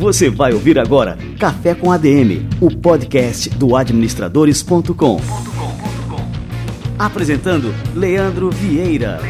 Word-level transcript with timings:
Você 0.00 0.30
vai 0.30 0.52
ouvir 0.52 0.78
agora 0.78 1.18
Café 1.38 1.74
com 1.74 1.92
ADM, 1.92 2.48
o 2.60 2.70
podcast 2.74 3.50
do 3.50 3.76
administradores.com. 3.76 5.20
Apresentando 6.98 7.74
Leandro 7.94 8.50
Vieira. 8.50 9.20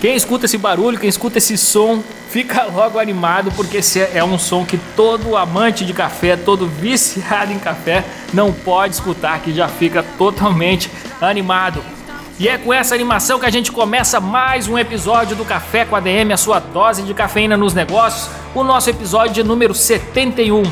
Quem 0.00 0.14
escuta 0.14 0.46
esse 0.46 0.56
barulho, 0.56 0.98
quem 0.98 1.08
escuta 1.08 1.38
esse 1.38 1.58
som, 1.58 2.00
fica 2.36 2.64
logo 2.64 2.98
animado, 2.98 3.50
porque 3.52 3.78
esse 3.78 3.98
é 3.98 4.22
um 4.22 4.38
som 4.38 4.62
que 4.62 4.76
todo 4.94 5.38
amante 5.38 5.86
de 5.86 5.94
café, 5.94 6.36
todo 6.36 6.66
viciado 6.66 7.50
em 7.50 7.58
café, 7.58 8.04
não 8.30 8.52
pode 8.52 8.92
escutar, 8.92 9.40
que 9.40 9.54
já 9.54 9.68
fica 9.68 10.02
totalmente 10.18 10.90
animado. 11.18 11.82
E 12.38 12.46
é 12.46 12.58
com 12.58 12.74
essa 12.74 12.94
animação 12.94 13.38
que 13.38 13.46
a 13.46 13.50
gente 13.50 13.72
começa 13.72 14.20
mais 14.20 14.68
um 14.68 14.78
episódio 14.78 15.34
do 15.34 15.46
Café 15.46 15.86
com 15.86 15.96
a 15.96 16.00
DM, 16.00 16.30
a 16.30 16.36
sua 16.36 16.58
dose 16.58 17.00
de 17.04 17.14
cafeína 17.14 17.56
nos 17.56 17.72
negócios, 17.72 18.28
o 18.54 18.62
nosso 18.62 18.90
episódio 18.90 19.42
número 19.42 19.72
71. 19.72 20.62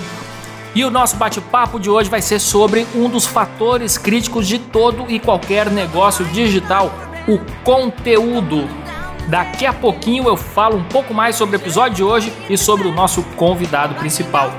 E 0.75 0.85
o 0.85 0.91
nosso 0.91 1.17
bate-papo 1.17 1.81
de 1.81 1.89
hoje 1.89 2.11
vai 2.11 2.21
ser 2.21 2.41
sobre 2.41 2.87
um 2.95 3.09
dos 3.09 3.27
fatores 3.27 3.97
críticos 3.97 4.47
de 4.47 4.59
todo 4.59 5.07
e 5.09 5.19
qualquer 5.19 5.71
negócio 5.71 6.27
digital, 6.27 6.93
o 7.27 7.39
conteúdo. 7.65 8.84
Daqui 9.29 9.65
a 9.65 9.73
pouquinho 9.73 10.29
eu 10.29 10.37
falo 10.37 10.77
um 10.77 10.85
pouco 10.85 11.15
mais 11.15 11.37
sobre 11.37 11.57
o 11.57 11.59
episódio 11.59 11.97
de 11.97 12.05
hoje 12.05 12.33
e 12.49 12.59
sobre 12.59 12.87
o 12.87 12.93
nosso 12.93 13.23
convidado 13.37 13.95
principal. 13.95 14.53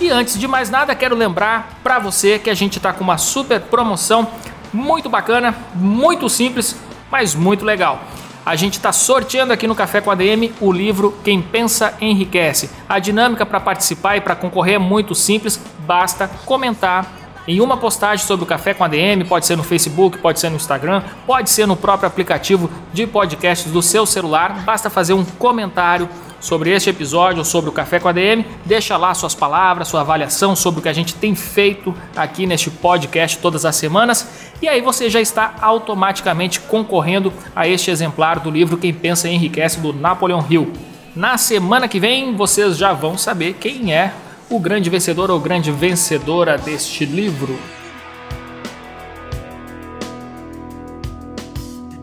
E 0.00 0.10
antes 0.10 0.38
de 0.38 0.48
mais 0.48 0.70
nada, 0.70 0.94
quero 0.94 1.14
lembrar 1.14 1.78
para 1.82 1.98
você 1.98 2.38
que 2.38 2.50
a 2.50 2.54
gente 2.54 2.78
está 2.78 2.92
com 2.92 3.04
uma 3.04 3.18
super 3.18 3.60
promoção 3.60 4.28
muito 4.72 5.08
bacana, 5.08 5.54
muito 5.74 6.28
simples, 6.28 6.76
mas 7.10 7.34
muito 7.34 7.64
legal. 7.64 8.00
A 8.44 8.56
gente 8.56 8.74
está 8.74 8.92
sorteando 8.92 9.52
aqui 9.52 9.66
no 9.66 9.74
Café 9.74 10.02
com 10.02 10.10
a 10.10 10.14
DM 10.14 10.52
o 10.60 10.70
livro 10.70 11.16
Quem 11.24 11.40
Pensa 11.40 11.94
Enriquece. 12.00 12.70
A 12.86 12.98
dinâmica 12.98 13.46
para 13.46 13.60
participar 13.60 14.16
e 14.16 14.20
para 14.20 14.36
concorrer 14.36 14.74
é 14.74 14.78
muito 14.78 15.14
simples, 15.14 15.58
basta 15.86 16.28
comentar 16.44 17.23
em 17.46 17.60
uma 17.60 17.76
postagem 17.76 18.24
sobre 18.24 18.44
o 18.44 18.46
Café 18.46 18.72
com 18.72 18.84
ADM, 18.84 19.24
pode 19.28 19.46
ser 19.46 19.56
no 19.56 19.62
Facebook, 19.62 20.18
pode 20.18 20.40
ser 20.40 20.48
no 20.48 20.56
Instagram, 20.56 21.02
pode 21.26 21.50
ser 21.50 21.66
no 21.66 21.76
próprio 21.76 22.06
aplicativo 22.06 22.70
de 22.92 23.06
podcasts 23.06 23.70
do 23.70 23.82
seu 23.82 24.06
celular. 24.06 24.62
Basta 24.64 24.88
fazer 24.88 25.12
um 25.12 25.24
comentário 25.24 26.08
sobre 26.40 26.70
este 26.70 26.90
episódio 26.90 27.38
ou 27.38 27.44
sobre 27.44 27.70
o 27.70 27.72
Café 27.72 27.98
com 27.98 28.08
ADM, 28.08 28.44
deixa 28.64 28.96
lá 28.98 29.14
suas 29.14 29.34
palavras, 29.34 29.88
sua 29.88 30.02
avaliação 30.02 30.54
sobre 30.54 30.80
o 30.80 30.82
que 30.82 30.88
a 30.88 30.92
gente 30.92 31.14
tem 31.14 31.34
feito 31.34 31.94
aqui 32.14 32.46
neste 32.46 32.70
podcast 32.70 33.38
todas 33.38 33.64
as 33.64 33.76
semanas, 33.76 34.50
e 34.60 34.68
aí 34.68 34.82
você 34.82 35.08
já 35.08 35.22
está 35.22 35.54
automaticamente 35.62 36.60
concorrendo 36.60 37.32
a 37.56 37.66
este 37.66 37.90
exemplar 37.90 38.40
do 38.40 38.50
livro 38.50 38.76
Quem 38.76 38.92
Pensa 38.92 39.28
Enriquece 39.28 39.80
do 39.80 39.94
Napoleon 39.94 40.42
Hill. 40.48 40.70
Na 41.16 41.38
semana 41.38 41.88
que 41.88 41.98
vem 41.98 42.36
vocês 42.36 42.76
já 42.76 42.92
vão 42.92 43.16
saber 43.16 43.54
quem 43.54 43.94
é 43.94 44.12
o 44.48 44.58
grande 44.58 44.90
vencedor 44.90 45.30
ou 45.30 45.40
grande 45.40 45.70
vencedora 45.70 46.58
deste 46.58 47.04
livro. 47.04 47.58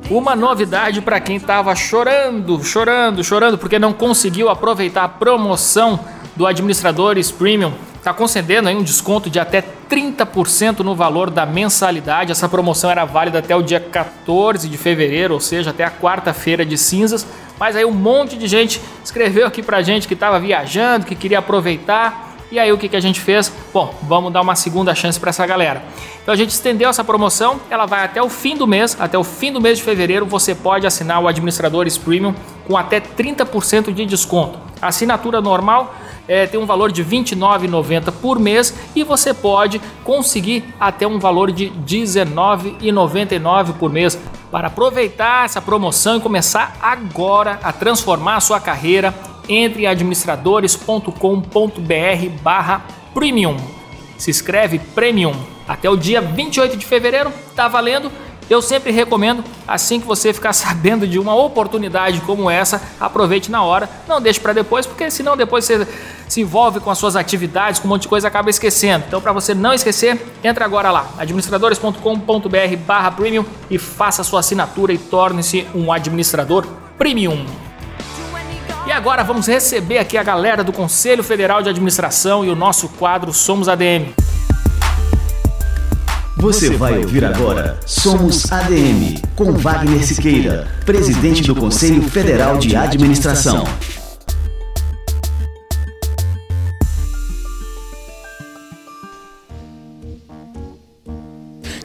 Uma 0.10 0.36
novidade 0.36 1.02
para 1.02 1.22
quem 1.22 1.38
estava 1.38 1.74
chorando, 1.74 2.62
chorando, 2.64 3.24
chorando 3.24 3.58
porque 3.58 3.80
não 3.80 3.94
conseguiu 3.94 4.50
aproveitar 4.50 5.06
a 5.06 5.10
promoção 5.10 6.00
do 6.36 6.46
Administradores 6.46 7.32
Premium. 7.32 7.72
Está 7.96 8.14
concedendo 8.14 8.68
aí 8.68 8.76
um 8.76 8.84
desconto 8.84 9.30
de 9.30 9.40
até 9.40 9.64
30% 9.90 10.80
no 10.80 10.96
valor 10.96 11.30
da 11.30 11.46
mensalidade. 11.46 12.32
Essa 12.32 12.50
promoção 12.50 12.90
era 12.90 13.06
válida 13.06 13.40
até 13.40 13.56
o 13.56 13.62
dia 13.62 13.80
14 13.80 14.68
de 14.68 14.78
fevereiro, 14.78 15.36
ou 15.36 15.40
seja, 15.40 15.70
até 15.70 15.84
a 15.84 15.92
quarta-feira 15.92 16.66
de 16.66 16.78
cinzas. 16.78 17.26
Mas 17.60 17.76
aí 17.76 17.86
um 17.86 17.92
monte 17.92 18.36
de 18.36 18.48
gente 18.48 18.82
escreveu 19.04 19.46
aqui 19.46 19.62
pra 19.62 19.82
gente 19.82 20.08
que 20.08 20.16
estava 20.16 20.40
viajando, 20.40 21.06
que 21.06 21.16
queria 21.16 21.40
aproveitar 21.40 22.31
e 22.52 22.60
aí 22.60 22.72
o 22.72 22.78
que, 22.78 22.90
que 22.90 22.96
a 22.96 23.00
gente 23.00 23.22
fez? 23.22 23.52
Bom, 23.74 23.96
vamos 24.04 24.34
dar 24.34 24.42
uma 24.42 24.56
segunda 24.56 24.94
chance 24.94 25.20
para 25.20 25.30
essa 25.30 25.46
galera. 25.46 25.82
Então 26.22 26.34
a 26.34 26.38
gente 26.38 26.50
estendeu 26.50 26.90
essa 26.90 27.04
promoção, 27.04 27.62
ela 27.70 27.86
vai 27.86 28.04
até 28.04 28.22
o 28.22 28.30
fim 28.30 28.56
do 28.56 28.68
mês, 28.68 28.98
até 29.00 29.18
o 29.18 29.24
fim 29.24 29.52
do 29.52 29.62
mês 29.62 29.78
de 29.78 29.84
fevereiro 29.84 30.26
você 30.26 30.54
pode 30.54 30.86
assinar 30.86 31.22
o 31.22 31.28
Administradores 31.28 31.98
Premium 31.98 32.36
com 32.68 32.76
até 32.78 33.00
30% 33.00 33.94
de 33.94 34.06
desconto. 34.06 34.60
A 34.82 34.88
assinatura 34.88 35.40
normal 35.40 35.96
é, 36.28 36.46
tem 36.46 36.60
um 36.60 36.66
valor 36.66 36.92
de 36.92 37.02
R$ 37.02 37.18
29,90 37.18 38.12
por 38.22 38.40
mês 38.40 38.74
e 38.96 39.04
você 39.04 39.34
pode 39.34 39.82
conseguir 40.04 40.64
até 40.80 41.08
um 41.08 41.20
valor 41.20 41.52
de 41.52 41.66
R$ 41.66 41.74
19,99 41.86 43.74
por 43.74 43.92
mês 43.92 44.20
para 44.52 44.68
aproveitar 44.68 45.46
essa 45.46 45.62
promoção 45.62 46.18
e 46.18 46.20
começar 46.20 46.76
agora 46.82 47.60
a 47.64 47.72
transformar 47.72 48.36
a 48.36 48.42
sua 48.42 48.60
carreira 48.60 49.14
entre 49.52 49.86
administradores.com.br 49.86 52.30
barra 52.42 52.86
premium. 53.14 53.58
Se 54.18 54.32
escreve 54.32 54.80
premium. 54.80 55.36
Até 55.68 55.90
o 55.90 55.98
dia 55.98 56.22
28 56.22 56.78
de 56.78 56.86
fevereiro, 56.86 57.34
tá 57.56 57.68
valendo. 57.68 58.10
Eu 58.50 58.60
sempre 58.62 58.92
recomendo, 58.92 59.44
assim 59.68 60.00
que 60.00 60.08
você 60.08 60.32
ficar 60.34 60.52
sabendo 60.54 61.08
de 61.08 61.18
uma 61.18 61.34
oportunidade 61.36 62.20
como 62.22 62.50
essa, 62.50 62.82
aproveite 63.00 63.50
na 63.50 63.64
hora, 63.64 63.90
não 64.08 64.20
deixe 64.20 64.42
para 64.42 64.52
depois, 64.52 64.86
porque 64.86 65.10
senão 65.10 65.38
depois 65.38 65.64
você 65.64 65.88
se 66.28 66.42
envolve 66.42 66.82
com 66.82 66.92
as 66.92 66.98
suas 66.98 67.16
atividades, 67.16 67.80
com 67.80 67.88
um 67.88 67.92
monte 67.92 68.02
de 68.04 68.10
coisa 68.10 68.28
acaba 68.28 68.50
esquecendo. 68.50 69.06
Então, 69.08 69.22
para 69.22 69.32
você 69.32 69.54
não 69.54 69.74
esquecer, 69.74 70.22
entra 70.44 70.66
agora 70.66 70.92
lá, 70.92 71.10
administradores.com.br/premium 71.18 73.46
e 73.70 73.78
faça 73.78 74.24
sua 74.24 74.42
assinatura 74.42 74.92
e 74.92 74.98
torne-se 74.98 75.66
um 75.74 75.90
administrador 75.92 76.68
premium. 76.98 77.46
E 78.86 78.92
agora 78.92 79.24
vamos 79.24 79.46
receber 79.48 80.00
aqui 80.00 80.18
a 80.18 80.24
galera 80.24 80.64
do 80.64 80.74
Conselho 80.74 81.24
Federal 81.24 81.62
de 81.62 81.70
Administração 81.70 82.44
e 82.44 82.50
o 82.50 82.56
nosso 82.56 82.90
quadro 82.90 83.32
Somos 83.32 83.70
ADM. 83.70 84.14
Você 86.36 86.72
vai 86.72 86.98
ouvir 86.98 87.24
agora 87.24 87.80
Somos 87.86 88.52
ADM, 88.52 89.22
com 89.36 89.54
Wagner 89.54 90.04
Siqueira, 90.04 90.68
presidente 90.84 91.44
do 91.44 91.56
Conselho 91.56 92.02
Federal 92.02 92.58
de 92.58 92.76
Administração. 92.76 93.64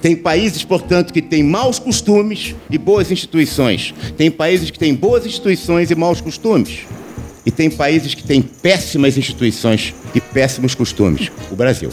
Tem 0.06 0.14
países, 0.14 0.62
portanto, 0.62 1.12
que 1.12 1.20
têm 1.20 1.42
maus 1.42 1.80
costumes 1.80 2.54
e 2.70 2.78
boas 2.78 3.10
instituições. 3.10 3.92
Tem 4.16 4.30
países 4.30 4.70
que 4.70 4.78
têm 4.78 4.94
boas 4.94 5.26
instituições 5.26 5.90
e 5.90 5.96
maus 5.96 6.20
costumes. 6.20 6.86
E 7.44 7.50
tem 7.50 7.68
países 7.68 8.14
que 8.14 8.22
têm 8.22 8.40
péssimas 8.40 9.18
instituições 9.18 9.92
e 10.14 10.20
péssimos 10.20 10.76
costumes. 10.76 11.32
O 11.50 11.56
Brasil. 11.56 11.90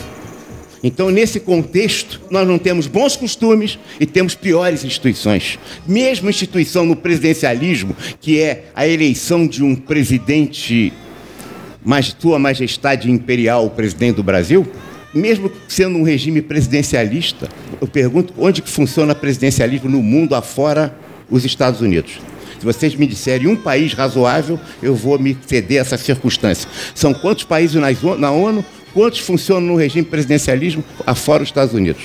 Então, 0.83 1.09
nesse 1.09 1.39
contexto, 1.39 2.21
nós 2.29 2.47
não 2.47 2.59
temos 2.59 2.85
bons 2.85 3.15
costumes 3.15 3.79
e 3.99 4.05
temos 4.05 4.35
piores 4.35 4.85
instituições. 4.85 5.57
Mesmo 5.87 6.29
instituição 6.29 6.85
no 6.85 6.95
presidencialismo, 6.95 7.97
que 8.21 8.39
é 8.39 8.65
a 8.75 8.87
eleição 8.87 9.47
de 9.47 9.63
um 9.63 9.75
presidente, 9.75 10.93
mas 11.83 12.13
tua 12.13 12.37
majestade 12.37 13.09
imperial, 13.09 13.65
o 13.65 13.71
presidente 13.71 14.17
do 14.17 14.23
Brasil, 14.23 14.67
mesmo 15.13 15.51
sendo 15.67 15.97
um 15.97 16.03
regime 16.03 16.41
presidencialista, 16.41 17.47
eu 17.79 17.87
pergunto 17.87 18.33
onde 18.37 18.61
que 18.61 18.69
funciona 18.69 19.13
presidencialismo 19.13 19.89
no 19.89 20.01
mundo 20.01 20.35
afora 20.35 20.95
os 21.29 21.45
Estados 21.45 21.81
Unidos. 21.81 22.19
Se 22.59 22.65
vocês 22.65 22.95
me 22.95 23.05
disserem 23.05 23.47
um 23.47 23.55
país 23.55 23.93
razoável, 23.93 24.59
eu 24.81 24.95
vou 24.95 25.19
me 25.19 25.37
ceder 25.45 25.79
a 25.79 25.81
essa 25.81 25.97
circunstância. 25.97 26.69
São 26.95 27.13
quantos 27.13 27.43
países 27.43 27.75
na 27.75 28.31
ONU? 28.31 28.65
Quantos 28.93 29.19
funcionam 29.19 29.67
no 29.67 29.75
regime 29.75 30.05
presidencialismo 30.05 30.83
afora 31.05 31.43
os 31.43 31.49
Estados 31.49 31.73
Unidos? 31.73 32.03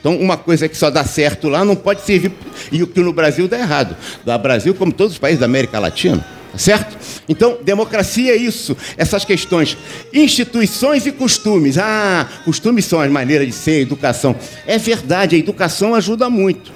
Então, 0.00 0.16
uma 0.16 0.36
coisa 0.36 0.66
que 0.68 0.76
só 0.76 0.90
dá 0.90 1.04
certo 1.04 1.48
lá 1.48 1.64
não 1.64 1.76
pode 1.76 2.00
servir. 2.00 2.32
E 2.72 2.82
o 2.82 2.86
que 2.86 3.00
no 3.00 3.12
Brasil 3.12 3.46
dá 3.46 3.58
errado. 3.58 3.96
No 4.24 4.38
Brasil, 4.38 4.74
como 4.74 4.90
todos 4.90 5.12
os 5.12 5.18
países 5.18 5.38
da 5.38 5.46
América 5.46 5.78
Latina. 5.78 6.24
Tá 6.52 6.58
certo? 6.58 6.98
Então, 7.28 7.58
democracia 7.62 8.32
é 8.32 8.36
isso, 8.36 8.76
essas 8.96 9.24
questões. 9.24 9.76
Instituições 10.12 11.06
e 11.06 11.12
costumes. 11.12 11.78
Ah, 11.78 12.28
costumes 12.44 12.84
são 12.84 13.00
as 13.00 13.10
maneiras 13.10 13.46
de 13.46 13.52
ser, 13.52 13.82
educação. 13.82 14.34
É 14.66 14.76
verdade, 14.78 15.36
a 15.36 15.38
educação 15.38 15.94
ajuda 15.94 16.28
muito. 16.28 16.72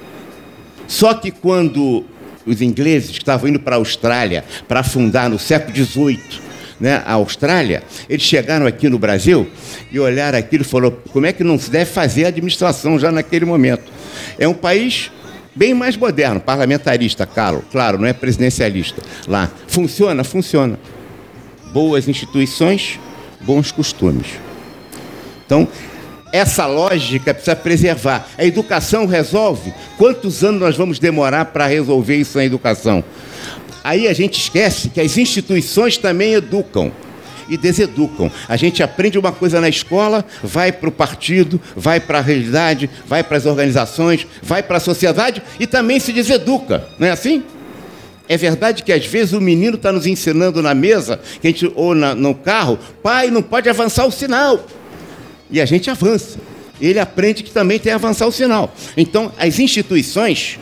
Só 0.87 1.15
que 1.15 1.31
quando 1.31 2.05
os 2.47 2.61
ingleses 2.61 3.11
que 3.11 3.19
estavam 3.19 3.49
indo 3.49 3.59
para 3.59 3.77
a 3.77 3.79
Austrália 3.79 4.45
para 4.69 4.83
fundar 4.83 5.29
no 5.29 5.39
século 5.39 5.75
XVIII 5.75 6.21
né, 6.79 7.03
a 7.07 7.15
Austrália, 7.15 7.83
eles 8.09 8.25
chegaram 8.25 8.67
aqui 8.67 8.89
no 8.89 8.99
Brasil 8.99 9.49
e 9.91 9.99
olharam 9.99 10.39
aquilo 10.39 10.63
e 10.63 10.67
falaram: 10.67 10.97
como 11.11 11.27
é 11.27 11.33
que 11.33 11.43
não 11.43 11.59
se 11.59 11.71
deve 11.71 11.91
fazer 11.91 12.27
a 12.27 12.29
administração 12.29 12.99
já 12.99 13.11
naquele 13.11 13.45
momento? 13.45 13.91
É 14.39 14.47
um 14.47 14.55
país 14.55 15.11
bem 15.55 15.75
mais 15.75 15.97
moderno, 15.97 16.41
parlamentarista, 16.41 17.27
claro, 17.27 17.63
claro, 17.71 17.99
não 17.99 18.07
é 18.07 18.13
presidencialista. 18.13 19.03
Lá 19.27 19.51
Funciona? 19.67 20.25
Funciona. 20.25 20.79
Boas 21.73 22.09
instituições, 22.09 22.99
bons 23.41 23.73
costumes. 23.73 24.27
Então, 25.45 25.69
essa 26.33 26.67
lógica 26.67 27.33
precisa 27.33 27.55
preservar. 27.55 28.29
A 28.37 28.45
educação 28.45 29.07
resolve? 29.07 29.73
Quantos 29.97 30.43
anos 30.43 30.61
nós 30.61 30.77
vamos 30.77 30.99
demorar 30.99 31.47
para 31.47 31.67
resolver 31.67 32.17
isso 32.17 32.39
na 32.39 32.45
educação? 32.45 33.05
Aí 33.83 34.09
a 34.09 34.13
gente 34.13 34.41
esquece 34.41 34.89
que 34.89 35.01
as 35.01 35.17
instituições 35.19 35.99
também 35.99 36.35
educam 36.35 36.91
e 37.49 37.57
deseducam. 37.57 38.31
A 38.49 38.57
gente 38.57 38.83
aprende 38.83 39.19
uma 39.19 39.33
coisa 39.33 39.61
na 39.61 39.69
escola, 39.69 40.25
vai 40.43 40.73
para 40.73 40.89
o 40.89 40.93
partido, 40.93 41.61
vai 41.77 42.01
para 42.01 42.19
a 42.19 42.23
realidade, 42.23 42.89
vai 43.07 43.23
para 43.23 43.37
as 43.37 43.47
organizações, 43.47 44.27
vai 44.43 44.63
para 44.63 44.77
a 44.79 44.81
sociedade 44.81 45.43
e 45.59 45.67
também 45.67 46.01
se 46.01 46.13
deseduca. 46.13 46.87
Não 46.99 47.07
é 47.07 47.11
assim? 47.11 47.43
É 48.29 48.37
verdade 48.37 48.83
que 48.83 48.93
às 48.93 49.05
vezes 49.05 49.35
o 49.35 49.41
menino 49.41 49.77
está 49.77 49.93
nos 49.93 50.07
ensinando 50.07 50.63
na 50.63 50.75
mesa, 50.75 51.21
que 51.41 51.47
a 51.47 51.51
gente, 51.51 51.71
ou 51.75 51.95
na, 51.95 52.15
no 52.15 52.35
carro, 52.35 52.79
pai, 53.03 53.31
não 53.31 53.43
pode 53.43 53.69
avançar 53.69 54.07
o 54.07 54.11
sinal 54.11 54.65
e 55.51 55.61
a 55.61 55.67
gente 55.67 55.91
avança. 55.91 56.39
Ele 56.81 56.99
aprende 56.99 57.43
que 57.43 57.51
também 57.51 57.79
tem 57.79 57.91
que 57.91 57.95
avançar 57.95 58.27
o 58.27 58.33
sinal. 58.33 58.75
Então, 58.97 59.33
as 59.39 59.59
instituições, 59.59 60.59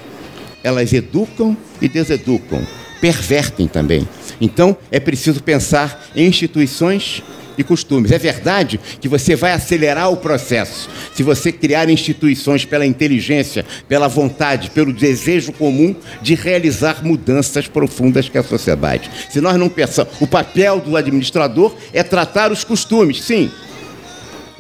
elas 0.63 0.93
educam 0.93 1.57
e 1.81 1.89
deseducam, 1.89 2.61
pervertem 3.03 3.67
também. 3.67 4.09
Então, 4.41 4.77
é 4.89 5.01
preciso 5.01 5.43
pensar 5.43 6.07
em 6.15 6.25
instituições 6.25 7.21
e 7.59 7.65
costumes. 7.65 8.13
É 8.13 8.19
verdade 8.19 8.79
que 9.01 9.09
você 9.09 9.35
vai 9.35 9.53
acelerar 9.53 10.11
o 10.11 10.17
processo 10.17 10.89
se 11.13 11.23
você 11.25 11.51
criar 11.51 11.91
instituições 11.91 12.65
pela 12.65 12.87
inteligência, 12.87 13.67
pela 13.89 14.07
vontade, 14.07 14.71
pelo 14.71 14.93
desejo 14.93 15.53
comum 15.53 15.97
de 16.23 16.37
realizar 16.37 17.05
mudanças 17.05 17.67
profundas 17.67 18.29
que 18.29 18.39
a 18.39 18.43
sociedade. 18.43 19.11
Se 19.29 19.41
nós 19.41 19.57
não 19.57 19.69
pensamos, 19.69 20.15
o 20.21 20.27
papel 20.27 20.79
do 20.79 20.97
administrador 20.97 21.75
é 21.93 22.05
tratar 22.05 22.53
os 22.53 22.63
costumes, 22.63 23.21
sim, 23.21 23.51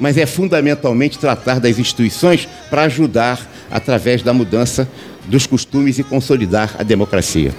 mas 0.00 0.18
é 0.18 0.26
fundamentalmente 0.26 1.16
tratar 1.16 1.60
das 1.60 1.78
instituições 1.78 2.48
para 2.68 2.82
ajudar 2.82 3.48
através 3.70 4.20
da 4.20 4.34
mudança 4.34 4.88
dos 5.26 5.46
costumes 5.46 6.00
e 6.00 6.02
consolidar 6.02 6.74
a 6.76 6.82
democracia. 6.82 7.54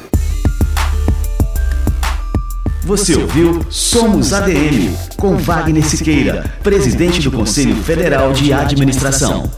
Você 2.85 3.15
ouviu 3.15 3.65
Somos 3.69 4.33
ADM, 4.33 4.93
com 5.15 5.37
Wagner 5.37 5.85
Siqueira, 5.85 6.51
presidente 6.61 7.21
do 7.21 7.31
Conselho 7.31 7.77
Federal 7.77 8.33
de 8.33 8.51
Administração. 8.51 9.49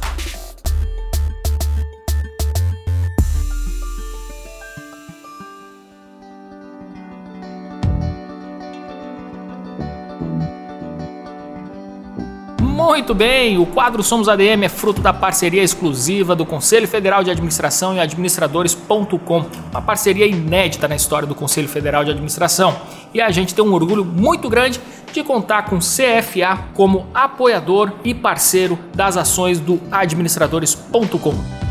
Muito 12.95 13.13
bem, 13.13 13.57
o 13.57 13.65
quadro 13.65 14.01
Somos 14.01 14.29
ADM 14.29 14.63
é 14.63 14.69
fruto 14.69 15.01
da 15.01 15.11
parceria 15.11 15.61
exclusiva 15.61 16.33
do 16.33 16.45
Conselho 16.45 16.87
Federal 16.87 17.25
de 17.25 17.29
Administração 17.29 17.93
e 17.93 17.99
Administradores.com, 17.99 19.45
uma 19.69 19.81
parceria 19.81 20.25
inédita 20.25 20.87
na 20.87 20.95
história 20.95 21.27
do 21.27 21.35
Conselho 21.35 21.67
Federal 21.67 22.05
de 22.05 22.11
Administração. 22.11 22.73
E 23.13 23.19
a 23.19 23.29
gente 23.31 23.53
tem 23.53 23.65
um 23.65 23.73
orgulho 23.73 24.05
muito 24.05 24.47
grande 24.47 24.79
de 25.11 25.21
contar 25.23 25.63
com 25.63 25.75
o 25.75 25.79
CFA 25.79 26.69
como 26.73 27.05
apoiador 27.13 27.91
e 28.01 28.13
parceiro 28.13 28.79
das 28.95 29.17
ações 29.17 29.59
do 29.59 29.77
Administradores.com. 29.91 31.64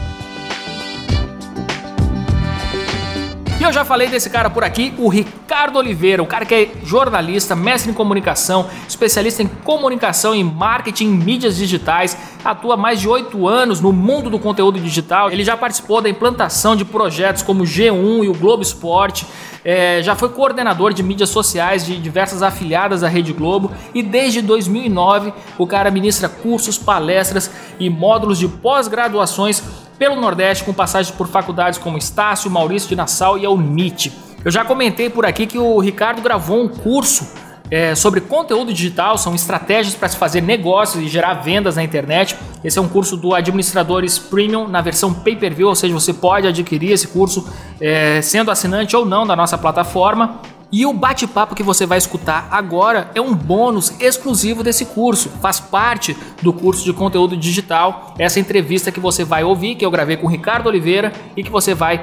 eu 3.64 3.72
já 3.72 3.84
falei 3.84 4.08
desse 4.08 4.28
cara 4.28 4.50
por 4.50 4.62
aqui, 4.62 4.92
o 4.98 5.08
Ricardo 5.08 5.78
Oliveira, 5.78 6.22
o 6.22 6.26
cara 6.26 6.44
que 6.44 6.54
é 6.54 6.70
jornalista, 6.84 7.56
mestre 7.56 7.90
em 7.90 7.94
comunicação, 7.94 8.68
especialista 8.86 9.42
em 9.42 9.46
comunicação 9.46 10.34
e 10.34 10.44
marketing 10.44 11.06
em 11.06 11.10
mídias 11.10 11.56
digitais, 11.56 12.16
atua 12.44 12.76
mais 12.76 13.00
de 13.00 13.08
oito 13.08 13.48
anos 13.48 13.80
no 13.80 13.92
mundo 13.92 14.28
do 14.28 14.38
conteúdo 14.38 14.78
digital. 14.78 15.30
Ele 15.30 15.42
já 15.42 15.56
participou 15.56 16.02
da 16.02 16.10
implantação 16.10 16.76
de 16.76 16.84
projetos 16.84 17.42
como 17.42 17.62
o 17.62 17.66
G1 17.66 18.24
e 18.24 18.28
o 18.28 18.34
Globo 18.34 18.62
Esporte. 18.62 19.26
É, 19.64 20.02
já 20.02 20.14
foi 20.14 20.28
coordenador 20.28 20.92
de 20.92 21.02
mídias 21.02 21.30
sociais 21.30 21.86
de 21.86 21.96
diversas 21.96 22.42
afiliadas 22.42 23.00
da 23.00 23.08
Rede 23.08 23.32
Globo 23.32 23.72
e 23.94 24.02
desde 24.02 24.42
2009 24.42 25.32
o 25.56 25.66
cara 25.66 25.90
ministra 25.90 26.28
cursos, 26.28 26.76
palestras 26.76 27.50
e 27.80 27.88
módulos 27.88 28.38
de 28.38 28.46
pós-graduações 28.46 29.62
pelo 29.98 30.20
Nordeste, 30.20 30.64
com 30.64 30.72
passagens 30.72 31.14
por 31.14 31.28
faculdades 31.28 31.78
como 31.78 31.98
Estácio, 31.98 32.50
Maurício 32.50 32.88
de 32.88 32.96
Nassau 32.96 33.38
e 33.38 33.46
a 33.46 33.50
UNIT. 33.50 34.12
Eu 34.44 34.50
já 34.50 34.64
comentei 34.64 35.08
por 35.08 35.24
aqui 35.24 35.46
que 35.46 35.58
o 35.58 35.78
Ricardo 35.78 36.20
gravou 36.20 36.62
um 36.62 36.68
curso 36.68 37.26
é, 37.70 37.94
sobre 37.94 38.20
conteúdo 38.20 38.72
digital, 38.72 39.16
são 39.16 39.34
estratégias 39.34 39.94
para 39.94 40.08
se 40.08 40.16
fazer 40.16 40.42
negócios 40.42 41.02
e 41.02 41.08
gerar 41.08 41.34
vendas 41.34 41.76
na 41.76 41.82
internet. 41.82 42.36
Esse 42.62 42.78
é 42.78 42.82
um 42.82 42.88
curso 42.88 43.16
do 43.16 43.34
Administradores 43.34 44.18
Premium 44.18 44.68
na 44.68 44.80
versão 44.80 45.12
pay-per-view, 45.12 45.68
ou 45.68 45.74
seja, 45.74 45.94
você 45.94 46.12
pode 46.12 46.46
adquirir 46.46 46.92
esse 46.92 47.08
curso 47.08 47.48
é, 47.80 48.20
sendo 48.20 48.50
assinante 48.50 48.94
ou 48.94 49.06
não 49.06 49.26
da 49.26 49.34
nossa 49.34 49.56
plataforma. 49.56 50.40
E 50.76 50.84
o 50.84 50.92
bate-papo 50.92 51.54
que 51.54 51.62
você 51.62 51.86
vai 51.86 51.98
escutar 51.98 52.48
agora 52.50 53.08
é 53.14 53.20
um 53.20 53.32
bônus 53.32 53.94
exclusivo 54.00 54.64
desse 54.64 54.86
curso. 54.86 55.28
Faz 55.40 55.60
parte 55.60 56.16
do 56.42 56.52
curso 56.52 56.84
de 56.84 56.92
conteúdo 56.92 57.36
digital. 57.36 58.12
Essa 58.18 58.40
entrevista 58.40 58.90
que 58.90 58.98
você 58.98 59.22
vai 59.22 59.44
ouvir, 59.44 59.76
que 59.76 59.86
eu 59.86 59.90
gravei 59.90 60.16
com 60.16 60.26
o 60.26 60.30
Ricardo 60.30 60.66
Oliveira 60.66 61.12
e 61.36 61.44
que 61.44 61.50
você 61.50 61.74
vai 61.74 62.02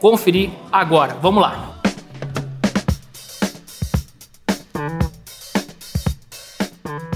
conferir 0.00 0.50
agora. 0.72 1.16
Vamos 1.22 1.40
lá. 1.40 1.77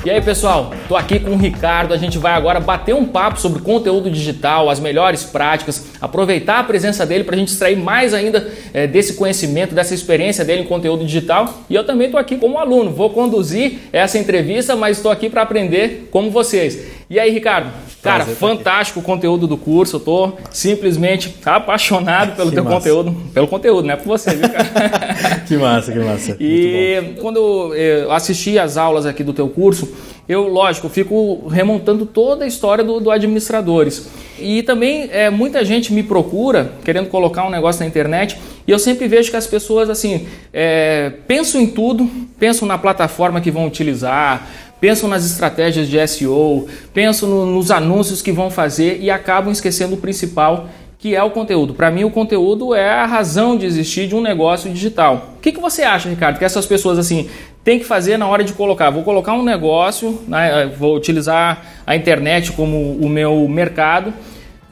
E 0.05 0.11
aí 0.11 0.21
pessoal, 0.21 0.73
tô 0.89 0.97
aqui 0.97 1.21
com 1.21 1.31
o 1.31 1.37
Ricardo. 1.37 1.95
A 1.95 1.97
gente 1.97 2.19
vai 2.19 2.33
agora 2.33 2.59
bater 2.59 2.93
um 2.93 3.05
papo 3.05 3.39
sobre 3.39 3.63
conteúdo 3.63 4.11
digital, 4.11 4.69
as 4.69 4.81
melhores 4.81 5.23
práticas, 5.23 5.93
aproveitar 6.01 6.59
a 6.59 6.65
presença 6.65 7.07
dele 7.07 7.23
para 7.23 7.37
a 7.37 7.39
gente 7.39 7.53
extrair 7.53 7.77
mais 7.77 8.13
ainda 8.13 8.51
é, 8.75 8.89
desse 8.89 9.15
conhecimento, 9.15 9.77
dessa 9.77 9.95
experiência 9.95 10.45
dele 10.45 10.63
em 10.63 10.67
conteúdo 10.67 11.05
digital. 11.05 11.63
E 11.71 11.75
eu 11.77 11.85
também 11.85 12.11
tô 12.11 12.19
aqui 12.19 12.37
como 12.37 12.59
aluno, 12.59 12.91
vou 12.91 13.11
conduzir 13.11 13.79
essa 13.93 14.19
entrevista, 14.19 14.75
mas 14.75 14.97
estou 14.97 15.13
aqui 15.13 15.31
para 15.31 15.43
aprender 15.43 16.09
como 16.11 16.33
vocês. 16.33 16.85
E 17.09 17.21
aí, 17.21 17.31
Ricardo? 17.31 17.71
Cara, 18.03 18.27
fantástico 18.27 18.99
o 18.99 19.03
conteúdo 19.03 19.47
do 19.47 19.57
curso. 19.57 19.97
Eu 19.97 20.01
tô 20.01 20.33
simplesmente 20.51 21.35
apaixonado 21.45 22.35
pelo 22.37 22.49
que 22.49 22.57
teu 22.57 22.65
massa. 22.65 22.77
conteúdo. 22.77 23.17
Pelo 23.33 23.47
conteúdo, 23.47 23.87
não 23.87 23.95
é 23.95 23.97
por 23.97 24.07
você, 24.07 24.35
viu, 24.35 24.49
cara? 24.49 25.41
que 25.47 25.57
massa, 25.57 25.93
que 25.93 25.99
massa. 26.01 26.37
E 26.41 27.15
quando 27.21 27.73
eu 27.75 28.11
assisti 28.11 28.59
as 28.59 28.77
aulas 28.77 29.07
aqui 29.07 29.23
do 29.23 29.33
teu 29.33 29.49
curso, 29.49 29.89
eu, 30.29 30.49
lógico, 30.49 30.89
fico 30.89 31.47
remontando 31.49 32.05
toda 32.05 32.45
a 32.45 32.49
história 32.49 32.83
do, 32.83 32.99
do 32.99 33.11
administradores. 33.11 34.09
E 34.39 34.63
também 34.63 35.09
é, 35.13 35.31
muita 35.31 35.65
gente 35.65 35.93
me 35.93 36.03
procura 36.03 36.73
querendo 36.85 37.09
colocar 37.09 37.47
um 37.47 37.51
negócio 37.51 37.81
na 37.81 37.87
internet 37.87 38.37
e 38.67 38.71
eu 38.71 38.79
sempre 38.79 39.07
vejo 39.07 39.31
que 39.31 39.37
as 39.37 39.47
pessoas 39.47 39.91
assim 39.91 40.27
é, 40.53 41.13
pensam 41.27 41.61
em 41.61 41.67
tudo, 41.67 42.09
pensam 42.39 42.67
na 42.67 42.79
plataforma 42.79 43.41
que 43.41 43.51
vão 43.51 43.67
utilizar, 43.67 44.49
pensam 44.83 45.09
nas 45.09 45.25
estratégias 45.25 45.87
de 45.87 46.09
SEO, 46.09 46.67
pensam 46.93 47.29
no, 47.29 47.47
nos 47.47 47.71
anúncios 47.71 48.21
que 48.21 48.33
vão 48.33 48.51
fazer 48.51 48.99
e 49.01 49.13
acabam 49.13 49.53
esquecendo 49.53 49.95
o 49.95 49.97
principal, 49.97 50.69
que 50.99 51.15
é 51.15 51.23
o 51.23 51.31
conteúdo. 51.31 51.73
Para 51.73 51.89
mim, 51.89 52.03
o 52.03 52.11
conteúdo 52.11 52.75
é 52.75 52.91
a 52.91 53.07
razão 53.07 53.57
de 53.57 53.65
existir 53.65 54.09
de 54.09 54.17
um 54.17 54.21
negócio 54.21 54.69
digital. 54.69 55.35
O 55.37 55.41
que, 55.41 55.53
que 55.53 55.61
você 55.61 55.85
acha, 55.85 56.09
Ricardo, 56.09 56.37
que 56.37 56.45
essas 56.45 56.67
pessoas 56.67 56.99
assim 56.99 57.31
têm 57.63 57.79
que 57.79 57.85
fazer 57.85 58.17
na 58.17 58.27
hora 58.27 58.43
de 58.43 58.53
colocar? 58.55 58.91
Vou 58.91 59.05
colocar 59.05 59.35
um 59.35 59.45
negócio, 59.45 60.21
né, 60.27 60.69
vou 60.77 60.97
utilizar 60.97 61.65
a 61.87 61.95
internet 61.95 62.51
como 62.51 62.97
o 62.97 63.09
meu 63.09 63.47
mercado 63.47 64.13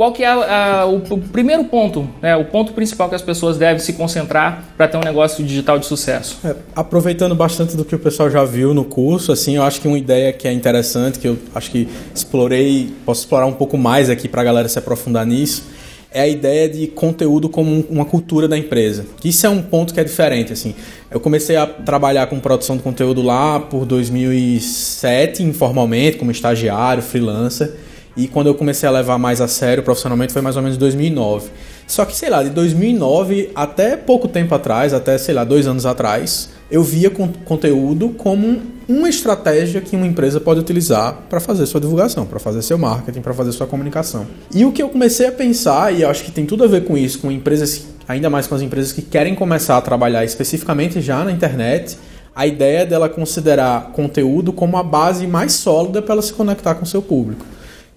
qual 0.01 0.13
que 0.13 0.23
é 0.23 0.29
a, 0.29 0.81
a, 0.81 0.87
o, 0.87 0.97
o, 0.97 1.19
primeiro 1.19 1.63
ponto, 1.65 2.09
né, 2.23 2.35
o 2.35 2.47
ponto 2.47 2.73
principal 2.73 3.07
que 3.11 3.15
as 3.15 3.21
pessoas 3.21 3.59
devem 3.59 3.79
se 3.79 3.93
concentrar 3.93 4.65
para 4.75 4.89
ter 4.89 4.97
um 4.97 5.03
negócio 5.03 5.45
digital 5.45 5.79
de 5.79 5.85
sucesso? 5.85 6.39
É, 6.43 6.57
aproveitando 6.75 7.35
bastante 7.35 7.77
do 7.77 7.85
que 7.85 7.95
o 7.95 7.99
pessoal 7.99 8.31
já 8.31 8.43
viu 8.43 8.73
no 8.73 8.83
curso, 8.83 9.31
assim, 9.31 9.57
eu 9.57 9.63
acho 9.63 9.79
que 9.79 9.87
uma 9.87 9.99
ideia 9.99 10.33
que 10.33 10.49
é 10.49 10.53
interessante, 10.55 11.19
que 11.19 11.29
eu 11.29 11.37
acho 11.55 11.71
que 11.71 11.87
explorei, 12.15 12.91
posso 13.05 13.21
explorar 13.21 13.45
um 13.45 13.53
pouco 13.53 13.77
mais 13.77 14.09
aqui 14.09 14.27
para 14.27 14.41
a 14.41 14.45
galera 14.45 14.71
se 14.71 14.79
aprofundar 14.79 15.27
nisso, 15.27 15.65
é 16.11 16.23
a 16.23 16.29
ideia 16.29 16.67
de 16.67 16.87
conteúdo 16.87 17.51
como 17.51 17.85
uma 17.91 18.07
cultura 18.07 18.49
da 18.49 18.57
empresa. 18.57 19.05
Isso 19.23 19.47
é 19.47 19.51
um 19.51 19.61
ponto 19.61 19.93
que 19.93 20.01
é 20.01 20.05
diferente, 20.05 20.51
assim. 20.51 20.75
Eu 21.11 21.21
comecei 21.21 21.57
a 21.57 21.67
trabalhar 21.67 22.27
com 22.29 22.41
produção 22.41 22.75
de 22.75 22.83
conteúdo 22.83 23.21
lá 23.21 23.61
por 23.61 23.85
2007, 23.85 25.43
informalmente, 25.43 26.17
como 26.17 26.31
estagiário, 26.31 27.03
freelancer. 27.03 27.90
E 28.17 28.27
quando 28.27 28.49
eu 28.49 28.55
comecei 28.55 28.89
a 28.89 28.93
levar 28.93 29.19
mais 29.19 29.41
a 29.41 29.49
sério 29.49 29.83
profissionalmente 29.83 30.33
foi 30.33 30.43
mais 30.43 30.57
ou 30.57 30.63
menos 30.63 30.77
2009. 30.77 31.51
Só 31.87 32.05
que, 32.05 32.15
sei 32.15 32.31
lá, 32.31 32.43
de 32.43 32.51
2009 32.51 33.51
até 33.55 33.97
pouco 33.97 34.29
tempo 34.29 34.55
atrás, 34.55 34.95
até, 34.95 35.19
sei 35.19 35.35
lá, 35.35 35.43
dois 35.43 35.67
anos 35.67 35.87
atrás, 35.87 36.51
eu 36.71 36.83
via 36.83 37.11
con 37.11 37.29
conteúdo 37.45 38.11
como 38.11 38.63
uma 38.89 39.09
estratégia 39.09 39.81
que 39.81 39.97
uma 39.97 40.07
empresa 40.07 40.41
pode 40.41 40.61
utilizar 40.61 41.23
para 41.29 41.41
fazer 41.41 41.67
sua 41.67 41.81
divulgação, 41.81 42.27
para 42.27 42.39
fazer 42.39 42.63
seu 42.63 42.79
marketing, 42.79 43.21
para 43.21 43.35
fazer 43.35 43.53
sua 43.53 43.67
comunicação. 43.67 44.27
E 44.55 44.65
o 44.65 44.73
que 44.73 44.83
eu 44.83 44.89
comecei 44.89 45.27
a 45.27 45.33
pensar, 45.33 45.93
e 45.93 46.05
acho 46.05 46.25
que 46.25 46.31
tem 46.31 46.47
tudo 46.47 46.65
a 46.65 46.67
ver 46.67 46.85
com 46.85 46.97
isso, 46.97 47.19
com 47.19 47.31
empresas 47.31 47.87
ainda 48.07 48.29
mais 48.29 48.47
com 48.47 48.55
as 48.57 48.63
empresas 48.63 48.93
que 48.93 49.03
querem 49.03 49.35
começar 49.37 49.77
a 49.77 49.81
trabalhar 49.81 50.25
especificamente 50.25 51.01
já 51.01 51.25
na 51.25 51.31
internet, 51.31 51.97
a 52.35 52.47
ideia 52.47 52.85
dela 52.85 53.09
considerar 53.09 53.93
conteúdo 53.93 54.53
como 54.53 54.77
a 54.77 54.83
base 54.83 55.27
mais 55.27 55.53
sólida 55.53 56.03
para 56.03 56.15
ela 56.15 56.23
se 56.23 56.33
conectar 56.33 56.75
com 56.75 56.85
seu 56.85 57.03
público. 57.03 57.45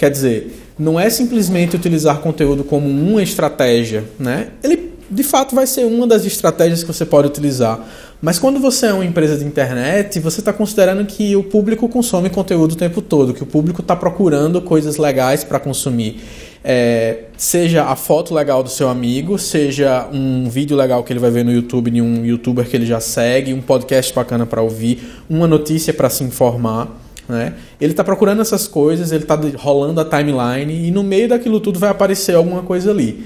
Quer 0.03 0.11
dizer, 0.11 0.53
não 0.77 0.99
é 0.99 1.09
simplesmente 1.09 1.77
utilizar 1.77 2.19
conteúdo 2.19 2.65
como 2.65 2.89
uma 2.89 3.23
estratégia, 3.23 4.03
né? 4.19 4.49
Ele 4.61 4.91
de 5.09 5.23
fato 5.23 5.55
vai 5.55 5.65
ser 5.65 5.85
uma 5.85 6.05
das 6.05 6.25
estratégias 6.25 6.83
que 6.83 6.91
você 6.91 7.05
pode 7.05 7.29
utilizar. 7.29 7.79
Mas 8.21 8.37
quando 8.37 8.59
você 8.59 8.87
é 8.87 8.93
uma 8.93 9.05
empresa 9.05 9.37
de 9.37 9.45
internet, 9.45 10.19
você 10.19 10.41
está 10.41 10.51
considerando 10.51 11.05
que 11.05 11.37
o 11.37 11.43
público 11.45 11.87
consome 11.87 12.29
conteúdo 12.29 12.73
o 12.73 12.75
tempo 12.75 13.01
todo, 13.01 13.33
que 13.33 13.43
o 13.43 13.45
público 13.45 13.79
está 13.79 13.95
procurando 13.95 14.61
coisas 14.61 14.97
legais 14.97 15.45
para 15.45 15.57
consumir. 15.57 16.19
É, 16.65 17.19
seja 17.37 17.85
a 17.85 17.95
foto 17.95 18.33
legal 18.33 18.61
do 18.61 18.69
seu 18.69 18.89
amigo, 18.89 19.39
seja 19.39 20.09
um 20.11 20.49
vídeo 20.49 20.75
legal 20.75 21.01
que 21.05 21.13
ele 21.13 21.19
vai 21.21 21.31
ver 21.31 21.45
no 21.45 21.51
YouTube 21.53 21.89
de 21.89 22.01
um 22.01 22.25
youtuber 22.25 22.67
que 22.67 22.75
ele 22.75 22.85
já 22.85 22.99
segue, 22.99 23.53
um 23.53 23.61
podcast 23.61 24.13
bacana 24.13 24.45
para 24.45 24.61
ouvir, 24.61 24.99
uma 25.29 25.47
notícia 25.47 25.93
para 25.93 26.09
se 26.09 26.25
informar. 26.25 26.99
Né? 27.27 27.53
Ele 27.79 27.91
está 27.93 28.03
procurando 28.03 28.41
essas 28.41 28.67
coisas, 28.67 29.11
ele 29.11 29.23
está 29.23 29.39
rolando 29.57 30.01
a 30.01 30.05
timeline 30.05 30.87
e 30.87 30.91
no 30.91 31.03
meio 31.03 31.29
daquilo 31.29 31.59
tudo 31.59 31.79
vai 31.79 31.89
aparecer 31.89 32.35
alguma 32.35 32.61
coisa 32.63 32.91
ali. 32.91 33.25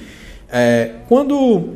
É, 0.52 0.92
quando 1.08 1.74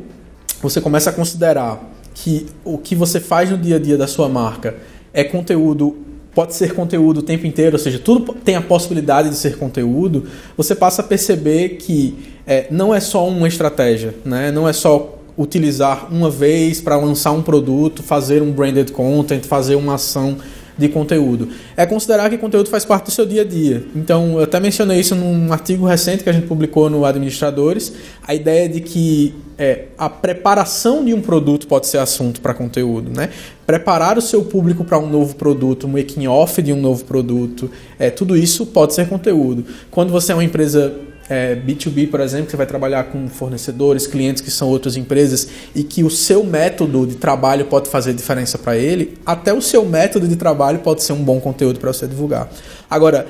você 0.62 0.80
começa 0.80 1.10
a 1.10 1.12
considerar 1.12 1.82
que 2.14 2.46
o 2.64 2.78
que 2.78 2.94
você 2.94 3.18
faz 3.18 3.50
no 3.50 3.58
dia 3.58 3.76
a 3.76 3.78
dia 3.78 3.98
da 3.98 4.06
sua 4.06 4.28
marca 4.28 4.76
é 5.12 5.24
conteúdo 5.24 5.96
pode 6.34 6.54
ser 6.54 6.74
conteúdo 6.74 7.18
o 7.18 7.22
tempo 7.22 7.46
inteiro, 7.46 7.76
ou 7.76 7.78
seja, 7.78 7.98
tudo 7.98 8.32
tem 8.32 8.54
a 8.56 8.62
possibilidade 8.62 9.28
de 9.28 9.36
ser 9.36 9.58
conteúdo, 9.58 10.24
você 10.56 10.74
passa 10.74 11.02
a 11.02 11.04
perceber 11.04 11.70
que 11.76 12.16
é, 12.46 12.66
não 12.70 12.94
é 12.94 13.00
só 13.00 13.28
uma 13.28 13.46
estratégia, 13.46 14.14
né? 14.24 14.50
não 14.50 14.66
é 14.66 14.72
só 14.72 15.18
utilizar 15.36 16.08
uma 16.12 16.30
vez 16.30 16.80
para 16.80 16.96
lançar 16.96 17.32
um 17.32 17.42
produto, 17.42 18.02
fazer 18.02 18.42
um 18.42 18.50
branded 18.50 18.92
content, 18.92 19.44
fazer 19.44 19.74
uma 19.74 19.94
ação 19.94 20.38
de 20.76 20.88
conteúdo. 20.88 21.48
É 21.76 21.84
considerar 21.86 22.30
que 22.30 22.38
conteúdo 22.38 22.68
faz 22.68 22.84
parte 22.84 23.06
do 23.06 23.10
seu 23.10 23.26
dia 23.26 23.42
a 23.42 23.44
dia. 23.44 23.84
Então, 23.94 24.38
eu 24.38 24.44
até 24.44 24.58
mencionei 24.58 25.00
isso 25.00 25.14
num 25.14 25.52
artigo 25.52 25.86
recente 25.86 26.22
que 26.24 26.30
a 26.30 26.32
gente 26.32 26.46
publicou 26.46 26.88
no 26.88 27.04
Administradores, 27.04 27.92
a 28.26 28.34
ideia 28.34 28.68
de 28.68 28.80
que 28.80 29.34
é, 29.58 29.86
a 29.96 30.08
preparação 30.08 31.04
de 31.04 31.14
um 31.14 31.20
produto 31.20 31.66
pode 31.66 31.86
ser 31.86 31.98
assunto 31.98 32.40
para 32.40 32.54
conteúdo, 32.54 33.10
né? 33.10 33.28
Preparar 33.66 34.18
o 34.18 34.22
seu 34.22 34.42
público 34.44 34.84
para 34.84 34.98
um 34.98 35.08
novo 35.08 35.36
produto, 35.36 35.86
um 35.86 35.90
making 35.90 36.26
off 36.26 36.60
de 36.60 36.72
um 36.72 36.80
novo 36.80 37.04
produto, 37.04 37.70
é, 37.98 38.10
tudo 38.10 38.36
isso 38.36 38.66
pode 38.66 38.94
ser 38.94 39.08
conteúdo. 39.08 39.64
Quando 39.90 40.10
você 40.10 40.32
é 40.32 40.34
uma 40.34 40.44
empresa 40.44 40.92
é, 41.28 41.54
B2B, 41.54 42.10
por 42.10 42.20
exemplo, 42.20 42.50
você 42.50 42.56
vai 42.56 42.66
trabalhar 42.66 43.04
com 43.04 43.28
fornecedores, 43.28 44.06
clientes 44.06 44.42
que 44.42 44.50
são 44.50 44.68
outras 44.68 44.96
empresas 44.96 45.48
e 45.74 45.82
que 45.82 46.04
o 46.04 46.10
seu 46.10 46.44
método 46.44 47.06
de 47.06 47.16
trabalho 47.16 47.66
pode 47.66 47.88
fazer 47.88 48.12
diferença 48.12 48.58
para 48.58 48.76
ele, 48.76 49.18
até 49.24 49.52
o 49.52 49.62
seu 49.62 49.84
método 49.84 50.28
de 50.28 50.36
trabalho 50.36 50.80
pode 50.80 51.02
ser 51.02 51.12
um 51.12 51.22
bom 51.22 51.40
conteúdo 51.40 51.78
para 51.78 51.92
você 51.92 52.06
divulgar. 52.06 52.50
Agora, 52.90 53.26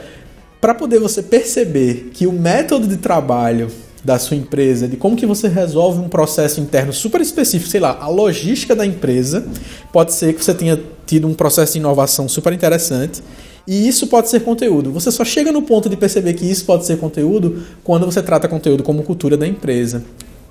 para 0.61 0.75
poder 0.75 0.99
você 0.99 1.23
perceber 1.23 2.11
que 2.13 2.27
o 2.27 2.33
método 2.33 2.87
de 2.87 2.97
trabalho 2.97 3.69
da 4.05 4.19
sua 4.19 4.37
empresa, 4.37 4.89
de 4.89 4.97
como 4.97 5.17
que 5.17 5.25
você 5.25 5.47
resolve 5.47 6.01
um 6.01 6.09
processo 6.09 6.61
interno 6.61 6.93
super 6.93 7.21
específico, 7.21 7.71
sei 7.71 7.81
lá, 7.81 7.99
a 8.01 8.09
logística 8.09 8.75
da 8.75 8.85
empresa, 8.85 9.47
pode 9.93 10.13
ser 10.13 10.35
que 10.35 10.45
você 10.45 10.53
tenha 10.53 10.81
tido 11.07 11.29
um 11.29 11.35
processo 11.35 11.75
de 11.75 11.79
inovação 11.79 12.29
super 12.29 12.53
interessante 12.53 13.23
e 13.67 13.87
isso 13.87 14.07
pode 14.07 14.29
ser 14.29 14.41
conteúdo. 14.41 14.91
Você 14.93 15.11
só 15.11 15.25
chega 15.25 15.53
no 15.53 15.63
ponto 15.63 15.89
de 15.89 15.97
perceber 15.97 16.35
que 16.35 16.45
isso 16.45 16.65
pode 16.65 16.85
ser 16.85 16.99
conteúdo 16.99 17.63
quando 17.85 18.07
você 18.07 18.23
trata 18.23 18.49
conteúdo 18.49 18.83
como 18.83 19.03
cultura 19.03 19.37
da 19.37 19.47
empresa. 19.47 20.03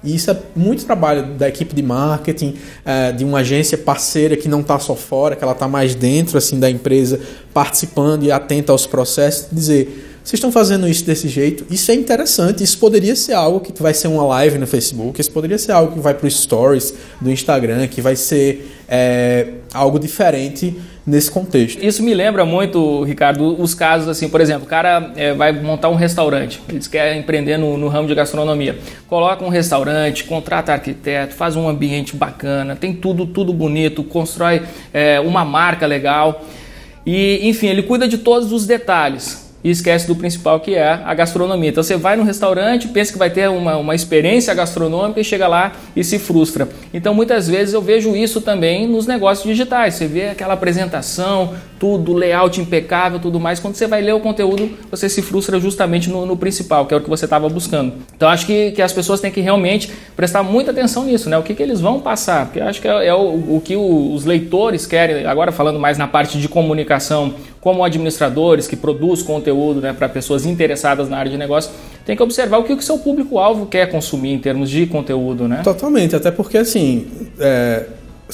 E 0.04 0.16
isso 0.16 0.32
é 0.32 0.38
muito 0.56 0.86
trabalho 0.86 1.34
da 1.36 1.48
equipe 1.48 1.76
de 1.76 1.84
marketing, 1.84 2.56
é, 2.84 3.12
de 3.12 3.24
uma 3.24 3.40
agência 3.40 3.78
parceira 3.78 4.36
que 4.36 4.48
não 4.48 4.62
está 4.62 4.80
só 4.80 4.96
fora, 4.96 5.36
que 5.36 5.44
ela 5.44 5.54
está 5.54 5.68
mais 5.68 5.94
dentro 5.94 6.38
assim 6.38 6.60
da 6.60 6.70
empresa, 6.70 7.20
participando 7.54 8.24
e 8.24 8.32
atenta 8.32 8.72
aos 8.72 8.88
processos, 8.88 9.48
dizer 9.52 10.08
vocês 10.24 10.38
estão 10.38 10.52
fazendo 10.52 10.88
isso 10.88 11.04
desse 11.04 11.28
jeito, 11.28 11.66
isso 11.68 11.90
é 11.90 11.96
interessante, 11.96 12.64
isso 12.64 12.78
poderia 12.78 13.16
ser 13.16 13.34
algo 13.34 13.60
que 13.60 13.82
vai 13.82 13.92
ser 13.92 14.08
uma 14.08 14.24
live 14.24 14.60
no 14.60 14.68
Facebook, 14.68 15.20
isso 15.20 15.32
poderia 15.32 15.58
ser 15.58 15.72
algo 15.72 15.94
que 15.94 16.00
vai 16.00 16.14
para 16.14 16.28
os 16.28 16.42
stories 16.42 16.94
do 17.20 17.32
Instagram, 17.32 17.88
que 17.88 18.02
vai 18.02 18.16
ser 18.16 18.72
é, 18.88 19.48
algo 19.74 19.98
diferente 19.98 20.80
nesse 21.06 21.32
contexto. 21.32 21.84
Isso 21.84 22.04
me 22.04 22.14
lembra 22.14 22.46
muito, 22.46 23.04
Ricardo, 23.04 23.60
os 23.60 23.74
casos 23.74 24.08
assim, 24.08 24.30
por 24.30 24.40
exemplo, 24.40 24.66
o 24.66 24.68
cara 24.68 25.12
é, 25.16 25.34
vai 25.34 25.52
montar 25.52 25.90
um 25.90 25.96
restaurante, 25.96 26.62
eles 26.70 26.88
querem 26.88 27.20
empreender 27.20 27.58
no, 27.58 27.78
no, 27.78 27.88
ramo 27.88 28.08
de 28.08 28.16
gastronomia, 28.16 28.78
coloca 29.08 29.44
um 29.44 29.50
restaurante, 29.50 30.24
contrata 30.24 30.74
arquiteto, 30.74 31.34
faz 31.34 31.56
um 31.56 31.68
ambiente 31.68 32.16
bacana, 32.16 32.76
tem 32.76 32.94
tudo, 32.94 33.26
tudo 33.26 33.52
bonito, 33.52 34.04
constrói 34.04 34.62
é, 34.94 35.20
uma 35.20 35.44
marca 35.44 35.86
legal. 35.86 36.46
E, 37.04 37.40
enfim, 37.50 37.68
ele 37.68 37.82
cuida 37.82 38.08
de 38.08 38.20
todos 38.20 38.52
os 38.52 38.68
detalhes 38.68 39.51
e 39.64 39.70
esquece 39.70 40.08
do 40.08 40.16
principal 40.16 40.60
que 40.60 40.76
é 40.76 41.02
a 41.04 41.14
gastronomia. 41.14 41.70
Então 41.70 41.84
você 41.84 41.98
vai 41.98 42.16
no 42.16 42.24
restaurante, 42.24 42.88
pensa 42.88 43.12
que 43.12 43.18
vai 43.18 43.30
ter 43.30 43.50
uma, 43.50 43.78
uma 43.78 43.96
experiência 43.96 44.54
gastronômica 44.54 45.20
e 45.20 45.24
chega 45.24 45.48
lá 45.48 45.74
e 45.96 46.04
se 46.04 46.18
frustra. 46.20 46.68
Então 46.94 47.14
muitas 47.14 47.48
vezes 47.48 47.74
eu 47.74 47.82
vejo 47.82 48.16
isso 48.16 48.42
também 48.42 48.88
nos 48.88 49.06
negócios 49.06 49.48
digitais. 49.48 49.96
Você 49.96 50.08
vê 50.08 50.30
aquela 50.30 50.54
apresentação, 50.54 51.54
tudo, 51.82 52.14
layout 52.14 52.62
impecável, 52.62 53.20
tudo 53.20 53.40
mais. 53.40 53.60
Quando 53.60 53.74
você 53.74 53.88
vai 53.88 54.04
ler 54.04 54.14
o 54.14 54.20
conteúdo, 54.20 54.70
você 54.92 55.10
se 55.10 55.20
frustra 55.20 55.60
justamente 55.60 56.12
no, 56.12 56.28
no 56.28 56.38
principal, 56.38 56.86
que 56.86 56.94
é 56.94 56.98
o 56.98 57.02
que 57.02 57.10
você 57.10 57.26
estava 57.26 57.50
buscando. 57.50 57.94
Então 58.16 58.30
acho 58.30 58.46
que, 58.46 58.70
que 58.70 58.84
as 58.84 58.94
pessoas 58.94 59.20
têm 59.20 59.32
que 59.32 59.42
realmente 59.42 59.92
prestar 60.16 60.44
muita 60.44 60.70
atenção 60.70 61.06
nisso, 61.06 61.28
né? 61.28 61.40
O 61.40 61.42
que, 61.42 61.56
que 61.56 61.64
eles 61.64 61.82
vão 61.82 62.00
passar, 62.00 62.46
porque 62.46 62.60
acho 62.60 62.80
que 62.80 62.88
é, 62.88 63.08
é 63.08 63.16
o, 63.16 63.56
o 63.56 63.62
que 63.66 63.76
o, 63.76 64.14
os 64.14 64.26
leitores 64.26 64.86
querem, 64.86 65.26
agora 65.26 65.52
falando 65.52 65.80
mais 65.80 65.98
na 65.98 66.08
parte 66.08 66.38
de 66.38 66.48
comunicação, 66.48 67.34
como 67.60 67.84
administradores 67.84 68.68
que 68.68 68.76
produzem 68.76 69.26
conteúdo 69.26 69.82
né, 69.82 69.92
para 69.92 70.08
pessoas 70.08 70.46
interessadas 70.46 71.10
na 71.10 71.18
área 71.18 71.32
de 71.32 71.38
negócio, 71.38 71.72
tem 72.06 72.16
que 72.16 72.22
observar 72.22 72.60
o 72.60 72.64
que 72.64 72.74
o 72.74 72.82
seu 72.82 73.00
público-alvo 73.00 73.66
quer 73.66 73.90
consumir 73.90 74.34
em 74.34 74.40
termos 74.40 74.70
de 74.70 74.86
conteúdo, 74.86 75.48
né? 75.48 75.62
Totalmente, 75.64 76.16
até 76.16 76.30
porque 76.30 76.60
assim, 76.60 77.08
é, 77.40 77.86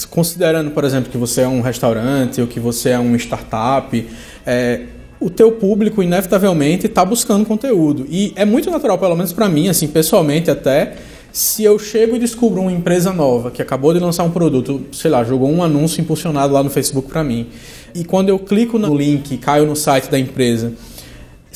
considerando, 0.05 0.71
por 0.71 0.83
exemplo, 0.83 1.11
que 1.11 1.17
você 1.17 1.41
é 1.41 1.47
um 1.47 1.61
restaurante 1.61 2.41
ou 2.41 2.47
que 2.47 2.59
você 2.59 2.89
é 2.89 2.99
uma 2.99 3.17
startup, 3.17 4.07
é, 4.45 4.81
o 5.19 5.29
teu 5.29 5.51
público 5.53 6.03
inevitavelmente 6.03 6.85
está 6.85 7.03
buscando 7.03 7.45
conteúdo. 7.45 8.05
E 8.09 8.33
é 8.35 8.45
muito 8.45 8.69
natural, 8.69 8.97
pelo 8.97 9.15
menos 9.15 9.33
para 9.33 9.49
mim, 9.49 9.67
assim, 9.67 9.87
pessoalmente 9.87 10.51
até 10.51 10.95
se 11.31 11.63
eu 11.63 11.77
chego 11.77 12.15
e 12.15 12.19
descubro 12.19 12.61
uma 12.61 12.71
empresa 12.71 13.13
nova 13.13 13.51
que 13.51 13.61
acabou 13.61 13.93
de 13.93 13.99
lançar 13.99 14.23
um 14.23 14.31
produto, 14.31 14.85
sei 14.91 15.11
lá, 15.11 15.23
jogou 15.23 15.49
um 15.49 15.61
anúncio 15.61 16.01
impulsionado 16.01 16.53
lá 16.53 16.63
no 16.63 16.69
Facebook 16.69 17.09
para 17.09 17.23
mim, 17.23 17.47
e 17.93 18.03
quando 18.03 18.29
eu 18.29 18.39
clico 18.39 18.79
no 18.79 18.95
link, 18.95 19.37
caio 19.37 19.65
no 19.65 19.75
site 19.75 20.09
da 20.09 20.17
empresa, 20.17 20.73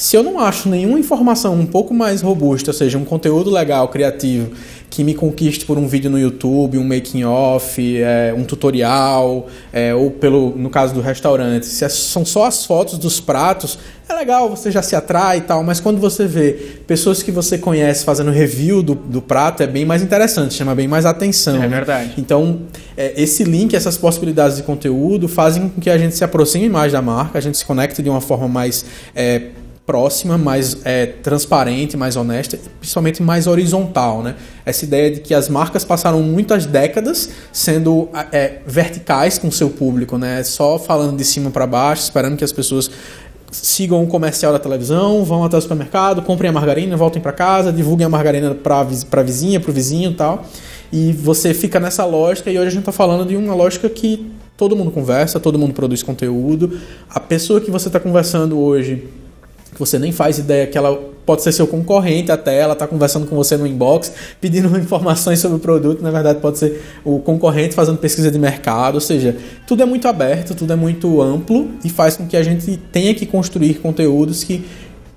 se 0.01 0.17
eu 0.17 0.23
não 0.23 0.39
acho 0.39 0.67
nenhuma 0.67 0.97
informação 0.97 1.53
um 1.53 1.65
pouco 1.67 1.93
mais 1.93 2.23
robusta, 2.23 2.71
ou 2.71 2.73
seja, 2.73 2.97
um 2.97 3.05
conteúdo 3.05 3.51
legal, 3.51 3.87
criativo, 3.87 4.49
que 4.89 5.03
me 5.03 5.13
conquiste 5.13 5.63
por 5.63 5.77
um 5.77 5.87
vídeo 5.87 6.09
no 6.09 6.17
YouTube, 6.17 6.79
um 6.79 6.83
making 6.83 7.23
off, 7.23 7.79
é, 8.01 8.33
um 8.35 8.43
tutorial, 8.43 9.45
é, 9.71 9.93
ou 9.93 10.09
pelo 10.09 10.55
no 10.57 10.71
caso 10.71 10.91
do 10.95 11.01
restaurante, 11.01 11.67
se 11.67 11.85
é, 11.85 11.87
são 11.87 12.25
só 12.25 12.45
as 12.45 12.65
fotos 12.65 12.97
dos 12.97 13.19
pratos, 13.19 13.77
é 14.09 14.13
legal, 14.15 14.49
você 14.49 14.71
já 14.71 14.81
se 14.81 14.95
atrai 14.95 15.37
e 15.37 15.41
tal, 15.41 15.63
mas 15.63 15.79
quando 15.79 15.99
você 15.99 16.25
vê 16.25 16.79
pessoas 16.87 17.21
que 17.21 17.31
você 17.31 17.59
conhece 17.59 18.03
fazendo 18.03 18.31
review 18.31 18.81
do, 18.81 18.95
do 18.95 19.21
prato, 19.21 19.61
é 19.61 19.67
bem 19.67 19.85
mais 19.85 20.01
interessante, 20.01 20.55
chama 20.55 20.73
bem 20.73 20.87
mais 20.87 21.05
atenção. 21.05 21.61
É 21.61 21.67
verdade. 21.67 22.13
Então, 22.17 22.61
é, 22.97 23.13
esse 23.21 23.43
link, 23.43 23.75
essas 23.75 23.97
possibilidades 23.97 24.57
de 24.57 24.63
conteúdo 24.63 25.27
fazem 25.27 25.69
com 25.69 25.79
que 25.79 25.91
a 25.91 25.97
gente 25.99 26.15
se 26.15 26.23
aproxime 26.23 26.67
mais 26.69 26.91
da 26.91 27.03
marca, 27.03 27.37
a 27.37 27.41
gente 27.41 27.55
se 27.55 27.65
conecte 27.65 28.01
de 28.01 28.09
uma 28.09 28.19
forma 28.19 28.47
mais 28.47 28.83
é, 29.15 29.43
próxima, 29.85 30.37
mais 30.37 30.77
é, 30.85 31.05
transparente, 31.05 31.97
mais 31.97 32.15
honesta 32.15 32.57
principalmente 32.79 33.21
mais 33.21 33.47
horizontal. 33.47 34.23
Né? 34.23 34.35
Essa 34.65 34.85
ideia 34.85 35.11
de 35.11 35.19
que 35.19 35.33
as 35.33 35.49
marcas 35.49 35.83
passaram 35.83 36.21
muitas 36.21 36.65
décadas 36.65 37.29
sendo 37.51 38.09
é, 38.31 38.59
verticais 38.65 39.37
com 39.37 39.49
seu 39.51 39.69
público, 39.69 40.17
né? 40.17 40.43
só 40.43 40.77
falando 40.79 41.17
de 41.17 41.23
cima 41.25 41.49
para 41.49 41.67
baixo, 41.67 42.03
esperando 42.03 42.37
que 42.37 42.43
as 42.43 42.51
pessoas 42.51 42.89
sigam 43.51 44.01
o 44.01 44.07
comercial 44.07 44.53
da 44.53 44.59
televisão, 44.59 45.25
vão 45.25 45.43
até 45.43 45.57
o 45.57 45.61
supermercado, 45.61 46.21
comprem 46.21 46.49
a 46.49 46.53
margarina, 46.53 46.95
voltem 46.95 47.21
para 47.21 47.33
casa, 47.33 47.71
divulguem 47.71 48.05
a 48.05 48.09
margarina 48.09 48.55
para 48.55 48.79
a 48.79 49.23
vizinha, 49.23 49.59
para 49.59 49.69
o 49.69 49.73
vizinho 49.73 50.11
e 50.11 50.15
tal. 50.15 50.45
E 50.91 51.11
você 51.11 51.53
fica 51.53 51.79
nessa 51.79 52.05
lógica, 52.05 52.49
e 52.49 52.57
hoje 52.57 52.67
a 52.67 52.71
gente 52.71 52.81
está 52.81 52.91
falando 52.91 53.27
de 53.27 53.35
uma 53.35 53.53
lógica 53.53 53.89
que 53.89 54.31
todo 54.55 54.75
mundo 54.75 54.91
conversa, 54.91 55.39
todo 55.39 55.59
mundo 55.59 55.73
produz 55.73 56.01
conteúdo. 56.01 56.79
A 57.09 57.19
pessoa 57.19 57.59
que 57.59 57.69
você 57.69 57.87
está 57.87 57.99
conversando 57.99 58.59
hoje 58.59 59.07
que 59.73 59.79
você 59.79 59.97
nem 59.97 60.11
faz 60.11 60.37
ideia 60.37 60.67
que 60.67 60.77
ela 60.77 61.11
pode 61.25 61.43
ser 61.43 61.51
seu 61.51 61.67
concorrente 61.67 62.31
até, 62.31 62.59
ela 62.59 62.73
está 62.73 62.87
conversando 62.87 63.27
com 63.27 63.35
você 63.35 63.55
no 63.55 63.65
inbox, 63.65 64.11
pedindo 64.39 64.67
informações 64.77 65.39
sobre 65.39 65.57
o 65.57 65.59
produto, 65.59 66.01
na 66.01 66.11
verdade 66.11 66.39
pode 66.39 66.57
ser 66.57 66.83
o 67.03 67.19
concorrente 67.19 67.75
fazendo 67.75 67.97
pesquisa 67.97 68.31
de 68.31 68.39
mercado, 68.39 68.95
ou 68.95 69.01
seja, 69.01 69.37
tudo 69.67 69.83
é 69.83 69.85
muito 69.85 70.07
aberto, 70.07 70.55
tudo 70.55 70.73
é 70.73 70.75
muito 70.75 71.21
amplo 71.21 71.69
e 71.83 71.89
faz 71.89 72.17
com 72.17 72.27
que 72.27 72.35
a 72.35 72.43
gente 72.43 72.77
tenha 72.91 73.13
que 73.13 73.25
construir 73.25 73.75
conteúdos 73.75 74.43
que 74.43 74.65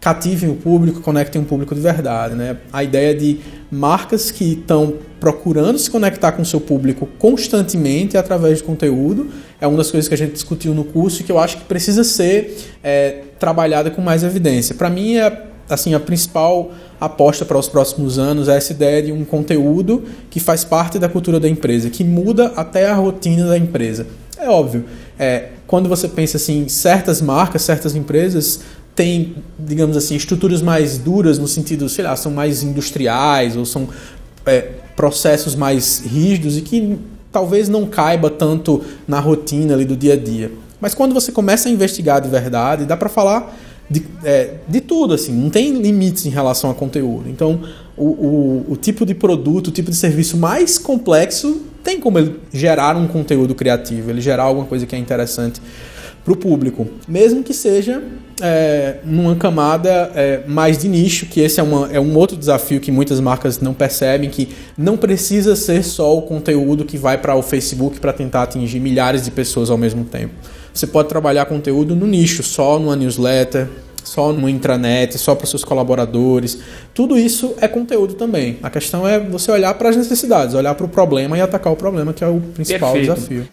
cativem 0.04 0.50
o 0.50 0.54
público, 0.54 1.00
conectem 1.00 1.40
um 1.40 1.44
público 1.46 1.74
de 1.74 1.80
verdade. 1.80 2.34
Né? 2.34 2.58
A 2.70 2.84
ideia 2.84 3.14
de 3.14 3.40
marcas 3.70 4.30
que 4.30 4.52
estão 4.52 4.98
procurando 5.18 5.78
se 5.78 5.90
conectar 5.90 6.32
com 6.32 6.42
o 6.42 6.44
seu 6.44 6.60
público 6.60 7.08
constantemente 7.18 8.14
através 8.14 8.58
de 8.58 8.64
conteúdo 8.64 9.30
é 9.64 9.66
uma 9.66 9.78
das 9.78 9.90
coisas 9.90 10.06
que 10.06 10.14
a 10.14 10.18
gente 10.18 10.32
discutiu 10.32 10.74
no 10.74 10.84
curso 10.84 11.22
e 11.22 11.24
que 11.24 11.32
eu 11.32 11.38
acho 11.38 11.56
que 11.56 11.64
precisa 11.64 12.04
ser 12.04 12.56
é, 12.82 13.22
trabalhada 13.38 13.90
com 13.90 14.02
mais 14.02 14.22
evidência. 14.22 14.74
Para 14.74 14.90
mim, 14.90 15.16
é, 15.16 15.42
assim, 15.68 15.94
a 15.94 16.00
principal 16.00 16.70
aposta 17.00 17.46
para 17.46 17.58
os 17.58 17.66
próximos 17.66 18.18
anos 18.18 18.48
é 18.48 18.56
essa 18.56 18.72
ideia 18.72 19.02
de 19.02 19.10
um 19.10 19.24
conteúdo 19.24 20.04
que 20.30 20.38
faz 20.38 20.64
parte 20.64 20.98
da 20.98 21.08
cultura 21.08 21.40
da 21.40 21.48
empresa, 21.48 21.88
que 21.88 22.04
muda 22.04 22.52
até 22.56 22.86
a 22.86 22.94
rotina 22.94 23.46
da 23.46 23.56
empresa. 23.56 24.06
É 24.36 24.48
óbvio, 24.48 24.84
é, 25.18 25.48
quando 25.66 25.88
você 25.88 26.08
pensa 26.08 26.36
assim, 26.36 26.68
certas 26.68 27.22
marcas, 27.22 27.62
certas 27.62 27.96
empresas 27.96 28.60
têm, 28.94 29.36
digamos 29.58 29.96
assim, 29.96 30.14
estruturas 30.14 30.60
mais 30.60 30.98
duras 30.98 31.38
no 31.38 31.48
sentido, 31.48 31.88
sei 31.88 32.04
lá, 32.04 32.14
são 32.16 32.30
mais 32.30 32.62
industriais 32.62 33.56
ou 33.56 33.64
são 33.64 33.88
é, 34.44 34.68
processos 34.94 35.54
mais 35.54 36.02
rígidos 36.04 36.58
e 36.58 36.60
que 36.60 36.98
talvez 37.34 37.68
não 37.68 37.84
caiba 37.84 38.30
tanto 38.30 38.80
na 39.08 39.18
rotina 39.18 39.74
ali 39.74 39.84
do 39.84 39.96
dia 39.96 40.12
a 40.12 40.16
dia. 40.16 40.52
Mas 40.80 40.94
quando 40.94 41.12
você 41.12 41.32
começa 41.32 41.68
a 41.68 41.72
investigar 41.72 42.20
de 42.20 42.28
verdade, 42.28 42.84
dá 42.84 42.96
para 42.96 43.08
falar 43.08 43.58
de, 43.90 44.06
é, 44.22 44.54
de 44.68 44.80
tudo, 44.80 45.14
assim, 45.14 45.32
não 45.32 45.50
tem 45.50 45.72
limites 45.72 46.26
em 46.26 46.30
relação 46.30 46.70
a 46.70 46.74
conteúdo. 46.74 47.28
Então, 47.28 47.60
o, 47.96 48.04
o, 48.04 48.66
o, 48.70 48.76
tipo 48.76 49.04
de 49.04 49.14
produto, 49.14 49.68
o 49.68 49.70
tipo 49.72 49.90
de 49.90 49.96
serviço 49.96 50.36
mais 50.36 50.78
complexo 50.78 51.62
tem 51.82 51.98
como 51.98 52.20
ele 52.20 52.38
gerar 52.52 52.96
um 52.96 53.08
conteúdo 53.08 53.52
criativo, 53.52 54.10
ele 54.10 54.20
gerar 54.20 54.44
alguma 54.44 54.66
coisa 54.66 54.86
que 54.86 54.94
é 54.94 54.98
interessante 54.98 55.60
para 56.24 56.32
o 56.32 56.36
público, 56.36 56.88
mesmo 57.06 57.42
que 57.42 57.52
seja 57.52 58.02
é, 58.40 58.96
numa 59.04 59.36
camada 59.36 60.10
é, 60.14 60.40
mais 60.46 60.78
de 60.78 60.88
nicho, 60.88 61.26
que 61.26 61.40
esse 61.40 61.60
é, 61.60 61.62
uma, 61.62 61.88
é 61.92 62.00
um 62.00 62.16
outro 62.16 62.36
desafio 62.36 62.80
que 62.80 62.90
muitas 62.90 63.20
marcas 63.20 63.60
não 63.60 63.74
percebem, 63.74 64.30
que 64.30 64.48
não 64.76 64.96
precisa 64.96 65.54
ser 65.54 65.84
só 65.84 66.16
o 66.16 66.22
conteúdo 66.22 66.84
que 66.84 66.96
vai 66.96 67.18
para 67.18 67.34
o 67.34 67.42
Facebook 67.42 68.00
para 68.00 68.12
tentar 68.12 68.44
atingir 68.44 68.80
milhares 68.80 69.24
de 69.24 69.30
pessoas 69.30 69.70
ao 69.70 69.76
mesmo 69.76 70.04
tempo. 70.04 70.32
Você 70.72 70.86
pode 70.86 71.08
trabalhar 71.08 71.44
conteúdo 71.44 71.94
no 71.94 72.06
nicho, 72.06 72.42
só 72.42 72.78
numa 72.78 72.96
newsletter, 72.96 73.68
só 74.02 74.32
no 74.32 74.48
intranet, 74.48 75.16
só 75.18 75.34
para 75.34 75.44
os 75.44 75.50
seus 75.50 75.64
colaboradores. 75.64 76.58
Tudo 76.92 77.18
isso 77.18 77.54
é 77.60 77.68
conteúdo 77.68 78.14
também. 78.14 78.58
A 78.62 78.70
questão 78.70 79.06
é 79.06 79.18
você 79.18 79.50
olhar 79.50 79.72
para 79.74 79.88
as 79.88 79.96
necessidades, 79.96 80.54
olhar 80.54 80.74
para 80.74 80.86
o 80.86 80.88
problema 80.88 81.38
e 81.38 81.40
atacar 81.40 81.72
o 81.72 81.76
problema, 81.76 82.12
que 82.12 82.24
é 82.24 82.28
o 82.28 82.40
principal 82.40 82.92
Perfeito. 82.92 83.14
desafio. 83.14 83.48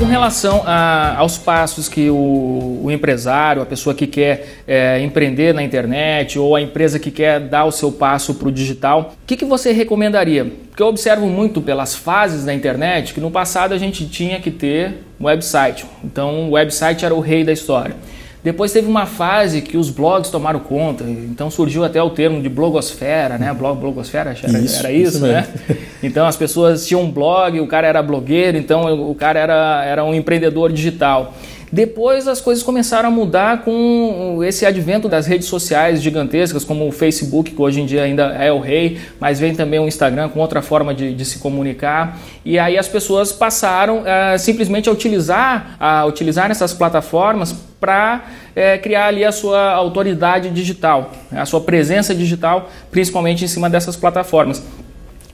Com 0.00 0.06
relação 0.06 0.62
a, 0.64 1.18
aos 1.18 1.36
passos 1.36 1.86
que 1.86 2.08
o, 2.08 2.80
o, 2.84 2.90
empresário, 2.90 3.60
a 3.60 3.66
pessoa 3.66 3.94
que 3.94 4.06
quer 4.06 4.62
é, 4.66 4.98
empreender 5.02 5.52
na 5.52 5.62
internet 5.62 6.38
ou 6.38 6.56
a 6.56 6.62
empresa 6.62 6.98
que 6.98 7.10
quer 7.10 7.38
dar 7.38 7.66
o 7.66 7.70
seu 7.70 7.92
passo 7.92 8.32
para 8.32 8.48
o 8.48 8.50
digital, 8.50 9.14
o 9.22 9.26
que, 9.26 9.36
que 9.36 9.44
você 9.44 9.72
recomendaria? 9.72 10.50
Porque 10.70 10.82
eu 10.82 10.86
observo 10.86 11.26
muito 11.26 11.60
pelas 11.60 11.94
fases 11.94 12.46
da 12.46 12.54
internet 12.54 13.12
que 13.12 13.20
no 13.20 13.30
passado 13.30 13.74
a 13.74 13.78
gente 13.78 14.08
tinha 14.08 14.40
que 14.40 14.50
ter 14.50 15.04
um 15.20 15.26
website. 15.26 15.84
Então 16.02 16.48
o 16.48 16.52
website 16.52 17.04
era 17.04 17.14
o 17.14 17.20
rei 17.20 17.44
da 17.44 17.52
história. 17.52 17.94
Depois 18.42 18.72
teve 18.72 18.88
uma 18.88 19.04
fase 19.04 19.60
que 19.60 19.76
os 19.76 19.90
blogs 19.90 20.30
tomaram 20.30 20.60
conta, 20.60 21.04
então 21.04 21.50
surgiu 21.50 21.84
até 21.84 22.02
o 22.02 22.08
termo 22.08 22.40
de 22.40 22.48
blogosfera, 22.48 23.36
né? 23.36 23.52
Blog, 23.52 23.78
blogosfera, 23.78 24.34
era 24.42 24.58
isso, 24.60 24.78
era 24.78 24.90
isso, 24.90 25.16
isso 25.18 25.26
né? 25.26 25.46
Então 26.02 26.26
as 26.26 26.36
pessoas 26.36 26.86
tinham 26.86 27.02
um 27.02 27.10
blog, 27.10 27.60
o 27.60 27.66
cara 27.66 27.86
era 27.86 28.02
blogueiro, 28.02 28.56
então 28.56 29.10
o 29.10 29.14
cara 29.14 29.38
era, 29.38 29.84
era 29.84 30.04
um 30.04 30.14
empreendedor 30.14 30.72
digital. 30.72 31.34
Depois 31.72 32.26
as 32.26 32.40
coisas 32.40 32.64
começaram 32.64 33.08
a 33.08 33.12
mudar 33.12 33.62
com 33.62 34.40
esse 34.42 34.66
advento 34.66 35.08
das 35.08 35.26
redes 35.26 35.46
sociais 35.46 36.02
gigantescas, 36.02 36.64
como 36.64 36.88
o 36.88 36.90
Facebook, 36.90 37.52
que 37.52 37.62
hoje 37.62 37.80
em 37.80 37.86
dia 37.86 38.02
ainda 38.02 38.24
é 38.34 38.50
o 38.50 38.58
rei, 38.58 38.98
mas 39.20 39.38
vem 39.38 39.54
também 39.54 39.78
o 39.78 39.86
Instagram 39.86 40.28
com 40.30 40.40
outra 40.40 40.62
forma 40.62 40.92
de, 40.92 41.14
de 41.14 41.24
se 41.24 41.38
comunicar. 41.38 42.18
E 42.44 42.58
aí 42.58 42.76
as 42.76 42.88
pessoas 42.88 43.30
passaram 43.30 44.04
é, 44.04 44.36
simplesmente 44.36 44.88
a 44.88 44.92
utilizar, 44.92 45.76
a 45.78 46.04
utilizar 46.06 46.50
essas 46.50 46.74
plataformas 46.74 47.54
para 47.80 48.24
é, 48.56 48.76
criar 48.76 49.06
ali 49.06 49.24
a 49.24 49.30
sua 49.30 49.70
autoridade 49.70 50.50
digital, 50.50 51.12
a 51.30 51.46
sua 51.46 51.60
presença 51.60 52.12
digital, 52.12 52.68
principalmente 52.90 53.44
em 53.44 53.48
cima 53.48 53.70
dessas 53.70 53.94
plataformas. 53.94 54.60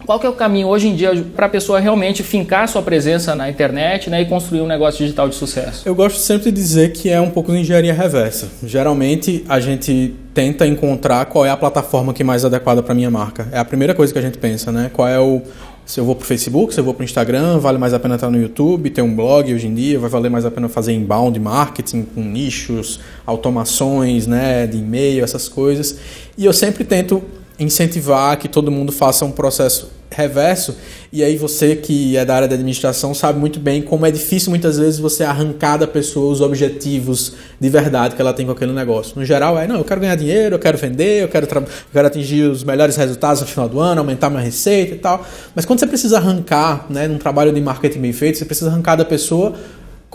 Qual 0.07 0.21
que 0.21 0.27
é 0.27 0.29
o 0.29 0.35
caminho 0.35 0.69
hoje 0.69 0.87
em 0.87 0.95
dia 0.95 1.11
para 1.35 1.47
a 1.47 1.49
pessoa 1.49 1.81
realmente 1.81 2.23
fincar 2.23 2.69
sua 2.69 2.81
presença 2.81 3.35
na 3.35 3.51
internet 3.51 4.09
né, 4.09 4.23
e 4.23 4.25
construir 4.25 4.61
um 4.61 4.67
negócio 4.67 5.01
digital 5.01 5.29
de 5.29 5.35
sucesso? 5.35 5.83
Eu 5.85 5.97
gosto 5.97 6.21
sempre 6.21 6.53
de 6.53 6.53
dizer 6.53 6.93
que 6.93 7.11
é 7.11 7.21
um 7.21 7.31
pouco 7.31 7.51
de 7.51 7.59
engenharia 7.59 7.93
reversa. 7.93 8.49
Geralmente 8.63 9.45
a 9.49 9.59
gente 9.59 10.15
tenta 10.33 10.65
encontrar 10.65 11.25
qual 11.27 11.45
é 11.45 11.51
a 11.51 11.57
plataforma 11.57 12.15
que 12.15 12.23
é 12.23 12.25
mais 12.25 12.45
adequada 12.45 12.85
para 12.85 12.95
minha 12.95 13.11
marca. 13.11 13.49
É 13.51 13.59
a 13.59 13.65
primeira 13.65 13.97
coisa 13.97 14.13
que 14.13 14.19
a 14.21 14.23
gente 14.23 14.39
pensa, 14.39 14.71
né? 14.71 14.93
Qual 14.93 15.09
é 15.09 15.19
o 15.19 15.43
se 15.85 16.01
eu 16.01 16.05
vou 16.05 16.17
para 16.17 16.25
o 16.25 16.27
Facebook, 16.27 16.75
se 16.75 16.81
eu 16.81 16.85
vou 16.85 16.93
para 16.95 17.03
o 17.03 17.05
Instagram, 17.05 17.59
vale 17.59 17.79
mais 17.79 17.95
a 17.95 17.99
pena 17.99 18.17
estar 18.17 18.29
no 18.29 18.41
YouTube, 18.41 18.91
ter 18.91 19.03
um 19.03 19.15
blog 19.15 19.55
hoje 19.55 19.69
em 19.69 19.75
dia, 19.75 19.99
vai 20.01 20.11
valer 20.11 20.29
mais 20.29 20.45
a 20.45 20.51
pena 20.51 20.69
fazer 20.69 20.93
inbound 20.93 21.39
marketing 21.39 22.03
com 22.03 22.23
nichos, 22.23 22.99
automações, 23.25 24.27
né, 24.27 24.67
de 24.67 24.79
e-mail, 24.79 25.23
essas 25.23 25.49
coisas. 25.49 25.97
E 26.37 26.45
eu 26.45 26.53
sempre 26.53 26.83
tento 26.83 27.23
incentivar 27.59 28.37
que 28.37 28.49
todo 28.49 28.71
mundo 28.71 28.91
faça 28.91 29.25
um 29.25 29.31
processo 29.31 29.96
reverso. 30.11 30.77
E 31.13 31.23
aí 31.23 31.37
você 31.37 31.77
que 31.77 32.17
é 32.17 32.25
da 32.25 32.35
área 32.35 32.49
da 32.49 32.55
administração 32.55 33.15
sabe 33.15 33.39
muito 33.39 33.59
bem 33.59 33.83
como 33.83 34.07
é 34.07 34.11
difícil 34.11 34.51
muitas 34.51 34.79
vezes 34.79 34.99
você 34.99 35.25
arrancar 35.25 35.77
da 35.77 35.87
pessoa 35.87 36.33
os 36.33 36.41
objetivos 36.41 37.33
de 37.61 37.69
verdade 37.69 38.15
que 38.15 38.21
ela 38.21 38.33
tem 38.33 38.47
com 38.47 38.53
aquele 38.53 38.73
negócio. 38.73 39.19
No 39.19 39.25
geral 39.25 39.59
é, 39.59 39.67
não, 39.67 39.77
eu 39.77 39.85
quero 39.85 40.01
ganhar 40.01 40.15
dinheiro, 40.15 40.55
eu 40.55 40.59
quero 40.59 40.79
vender, 40.79 41.23
eu 41.23 41.29
quero, 41.29 41.47
eu 41.47 41.67
quero 41.93 42.07
atingir 42.07 42.43
os 42.43 42.65
melhores 42.65 42.97
resultados 42.97 43.41
no 43.41 43.47
final 43.47 43.69
do 43.69 43.81
ano, 43.81 44.01
aumentar 44.01 44.31
minha 44.31 44.43
receita 44.43 44.95
e 44.95 44.99
tal. 44.99 45.27
Mas 45.55 45.65
quando 45.65 45.81
você 45.81 45.87
precisa 45.87 46.19
arrancar, 46.19 46.87
né, 46.91 47.09
num 47.09 47.19
trabalho 47.19 47.53
de 47.53 47.61
marketing 47.61 48.01
bem 48.01 48.13
feito, 48.13 48.39
você 48.39 48.45
precisa 48.45 48.71
arrancar 48.71 48.97
da 48.97 49.05
pessoa 49.05 49.55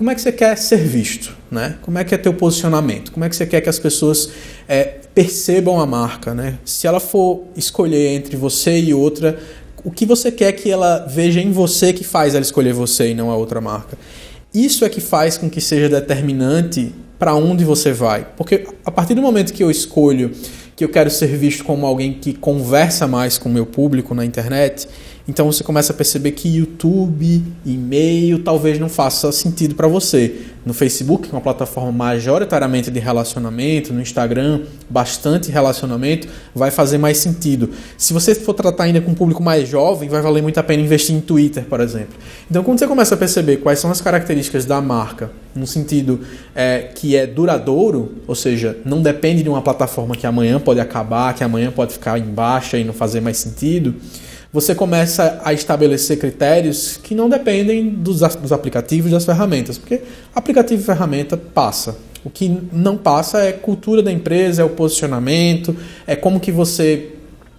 como 0.02 0.10
é 0.10 0.16
que 0.16 0.22
você 0.22 0.32
quer 0.32 0.58
ser 0.58 0.80
visto, 0.80 1.36
né? 1.52 1.78
Como 1.82 1.96
é 1.98 2.04
que 2.04 2.16
é 2.16 2.18
teu 2.18 2.34
posicionamento? 2.34 3.12
Como 3.12 3.24
é 3.24 3.30
que 3.30 3.36
você 3.36 3.46
quer 3.46 3.62
que 3.62 3.70
as 3.70 3.78
pessoas 3.78 4.32
é, 4.68 4.96
percebam 5.14 5.80
a 5.80 5.86
marca, 5.86 6.34
né? 6.34 6.58
Se 6.66 6.88
ela 6.88 7.00
for 7.00 7.44
escolher 7.56 8.16
entre 8.16 8.36
você 8.36 8.80
e 8.80 8.96
outra, 8.96 9.38
o 9.84 9.92
que 9.92 10.06
você 10.06 10.32
quer 10.32 10.52
que 10.54 10.70
ela 10.70 11.06
veja 11.08 11.40
em 11.40 11.52
você 11.52 11.94
que 11.94 12.04
faz 12.04 12.36
ela 12.36 12.44
escolher 12.44 12.74
você 12.74 13.12
e 13.12 13.14
não 13.14 13.32
a 13.32 13.36
outra 13.36 13.60
marca? 13.60 13.98
Isso 14.54 14.84
é 14.84 14.90
que 14.90 15.00
faz 15.00 15.38
com 15.38 15.50
que 15.50 15.62
seja 15.62 15.90
determinante 15.90 16.94
para 17.18 17.36
onde 17.36 17.64
você 17.64 17.92
vai. 17.92 18.28
Porque 18.36 18.68
a 18.86 18.92
partir 18.92 19.14
do 19.14 19.22
momento 19.22 19.54
que 19.54 19.64
eu 19.64 19.72
escolho 19.72 20.32
que 20.76 20.84
eu 20.84 20.90
quero 20.90 21.12
ser 21.12 21.28
visto 21.38 21.64
como 21.64 21.86
alguém 21.86 22.14
que 22.14 22.34
conversa 22.34 23.08
mais 23.08 23.38
com 23.38 23.48
o 23.48 23.52
meu 23.52 23.68
público 23.68 24.16
na 24.16 24.26
internet, 24.26 24.88
então 25.28 25.46
você 25.52 25.64
começa 25.64 25.94
a 25.94 25.96
perceber 25.96 26.32
que 26.32 26.50
YouTube, 26.50 27.44
e-mail, 27.64 28.40
talvez 28.40 28.80
não 28.80 28.90
faça 28.90 29.32
sentido 29.32 29.76
para 29.76 29.88
você. 29.88 30.36
No 30.64 30.74
Facebook, 30.74 31.28
que 31.28 31.34
é 31.34 31.36
uma 31.36 31.42
plataforma 31.42 31.92
majoritariamente 31.92 32.92
de 32.92 33.00
relacionamento, 33.00 33.92
no 33.92 34.02
Instagram, 34.02 34.62
bastante 34.90 35.50
relacionamento, 35.52 36.28
vai 36.54 36.70
fazer 36.70 37.00
mais 37.00 37.18
sentido. 37.18 37.72
Se 37.98 38.14
você 38.14 38.36
for 38.36 38.54
tratar 38.54 38.84
ainda 38.84 39.02
com 39.02 39.12
um 39.12 39.16
público 39.16 39.42
mais 39.42 39.68
jovem, 39.68 40.08
vai 40.08 40.22
valer 40.22 40.44
muito 40.44 40.60
a 40.60 40.64
pena 40.64 40.84
investir 40.84 41.16
em 41.16 41.22
Twitter, 41.22 41.64
por 41.66 41.80
exemplo. 41.80 42.14
Então, 42.50 42.64
quando 42.64 42.78
você 42.78 42.88
começa 42.88 43.16
a 43.16 43.18
perceber 43.18 43.58
quais 43.58 43.80
são 43.80 43.90
as 43.90 44.02
características 44.02 44.64
da 44.64 44.80
marca, 44.80 45.32
no 45.56 45.66
sentido 45.66 46.22
é, 46.54 46.90
que 46.94 47.16
é 47.16 47.26
duradouro, 47.26 48.18
ou 48.28 48.36
seja, 48.36 48.78
não 48.86 49.02
depende 49.02 49.42
de 49.42 49.50
uma 49.50 49.62
plataforma 49.62 50.16
que 50.16 50.28
amanhã 50.28 50.60
pode 50.60 50.80
acabar, 50.80 51.34
que 51.34 51.44
amanhã 51.44 51.72
pode 51.72 51.94
ficar 51.94 52.20
em 52.20 52.24
baixa 52.24 52.78
e 52.78 52.84
não 52.84 52.94
fazer 52.94 53.20
mais 53.20 53.38
sentido 53.38 53.96
você 54.54 54.76
começa 54.76 55.40
a 55.44 55.54
estabelecer 55.54 56.20
critérios 56.20 56.98
que 56.98 57.16
não 57.16 57.30
dependem 57.30 57.90
dos, 57.90 58.20
dos 58.20 58.52
aplicativos 58.52 59.10
e 59.10 59.14
das 59.14 59.26
ferramentas, 59.26 59.78
porque 59.78 60.02
aplicativo 60.36 60.82
e 60.82 60.86
ferramenta 60.86 61.38
passa. 61.38 61.96
O 62.24 62.30
que 62.30 62.62
não 62.72 62.98
passa 62.98 63.40
é 63.40 63.52
cultura 63.52 64.04
da 64.04 64.12
empresa, 64.12 64.62
é 64.62 64.66
o 64.66 64.70
posicionamento, 64.70 65.76
é 66.06 66.16
como 66.16 66.40
que 66.40 66.52
você 66.52 67.14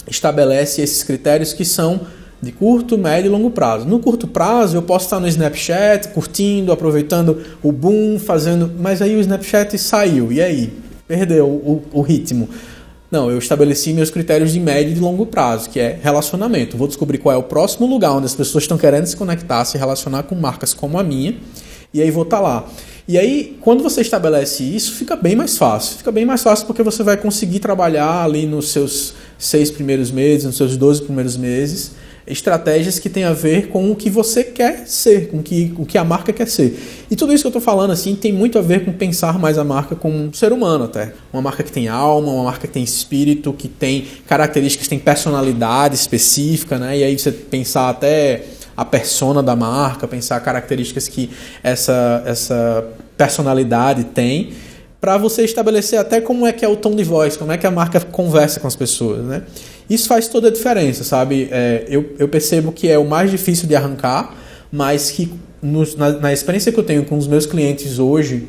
estabelece 0.06 0.82
esses 0.82 1.02
critérios 1.02 1.52
que 1.52 1.64
são 1.64 2.00
de 2.40 2.50
curto, 2.50 2.98
médio 2.98 3.28
e 3.28 3.30
longo 3.30 3.50
prazo. 3.50 3.86
No 3.86 4.00
curto 4.00 4.26
prazo, 4.26 4.76
eu 4.76 4.82
posso 4.82 5.06
estar 5.06 5.20
no 5.20 5.28
Snapchat, 5.28 6.08
curtindo, 6.08 6.72
aproveitando 6.72 7.40
o 7.62 7.70
boom, 7.70 8.18
fazendo. 8.18 8.70
Mas 8.78 9.00
aí 9.00 9.16
o 9.16 9.20
Snapchat 9.20 9.78
saiu, 9.78 10.32
e 10.32 10.42
aí? 10.42 10.72
Perdeu 11.06 11.46
o, 11.46 11.82
o 11.92 12.02
ritmo. 12.02 12.48
Não, 13.12 13.30
eu 13.30 13.36
estabeleci 13.36 13.92
meus 13.92 14.08
critérios 14.08 14.52
de 14.52 14.58
médio 14.58 14.92
e 14.92 14.94
de 14.94 15.00
longo 15.00 15.26
prazo, 15.26 15.68
que 15.68 15.78
é 15.78 15.98
relacionamento. 16.02 16.78
Vou 16.78 16.88
descobrir 16.88 17.18
qual 17.18 17.34
é 17.34 17.36
o 17.36 17.42
próximo 17.42 17.86
lugar 17.86 18.12
onde 18.12 18.24
as 18.24 18.34
pessoas 18.34 18.64
estão 18.64 18.78
querendo 18.78 19.04
se 19.04 19.14
conectar, 19.18 19.62
se 19.66 19.76
relacionar 19.76 20.22
com 20.22 20.34
marcas 20.34 20.72
como 20.72 20.98
a 20.98 21.02
minha, 21.02 21.36
e 21.92 22.00
aí 22.00 22.10
vou 22.10 22.22
estar 22.22 22.38
tá 22.38 22.42
lá. 22.42 22.66
E 23.06 23.18
aí, 23.18 23.58
quando 23.60 23.82
você 23.82 24.00
estabelece 24.00 24.64
isso, 24.64 24.94
fica 24.94 25.14
bem 25.14 25.36
mais 25.36 25.58
fácil. 25.58 25.98
Fica 25.98 26.10
bem 26.10 26.24
mais 26.24 26.42
fácil 26.42 26.66
porque 26.66 26.82
você 26.82 27.02
vai 27.02 27.18
conseguir 27.18 27.58
trabalhar 27.58 28.24
ali 28.24 28.46
nos 28.46 28.70
seus 28.70 29.12
seis 29.38 29.70
primeiros 29.70 30.10
meses, 30.10 30.46
nos 30.46 30.56
seus 30.56 30.78
12 30.78 31.02
primeiros 31.02 31.36
meses, 31.36 31.90
estratégias 32.26 32.98
que 32.98 33.08
têm 33.08 33.24
a 33.24 33.32
ver 33.32 33.68
com 33.68 33.90
o 33.90 33.96
que 33.96 34.08
você 34.08 34.44
quer 34.44 34.86
ser, 34.86 35.28
com 35.28 35.38
o 35.38 35.42
que, 35.42 35.74
o 35.76 35.84
que 35.84 35.98
a 35.98 36.04
marca 36.04 36.32
quer 36.32 36.46
ser. 36.46 36.78
E 37.10 37.16
tudo 37.16 37.32
isso 37.32 37.42
que 37.42 37.46
eu 37.46 37.50
estou 37.50 37.62
falando 37.62 37.90
assim 37.90 38.14
tem 38.14 38.32
muito 38.32 38.58
a 38.58 38.62
ver 38.62 38.84
com 38.84 38.92
pensar 38.92 39.38
mais 39.38 39.58
a 39.58 39.64
marca 39.64 39.96
como 39.96 40.16
um 40.16 40.32
ser 40.32 40.52
humano 40.52 40.84
até. 40.84 41.12
Uma 41.32 41.42
marca 41.42 41.62
que 41.62 41.72
tem 41.72 41.88
alma, 41.88 42.30
uma 42.30 42.44
marca 42.44 42.66
que 42.66 42.72
tem 42.72 42.82
espírito, 42.82 43.52
que 43.52 43.68
tem 43.68 44.06
características, 44.26 44.88
tem 44.88 44.98
personalidade 44.98 45.94
específica, 45.94 46.78
né? 46.78 46.98
E 46.98 47.04
aí 47.04 47.18
você 47.18 47.32
pensar 47.32 47.88
até 47.90 48.44
a 48.76 48.84
persona 48.84 49.42
da 49.42 49.54
marca, 49.54 50.08
pensar 50.08 50.40
características 50.40 51.08
que 51.08 51.30
essa, 51.62 52.22
essa 52.24 52.84
personalidade 53.16 54.04
tem 54.04 54.52
para 55.02 55.18
você 55.18 55.42
estabelecer 55.42 55.98
até 55.98 56.20
como 56.20 56.46
é 56.46 56.52
que 56.52 56.64
é 56.64 56.68
o 56.68 56.76
tom 56.76 56.94
de 56.94 57.02
voz, 57.02 57.36
como 57.36 57.50
é 57.50 57.58
que 57.58 57.66
a 57.66 57.70
marca 57.72 57.98
conversa 58.00 58.60
com 58.60 58.68
as 58.68 58.76
pessoas, 58.76 59.24
né? 59.24 59.42
Isso 59.92 60.08
faz 60.08 60.26
toda 60.26 60.48
a 60.48 60.50
diferença, 60.50 61.04
sabe? 61.04 61.48
É, 61.50 61.84
eu, 61.86 62.14
eu 62.18 62.26
percebo 62.26 62.72
que 62.72 62.88
é 62.88 62.98
o 62.98 63.04
mais 63.04 63.30
difícil 63.30 63.68
de 63.68 63.76
arrancar, 63.76 64.34
mas 64.72 65.10
que 65.10 65.30
na, 65.60 66.12
na 66.12 66.32
experiência 66.32 66.72
que 66.72 66.80
eu 66.80 66.82
tenho 66.82 67.04
com 67.04 67.18
os 67.18 67.26
meus 67.26 67.44
clientes 67.44 67.98
hoje, 67.98 68.48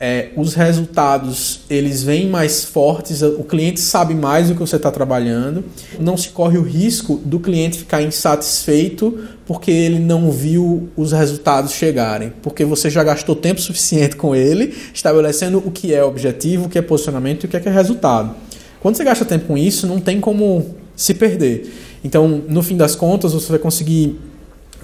é, 0.00 0.30
os 0.34 0.54
resultados 0.54 1.60
eles 1.68 2.02
vêm 2.02 2.26
mais 2.26 2.64
fortes, 2.64 3.20
o 3.20 3.44
cliente 3.44 3.80
sabe 3.80 4.14
mais 4.14 4.48
do 4.48 4.54
que 4.54 4.60
você 4.60 4.76
está 4.76 4.90
trabalhando, 4.90 5.62
não 6.00 6.16
se 6.16 6.30
corre 6.30 6.56
o 6.56 6.62
risco 6.62 7.20
do 7.22 7.38
cliente 7.38 7.80
ficar 7.80 8.00
insatisfeito 8.00 9.28
porque 9.44 9.70
ele 9.70 9.98
não 9.98 10.30
viu 10.30 10.88
os 10.96 11.12
resultados 11.12 11.72
chegarem, 11.72 12.32
porque 12.42 12.64
você 12.64 12.88
já 12.88 13.04
gastou 13.04 13.36
tempo 13.36 13.60
suficiente 13.60 14.16
com 14.16 14.34
ele, 14.34 14.74
estabelecendo 14.94 15.58
o 15.58 15.70
que 15.70 15.92
é 15.92 16.02
objetivo, 16.02 16.64
o 16.64 16.68
que 16.70 16.78
é 16.78 16.82
posicionamento 16.82 17.44
e 17.44 17.46
o 17.46 17.48
que 17.50 17.58
é, 17.58 17.60
que 17.60 17.68
é 17.68 17.72
resultado. 17.72 18.34
Quando 18.80 18.96
você 18.96 19.04
gasta 19.04 19.24
tempo 19.24 19.46
com 19.46 19.58
isso, 19.58 19.86
não 19.86 20.00
tem 20.00 20.20
como 20.20 20.77
se 20.98 21.14
perder. 21.14 21.72
Então, 22.04 22.42
no 22.48 22.62
fim 22.62 22.76
das 22.76 22.94
contas, 22.94 23.32
você 23.32 23.48
vai 23.48 23.58
conseguir 23.58 24.18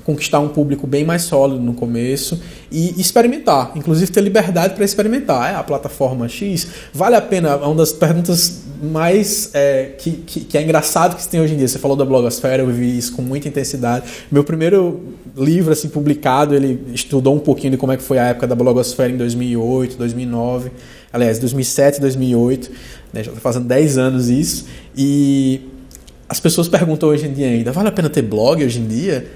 conquistar 0.05 0.39
um 0.39 0.49
público 0.49 0.87
bem 0.87 1.05
mais 1.05 1.23
sólido 1.23 1.61
no 1.61 1.73
começo 1.73 2.41
e 2.71 3.01
experimentar, 3.01 3.73
inclusive 3.75 4.13
ter 4.13 4.21
liberdade 4.21 4.75
para 4.75 4.85
experimentar. 4.85 5.53
É 5.53 5.57
a 5.57 5.63
plataforma 5.63 6.29
X 6.29 6.69
vale 6.93 7.17
a 7.17 7.23
pena? 7.23 7.49
É 7.51 7.57
uma 7.57 7.75
das 7.75 7.93
perguntas 7.93 8.65
mais 8.83 9.51
é, 9.55 9.93
que, 9.99 10.11
que, 10.13 10.41
que, 10.41 10.59
é 10.59 10.63
engraçado 10.63 11.17
que 11.17 11.23
se 11.23 11.29
tem 11.29 11.41
hoje 11.41 11.55
em 11.55 11.57
dia. 11.57 11.67
Você 11.67 11.79
falou 11.79 11.97
da 11.97 12.05
blogosfera, 12.05 12.63
eu 12.63 12.69
vi 12.69 12.99
isso 12.99 13.15
com 13.15 13.23
muita 13.23 13.49
intensidade. 13.49 14.05
Meu 14.31 14.45
primeiro 14.45 15.01
livro 15.37 15.73
assim 15.73 15.89
publicado, 15.89 16.55
ele 16.55 16.79
estudou 16.93 17.35
um 17.35 17.41
pouquinho 17.41 17.73
de 17.73 17.77
como 17.79 17.93
é 17.93 17.97
que 17.97 18.03
foi 18.03 18.19
a 18.19 18.27
época 18.27 18.47
da 18.47 18.55
blogosfera 18.55 19.11
em 19.11 19.17
2008, 19.17 19.97
2009, 19.97 20.71
aliás, 21.13 21.39
2007, 21.39 22.01
2008, 22.01 22.71
né, 23.13 23.25
já 23.25 23.31
está 23.31 23.41
fazendo 23.41 23.67
10 23.67 23.97
anos 23.97 24.29
isso. 24.29 24.67
E 24.97 25.63
as 26.29 26.41
pessoas 26.41 26.69
perguntam 26.69 27.09
hoje 27.09 27.27
em 27.27 27.33
dia 27.33 27.49
ainda, 27.49 27.73
vale 27.73 27.89
a 27.89 27.93
pena 27.93 28.09
ter 28.09 28.23
blog 28.23 28.65
hoje 28.65 28.79
em 28.79 28.87
dia? 28.87 29.27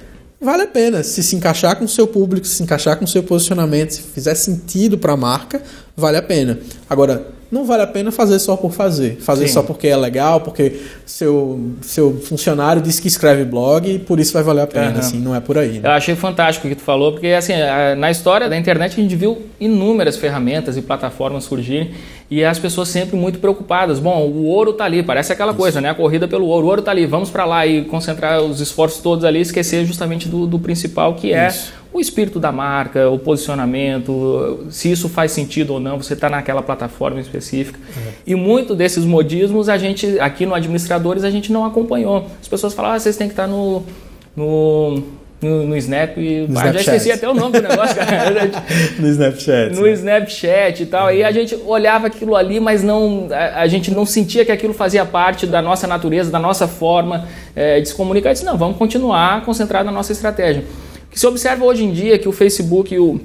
vale 0.41 0.63
a 0.63 0.67
pena. 0.67 1.03
Se 1.03 1.23
se 1.23 1.37
encaixar 1.37 1.77
com 1.77 1.85
o 1.85 1.89
seu 1.89 2.07
público, 2.07 2.47
se 2.47 2.63
encaixar 2.63 2.97
com 2.97 3.05
o 3.05 3.09
seu 3.09 3.23
posicionamento, 3.23 3.91
se 3.91 4.03
fizer 4.03 4.35
sentido 4.35 4.97
para 4.97 5.13
a 5.13 5.17
marca, 5.17 5.63
vale 5.97 6.17
a 6.17 6.23
pena. 6.23 6.59
Agora, 6.89 7.27
não 7.51 7.65
vale 7.65 7.83
a 7.83 7.87
pena 7.87 8.13
fazer 8.13 8.39
só 8.39 8.57
por 8.57 8.73
fazer. 8.73 9.17
Fazer 9.21 9.47
Sim. 9.49 9.55
só 9.55 9.63
porque 9.63 9.89
é 9.89 9.97
legal, 9.97 10.41
porque 10.41 10.81
seu, 11.07 11.73
seu 11.81 12.21
funcionário 12.21 12.83
disse 12.83 13.01
que 13.01 13.09
escreve 13.09 13.45
blog 13.45 13.91
e 13.91 13.99
por 13.99 14.21
isso 14.21 14.35
vai 14.35 14.43
valer 14.43 14.63
a 14.63 14.67
pena. 14.67 14.93
Uhum. 14.93 14.99
Assim, 14.99 15.19
não 15.19 15.35
é 15.35 15.41
por 15.41 15.57
aí. 15.57 15.79
Né? 15.79 15.89
Eu 15.89 15.93
achei 15.93 16.15
fantástico 16.15 16.67
o 16.67 16.71
que 16.71 16.77
tu 16.77 16.83
falou, 16.83 17.13
porque 17.13 17.29
assim, 17.29 17.55
na 17.97 18.11
história 18.11 18.49
da 18.49 18.57
internet 18.57 18.93
a 18.93 19.03
gente 19.03 19.17
viu 19.17 19.47
inúmeras 19.59 20.17
ferramentas 20.17 20.77
e 20.77 20.83
plataformas 20.83 21.45
surgirem 21.45 21.93
e 22.31 22.45
as 22.45 22.59
pessoas 22.59 22.89
sempre 22.89 23.17
muito 23.17 23.39
preocupadas. 23.39 23.99
Bom, 23.99 24.27
o 24.27 24.45
ouro 24.45 24.73
está 24.73 24.85
ali, 24.85 25.03
parece 25.03 25.33
aquela 25.33 25.53
isso. 25.53 25.61
coisa, 25.61 25.81
né? 25.81 25.89
A 25.89 25.95
corrida 25.95 26.29
pelo 26.29 26.47
ouro. 26.47 26.67
O 26.67 26.69
ouro 26.69 26.81
está 26.81 26.91
ali, 26.91 27.07
vamos 27.07 27.31
para 27.31 27.47
lá 27.47 27.67
e 27.67 27.85
concentrar 27.87 28.43
os 28.43 28.61
esforços 28.61 29.01
todos 29.01 29.25
ali, 29.25 29.41
esquecer 29.41 29.87
justamente 29.87 30.29
do, 30.29 30.47
do 30.47 30.59
principal 30.59 31.15
que 31.15 31.33
é 31.33 31.49
isso 31.49 31.79
o 31.99 32.01
espírito 32.01 32.39
da 32.39 32.53
marca, 32.53 33.11
o 33.11 33.19
posicionamento, 33.19 34.67
se 34.71 34.91
isso 34.91 35.09
faz 35.09 35.33
sentido 35.33 35.75
ou 35.75 35.81
não, 35.81 36.01
você 36.01 36.15
está 36.15 36.31
naquela 36.31 36.63
plataforma 36.63 37.21
específica. 37.21 37.79
Uhum. 37.79 38.13
E 38.27 38.35
muito 38.35 38.75
desses 38.75 39.05
modismos 39.05 39.69
a 39.69 39.77
gente, 39.77 40.19
aqui 40.21 40.47
no 40.47 40.55
Administradores, 40.55 41.25
a 41.25 41.31
gente 41.31 41.53
não 41.53 41.65
acompanhou. 41.65 42.27
As 42.41 42.49
pessoas 42.49 42.73
falam, 42.73 42.93
ah, 42.93 42.99
vocês 42.99 43.17
têm 43.17 43.27
que 43.27 43.33
estar 43.33 43.49
no, 43.49 43.83
no, 44.37 45.03
no, 45.43 45.67
no 45.67 45.77
Snap. 45.77 46.17
E, 46.17 46.47
no 46.49 46.55
já 46.55 46.81
esqueci 46.81 47.11
até 47.11 47.29
o 47.29 47.35
nome 47.35 47.61
do 47.61 47.69
negócio, 47.69 47.97
cara. 47.99 48.31
no 48.99 49.09
Snapchat. 49.09 49.75
No 49.75 49.83
né? 49.83 49.93
Snapchat 49.93 50.83
e 50.85 50.87
tal. 50.87 51.07
Uhum. 51.07 51.15
E 51.15 51.25
a 51.25 51.33
gente 51.33 51.59
olhava 51.67 52.07
aquilo 52.07 52.37
ali, 52.37 52.61
mas 52.61 52.83
não, 52.83 53.27
a, 53.33 53.63
a, 53.63 53.67
gente 53.67 53.91
não 53.91 54.07
sentia 54.07 54.45
que 54.45 54.53
aquilo 54.53 54.73
fazia 54.73 55.05
parte 55.05 55.49
da 55.49 55.61
nossa 55.61 55.89
natureza, 55.89 56.31
da 56.31 56.39
nossa 56.39 56.69
forma 56.69 57.27
é, 57.57 57.81
de 57.81 57.89
se 57.89 57.95
comunicar. 57.95 58.31
Eu 58.31 58.35
disse, 58.35 58.45
não, 58.45 58.57
vamos 58.57 58.77
continuar 58.77 59.45
concentrado 59.45 59.85
na 59.85 59.93
nossa 59.93 60.13
estratégia. 60.13 60.63
Que 61.11 61.19
se 61.19 61.27
observa 61.27 61.65
hoje 61.65 61.85
em 61.85 61.93
dia 61.93 62.19
que 62.19 62.29
o 62.29 62.33
Facebook 62.33 62.95
e 62.95 62.99
o, 62.99 63.21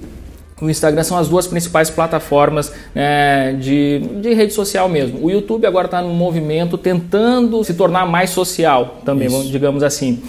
o 0.62 0.70
Instagram 0.70 1.04
são 1.04 1.18
as 1.18 1.28
duas 1.28 1.48
principais 1.48 1.90
plataformas 1.90 2.72
né, 2.96 3.54
de, 3.54 4.00
de 4.22 4.34
rede 4.34 4.54
social 4.54 4.88
mesmo. 4.88 5.24
O 5.26 5.30
YouTube 5.30 5.66
agora 5.66 5.86
está 5.86 6.02
num 6.02 6.14
movimento 6.14 6.78
tentando 6.78 7.64
se 7.64 7.74
tornar 7.74 8.06
mais 8.06 8.30
social 8.30 9.02
também, 9.04 9.28
vamos, 9.28 9.50
digamos 9.50 9.84
assim. 9.84 10.22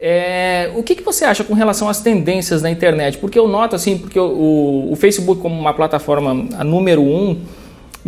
É, 0.00 0.70
o 0.76 0.82
que, 0.82 0.94
que, 0.94 1.02
você 1.02 1.24
acha 1.24 1.42
com 1.42 1.54
relação 1.54 1.88
às 1.88 2.00
tendências 2.00 2.62
na 2.62 2.70
internet? 2.70 3.18
Porque 3.18 3.36
eu 3.36 3.48
noto 3.48 3.74
assim, 3.74 3.98
porque 3.98 4.18
o, 4.18 4.88
o 4.92 4.96
Facebook 4.96 5.40
como 5.40 5.58
uma 5.58 5.74
plataforma 5.74 6.46
a 6.56 6.62
número 6.62 7.02
um, 7.02 7.36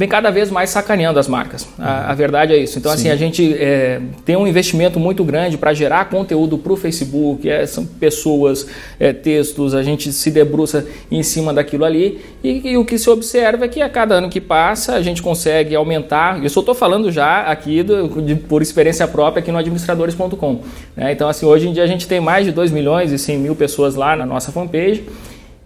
vem 0.01 0.09
cada 0.09 0.31
vez 0.31 0.51
mais 0.51 0.71
sacaneando 0.71 1.19
as 1.19 1.29
marcas. 1.29 1.69
A, 1.79 2.11
a 2.11 2.15
verdade 2.15 2.55
é 2.55 2.57
isso. 2.57 2.79
Então, 2.79 2.91
assim, 2.91 3.03
Sim. 3.03 3.09
assim, 3.11 3.17
a 3.17 3.19
gente 3.19 3.55
é, 3.59 4.01
tem 4.25 4.35
um 4.35 4.47
investimento 4.47 4.99
muito 4.99 5.23
grande 5.23 5.59
para 5.59 5.75
gerar 5.75 6.07
conteúdo 6.07 6.57
para 6.57 6.73
o 6.73 6.77
Facebook, 6.77 7.47
é, 7.47 7.67
são 7.67 7.85
pessoas, 7.85 8.67
é, 8.99 9.13
textos, 9.13 9.75
a 9.75 9.83
gente 9.83 10.11
se 10.11 10.31
debruça 10.31 10.87
em 11.11 11.23
cima 11.23 11.53
daquilo 11.53 11.85
ali. 11.85 12.19
E, 12.43 12.71
e, 12.71 12.77
o 12.79 12.85
que 12.85 12.97
se 12.97 13.11
observa 13.11 13.67
é 13.67 13.69
que 13.69 13.83
a 13.83 13.91
cada 13.91 14.15
ano 14.15 14.31
que 14.31 14.41
passa 14.41 14.95
a 14.95 15.03
gente 15.03 15.21
consegue 15.21 15.77
aumentar. 15.77 16.43
Eu 16.43 16.49
só 16.49 16.61
estou 16.61 16.75
falando 16.75 17.13
já 17.13 17.43
aqui 17.43 17.83
do, 17.83 18.23
de, 18.23 18.37
por 18.37 18.63
experiência 18.63 19.07
própria 19.07 19.43
aqui 19.43 19.53
no 19.53 19.59
administradores.com. 19.59 20.63
Né? 20.97 21.13
Então, 21.13 21.29
assim, 21.29 21.45
hoje 21.45 21.69
em 21.69 21.75
dia 21.75 21.83
a 21.83 21.87
gente 21.87 22.09
tem 22.09 22.21
mais 22.21 22.47
de 22.47 22.53
2 22.53 22.71
milhões 22.71 23.13
e 23.13 23.19
100 23.19 23.37
mil 23.37 23.55
pessoas 23.55 23.97
lá 23.97 24.17
na 24.17 24.25
nossa 24.25 24.51
fanpage. 24.51 25.05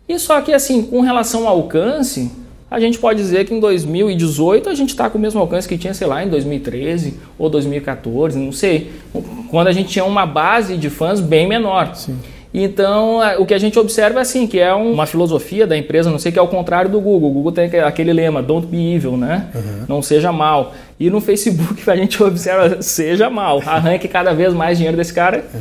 E 0.09 0.18
só 0.18 0.40
que, 0.40 0.53
assim, 0.53 0.83
com 0.83 1.03
relação 1.03 1.47
ao 1.47 1.55
alcance, 1.55 2.33
a 2.70 2.81
gente 2.81 2.98
pode 2.98 3.20
dizer 3.20 3.44
que 3.44 3.55
em 3.55 3.61
2018 3.61 4.68
a 4.68 4.74
gente 4.74 4.90
está 4.90 5.09
com 5.09 5.18
o 5.18 5.20
mesmo 5.20 5.40
alcance 5.40 5.68
que 5.68 5.79
tinha, 5.79 5.94
sei 5.94 6.07
lá, 6.07 6.24
em 6.24 6.29
2013 6.29 7.14
ou 7.38 7.48
2014, 7.48 8.38
não 8.38 8.53
sei, 8.53 8.90
quando 9.50 9.68
a 9.68 9.72
gente 9.72 9.90
tinha 9.90 10.05
uma 10.05 10.27
base 10.27 10.77
de 10.77 10.90
fãs 10.90 11.20
bem 11.20 11.46
menor. 11.46 11.94
Sim. 11.94 12.16
Então, 12.57 13.20
é, 13.20 13.37
o 13.37 13.44
que 13.44 13.53
a 13.53 13.59
gente 13.59 13.77
observa 13.81 14.20
é 14.20 14.22
assim, 14.22 14.46
que 14.46 14.61
é 14.61 14.72
uma 14.72 15.07
filosofia 15.07 15.66
da 15.66 15.77
empresa, 15.77 16.09
não 16.09 16.20
sei, 16.20 16.31
que 16.31 16.38
é 16.38 16.40
ao 16.40 16.46
contrário 16.46 16.88
do 16.88 17.00
Google. 17.00 17.31
O 17.31 17.33
Google 17.33 17.50
tem 17.50 17.64
aquele 17.81 18.12
lema, 18.12 18.40
don't 18.40 18.68
be 18.68 18.94
evil, 18.94 19.16
né? 19.16 19.48
Uhum. 19.53 19.85
Não 19.88 20.03
seja 20.03 20.31
mal. 20.31 20.72
E 20.98 21.11
no 21.11 21.20
Facebook 21.20 21.83
a 21.90 21.96
gente 21.96 22.22
observa, 22.22 22.81
seja 22.81 23.29
mal. 23.29 23.61
Arranque 23.66 24.07
cada 24.07 24.33
vez 24.33 24.55
mais 24.55 24.79
dinheiro 24.79 24.96
desse 24.96 25.12
cara, 25.12 25.44
uhum. 25.55 25.61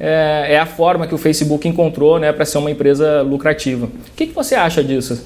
É, 0.00 0.54
é, 0.54 0.58
a 0.58 0.64
forma 0.64 1.06
que 1.06 1.14
o 1.14 1.18
Facebook 1.18 1.68
encontrou 1.68 2.18
né, 2.18 2.32
para 2.32 2.46
ser 2.46 2.56
uma 2.56 2.70
empresa 2.70 3.20
lucrativa. 3.20 3.84
O 3.84 4.16
que, 4.16 4.28
que 4.28 4.34
você 4.34 4.54
acha 4.54 4.82
disso? 4.82 5.22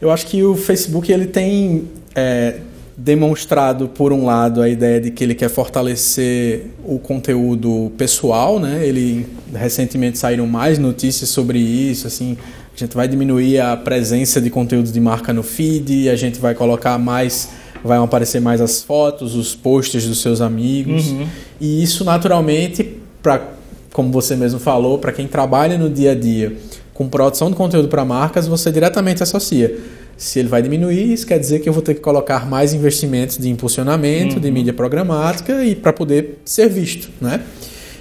Eu 0.00 0.10
acho 0.10 0.26
que 0.26 0.42
o 0.42 0.56
Facebook 0.56 1.12
ele 1.12 1.26
tem 1.26 1.88
é, 2.16 2.56
demonstrado, 2.96 3.86
por 3.86 4.12
um 4.12 4.24
lado, 4.24 4.60
a 4.60 4.68
ideia 4.68 5.00
de 5.00 5.12
que 5.12 5.22
ele 5.22 5.36
quer 5.36 5.48
fortalecer 5.48 6.66
o 6.84 6.98
conteúdo 6.98 7.92
pessoal, 7.96 8.58
né? 8.58 8.84
Ele 8.84 9.24
recentemente 9.54 10.18
saíram 10.18 10.48
mais 10.48 10.80
notícias 10.80 11.30
sobre 11.30 11.60
isso, 11.60 12.08
assim, 12.08 12.36
a 12.74 12.78
gente 12.78 12.96
vai 12.96 13.06
diminuir 13.06 13.60
a 13.60 13.76
presença 13.76 14.40
de 14.40 14.50
conteúdos 14.50 14.92
de 14.92 15.00
marca 15.00 15.32
no 15.32 15.44
feed, 15.44 16.08
a 16.08 16.16
gente 16.16 16.40
vai 16.40 16.54
colocar 16.54 16.98
mais, 16.98 17.50
vai 17.84 17.98
aparecer 17.98 18.40
mais 18.40 18.60
as 18.60 18.82
fotos, 18.82 19.36
os 19.36 19.54
posts 19.54 20.06
dos 20.06 20.20
seus 20.20 20.40
amigos. 20.40 21.08
Uhum. 21.08 21.26
E 21.60 21.82
isso 21.82 22.04
naturalmente 22.04 22.96
para 23.20 23.57
como 23.98 24.12
você 24.12 24.36
mesmo 24.36 24.60
falou, 24.60 24.96
para 24.96 25.10
quem 25.10 25.26
trabalha 25.26 25.76
no 25.76 25.90
dia 25.90 26.12
a 26.12 26.14
dia 26.14 26.56
com 26.94 27.08
produção 27.08 27.50
de 27.50 27.56
conteúdo 27.56 27.88
para 27.88 28.04
marcas, 28.04 28.46
você 28.46 28.70
diretamente 28.70 29.24
associa. 29.24 29.76
Se 30.16 30.38
ele 30.38 30.46
vai 30.46 30.62
diminuir, 30.62 31.12
isso 31.12 31.26
quer 31.26 31.36
dizer 31.36 31.58
que 31.58 31.68
eu 31.68 31.72
vou 31.72 31.82
ter 31.82 31.94
que 31.94 32.00
colocar 32.00 32.48
mais 32.48 32.72
investimentos 32.72 33.36
de 33.38 33.48
impulsionamento, 33.50 34.36
uhum. 34.36 34.40
de 34.40 34.50
mídia 34.52 34.72
programática 34.72 35.64
e 35.64 35.74
para 35.74 35.92
poder 35.92 36.38
ser 36.44 36.68
visto, 36.68 37.10
né? 37.20 37.42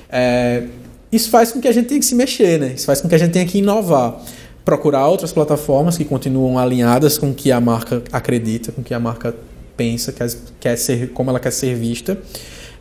É, 0.08 0.66
isso 1.12 1.32
faz 1.32 1.52
com 1.52 1.60
que 1.60 1.68
a 1.68 1.72
gente 1.72 1.88
tenha 1.88 2.00
que 2.00 2.06
se 2.06 2.14
mexer, 2.14 2.60
né? 2.60 2.74
Isso 2.76 2.86
faz 2.86 3.02
com 3.02 3.10
que 3.10 3.16
a 3.16 3.18
gente 3.18 3.32
tenha 3.32 3.46
que 3.48 3.58
inovar, 3.58 4.22
procurar 4.64 5.08
outras 5.08 5.34
plataformas 5.34 5.98
que 5.98 6.06
continuam 6.06 6.60
alinhadas 6.60 7.18
com 7.18 7.32
o 7.32 7.34
que 7.34 7.52
a 7.52 7.60
marca 7.60 8.04
acredita, 8.12 8.72
com 8.72 8.82
o 8.82 8.84
que 8.84 8.94
a 8.94 9.00
marca 9.00 9.34
pensa, 9.76 10.12
quer, 10.12 10.30
quer 10.60 10.76
ser, 10.76 11.10
como 11.10 11.32
ela 11.32 11.40
quer 11.40 11.52
ser 11.52 11.74
vista. 11.76 12.20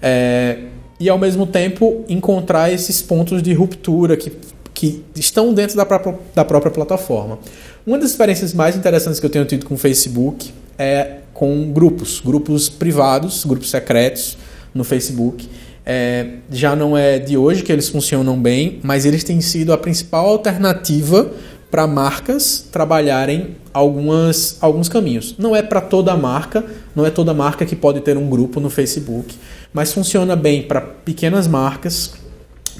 É, 0.03 0.59
e 0.99 1.09
ao 1.09 1.19
mesmo 1.19 1.47
tempo 1.47 2.05
encontrar 2.09 2.73
esses 2.73 3.03
pontos 3.03 3.43
de 3.43 3.53
ruptura 3.53 4.17
que 4.17 4.33
que 4.75 5.03
estão 5.15 5.55
dentro 5.55 5.75
da 5.75 5.87
própria, 5.87 6.19
da 6.35 6.45
própria 6.45 6.71
plataforma. 6.71 7.39
Uma 7.87 7.99
das 7.99 8.11
experiências 8.11 8.53
mais 8.53 8.77
interessantes 8.77 9.19
que 9.19 9.25
eu 9.25 9.31
tenho 9.31 9.47
tido 9.47 9.65
com 9.65 9.73
o 9.75 9.79
Facebook 9.79 10.53
é 10.77 11.21
com 11.33 11.73
grupos, 11.73 12.21
grupos 12.21 12.69
privados, 12.69 13.47
grupos 13.47 13.71
secretos 13.71 14.37
no 14.75 14.85
Facebook, 14.85 15.49
É, 15.89 16.27
já 16.51 16.75
não 16.75 16.99
é 16.99 17.17
de 17.17 17.37
hoje 17.37 17.63
que 17.63 17.71
eles 17.71 17.89
funcionam 17.89 18.37
bem, 18.37 18.81
mas 18.83 19.07
eles 19.07 19.23
têm 19.23 19.41
sido 19.41 19.73
a 19.73 19.79
principal 19.79 20.27
alternativa 20.27 21.31
para 21.71 21.87
marcas 21.87 22.67
trabalharem 22.73 23.57
algumas, 23.73 24.57
alguns 24.61 24.89
caminhos. 24.89 25.37
Não 25.39 25.55
é 25.55 25.63
para 25.63 25.81
toda 25.81 26.17
marca, 26.17 26.65
não 26.95 27.07
é 27.07 27.11
toda 27.11 27.33
marca 27.33 27.65
que 27.65 27.77
pode 27.77 28.01
ter 28.01 28.17
um 28.17 28.29
grupo 28.29 28.59
no 28.59 28.69
Facebook, 28.69 29.33
mas 29.77 29.93
funciona 29.93 30.35
bem 30.35 30.63
para 30.63 30.81
pequenas 30.81 31.47
marcas, 31.47 32.15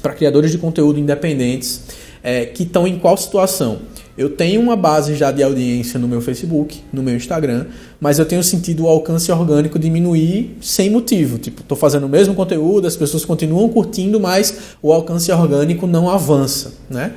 para 0.01 0.15
criadores 0.15 0.49
de 0.49 0.57
conteúdo 0.57 0.99
independentes 0.99 1.83
é, 2.23 2.47
que 2.47 2.63
estão 2.63 2.87
em 2.87 2.97
qual 2.97 3.15
situação? 3.15 3.81
Eu 4.17 4.31
tenho 4.31 4.59
uma 4.59 4.75
base 4.75 5.15
já 5.15 5.31
de 5.31 5.43
audiência 5.43 5.99
no 5.99 6.07
meu 6.07 6.21
Facebook, 6.21 6.81
no 6.91 7.03
meu 7.03 7.15
Instagram, 7.15 7.67
mas 8.01 8.17
eu 8.17 8.25
tenho 8.25 8.41
sentido 8.41 8.85
o 8.85 8.87
alcance 8.87 9.31
orgânico 9.31 9.77
diminuir 9.77 10.57
sem 10.59 10.89
motivo. 10.89 11.37
Tipo, 11.37 11.61
estou 11.61 11.77
fazendo 11.77 12.07
o 12.07 12.09
mesmo 12.09 12.33
conteúdo, 12.33 12.87
as 12.87 12.95
pessoas 12.95 13.23
continuam 13.23 13.69
curtindo, 13.69 14.19
mas 14.19 14.75
o 14.81 14.91
alcance 14.91 15.31
orgânico 15.31 15.85
não 15.85 16.09
avança, 16.09 16.73
né? 16.89 17.13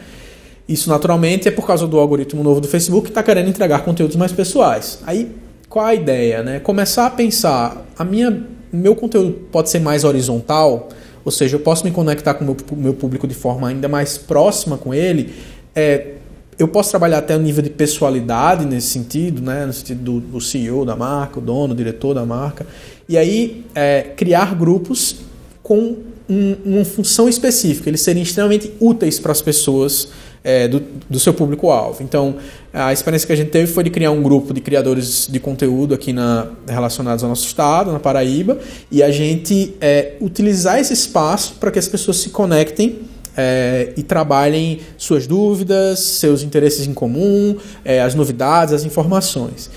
Isso 0.69 0.91
naturalmente 0.91 1.49
é 1.49 1.51
por 1.51 1.67
causa 1.67 1.87
do 1.87 1.99
algoritmo 1.99 2.43
novo 2.43 2.61
do 2.61 2.69
Facebook 2.69 3.05
que 3.05 3.11
está 3.13 3.23
querendo 3.23 3.49
entregar 3.49 3.83
conteúdos 3.83 4.17
mais 4.17 4.31
pessoais. 4.31 4.99
Aí, 5.07 5.35
qual 5.71 5.87
a 5.87 5.95
ideia? 5.95 6.43
Né? 6.43 6.61
Começar 6.61 7.07
a 7.07 7.11
pensar, 7.11 7.87
a 7.99 8.05
minha, 8.05 8.45
meu 8.73 8.95
conteúdo 8.95 9.33
pode 9.51 9.71
ser 9.71 9.81
mais 9.81 10.05
horizontal, 10.05 10.89
ou 11.25 11.33
seja, 11.33 11.57
eu 11.57 11.61
posso 11.61 11.85
me 11.85 11.91
conectar 11.91 12.35
com 12.35 12.45
o 12.45 12.47
meu, 12.47 12.57
meu 12.77 12.95
público 12.95 13.27
de 13.27 13.35
forma 13.35 13.69
ainda 13.69 13.89
mais 13.89 14.17
próxima 14.17 14.79
com 14.79 14.95
ele. 14.95 15.35
É, 15.75 16.15
eu 16.59 16.69
posso 16.69 16.91
trabalhar 16.91 17.19
até 17.19 17.35
o 17.35 17.41
nível 17.41 17.63
de 17.63 17.71
pessoalidade 17.71 18.67
nesse 18.67 18.89
sentido, 18.89 19.41
né? 19.41 19.65
no 19.65 19.73
sentido 19.73 20.03
do, 20.03 20.21
do 20.21 20.41
CEO 20.41 20.85
da 20.85 20.95
marca, 20.95 21.39
o 21.39 21.43
dono, 21.43 21.73
o 21.73 21.77
diretor 21.77 22.15
da 22.15 22.25
marca. 22.25 22.67
E 23.09 23.17
aí, 23.17 23.65
é, 23.75 24.03
criar 24.17 24.55
grupos 24.55 25.17
com 25.63 25.97
um, 26.29 26.57
uma 26.65 26.85
função 26.85 27.29
específica, 27.29 27.89
eles 27.89 28.03
serem 28.03 28.23
extremamente 28.23 28.73
úteis 28.79 29.19
para 29.19 29.33
as 29.33 29.43
pessoas 29.43 30.09
é, 30.43 30.67
do, 30.69 30.83
do, 31.09 31.21
seu 31.21 31.35
público-alvo. 31.35 32.03
Então, 32.03 32.37
a 32.73 32.93
experiência 32.93 33.27
que 33.27 33.33
a 33.33 33.37
gente 33.37 33.51
teve 33.51 33.71
foi 33.71 33.85
de 33.85 33.91
criar 33.91 34.11
um 34.11 34.23
grupo 34.23 34.55
de 34.55 34.61
criadores 34.61 35.29
de 35.31 35.39
conteúdo 35.39 35.95
aqui 35.95 36.13
na, 36.13 36.49
relacionados 36.67 37.23
ao 37.23 37.29
nosso 37.29 37.47
estado, 37.47 37.93
na 37.93 38.01
Paraíba, 38.01 38.59
e 38.91 39.03
a 39.03 39.11
gente 39.11 39.75
é, 39.81 40.15
utilizar 40.21 40.79
esse 40.79 40.93
espaço 40.93 41.55
para 41.61 41.71
que 41.71 41.79
as 41.79 41.89
pessoas 41.89 42.19
se 42.19 42.31
conectem 42.31 43.01
é, 43.37 43.93
e 43.97 44.03
trabalhem 44.03 44.81
suas 44.97 45.27
dúvidas, 45.27 46.01
seus 46.01 46.43
interesses 46.43 46.87
em 46.87 46.95
comum, 46.95 47.57
é, 47.85 48.01
as 48.01 48.15
novidades, 48.15 48.73
as 48.73 48.85
informações. 48.85 49.71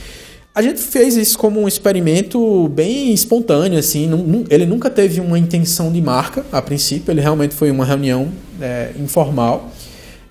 A 0.56 0.62
gente 0.62 0.80
fez 0.80 1.18
isso 1.18 1.36
como 1.38 1.60
um 1.60 1.68
experimento 1.68 2.68
bem 2.70 3.12
espontâneo, 3.12 3.80
assim. 3.80 4.08
ele 4.52 4.68
nunca 4.68 4.88
teve 4.88 5.20
uma 5.20 5.40
intenção 5.40 5.92
de 5.92 6.00
marca 6.00 6.46
a 6.52 6.62
princípio, 6.62 7.12
ele 7.12 7.22
realmente 7.22 7.56
foi 7.56 7.72
uma 7.72 7.84
reunião 7.84 8.30
é, 8.62 8.92
informal. 9.00 9.72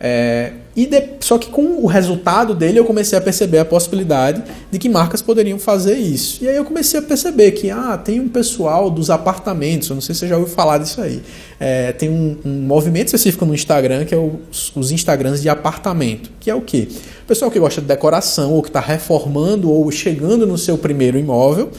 É, 0.04 0.54
e 0.74 0.84
de, 0.84 1.00
só 1.20 1.38
que 1.38 1.48
com 1.48 1.80
o 1.80 1.86
resultado 1.86 2.56
dele 2.56 2.76
eu 2.76 2.84
comecei 2.84 3.16
a 3.16 3.20
perceber 3.20 3.58
a 3.58 3.64
possibilidade 3.64 4.42
de 4.68 4.76
que 4.76 4.88
marcas 4.88 5.22
poderiam 5.22 5.60
fazer 5.60 5.94
isso. 5.96 6.42
E 6.42 6.48
aí 6.48 6.56
eu 6.56 6.64
comecei 6.64 6.98
a 6.98 7.02
perceber 7.02 7.52
que 7.52 7.70
ah, 7.70 7.96
tem 7.96 8.18
um 8.18 8.28
pessoal 8.28 8.90
dos 8.90 9.10
apartamentos, 9.10 9.88
eu 9.88 9.94
não 9.94 10.00
sei 10.00 10.12
se 10.12 10.22
você 10.22 10.28
já 10.28 10.36
ouviu 10.36 10.52
falar 10.52 10.78
disso 10.78 11.00
aí. 11.00 11.22
É, 11.60 11.92
tem 11.92 12.10
um, 12.10 12.36
um, 12.44 12.62
movimento 12.62 13.06
específico 13.06 13.46
no 13.46 13.54
Instagram 13.54 14.04
que 14.04 14.12
é 14.12 14.18
os, 14.18 14.74
os 14.74 14.90
Instagrams 14.90 15.40
de 15.40 15.48
apartamento, 15.48 16.30
que 16.40 16.50
é 16.50 16.54
o 16.54 16.62
quê? 16.62 16.88
O 17.22 17.26
pessoal 17.28 17.48
que 17.48 17.60
gosta 17.60 17.80
de 17.80 17.86
decoração 17.86 18.52
ou 18.52 18.60
que 18.60 18.70
está 18.70 18.80
reformando 18.80 19.70
ou 19.70 19.88
chegando 19.92 20.44
no 20.48 20.58
seu 20.58 20.76
primeiro 20.76 21.16
imóvel 21.16 21.70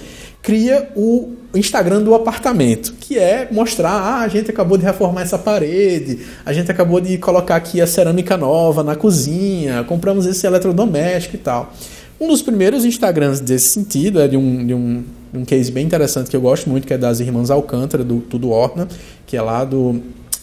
cria 0.43 0.89
o 0.93 1.31
Instagram 1.55 2.03
do 2.03 2.13
apartamento, 2.13 2.93
que 2.99 3.17
é 3.17 3.47
mostrar, 3.49 3.91
ah, 3.91 4.19
a 4.19 4.27
gente 4.27 4.51
acabou 4.51 4.77
de 4.77 4.83
reformar 4.83 5.21
essa 5.21 5.39
parede, 5.39 6.19
a 6.45 6.51
gente 6.51 6.69
acabou 6.69 6.99
de 6.99 7.17
colocar 7.17 7.55
aqui 7.55 7.79
a 7.79 7.87
cerâmica 7.87 8.35
nova 8.35 8.83
na 8.83 8.93
cozinha, 8.93 9.85
compramos 9.85 10.25
esse 10.25 10.45
eletrodoméstico 10.45 11.37
e 11.37 11.39
tal. 11.39 11.73
Um 12.19 12.27
dos 12.27 12.41
primeiros 12.41 12.83
Instagrams 12.83 13.39
desse 13.39 13.69
sentido 13.69 14.19
é 14.19 14.27
de 14.27 14.35
um, 14.35 14.67
de 14.67 14.73
um, 14.73 15.03
um 15.33 15.45
case 15.45 15.71
bem 15.71 15.85
interessante 15.85 16.29
que 16.29 16.35
eu 16.35 16.41
gosto 16.41 16.69
muito, 16.69 16.85
que 16.85 16.93
é 16.93 16.97
das 16.97 17.21
irmãs 17.21 17.49
Alcântara, 17.49 18.03
do 18.03 18.19
Tudo 18.19 18.51
Orna, 18.51 18.87
que 19.25 19.37
é 19.37 19.41
lá 19.41 19.63
do 19.63 20.01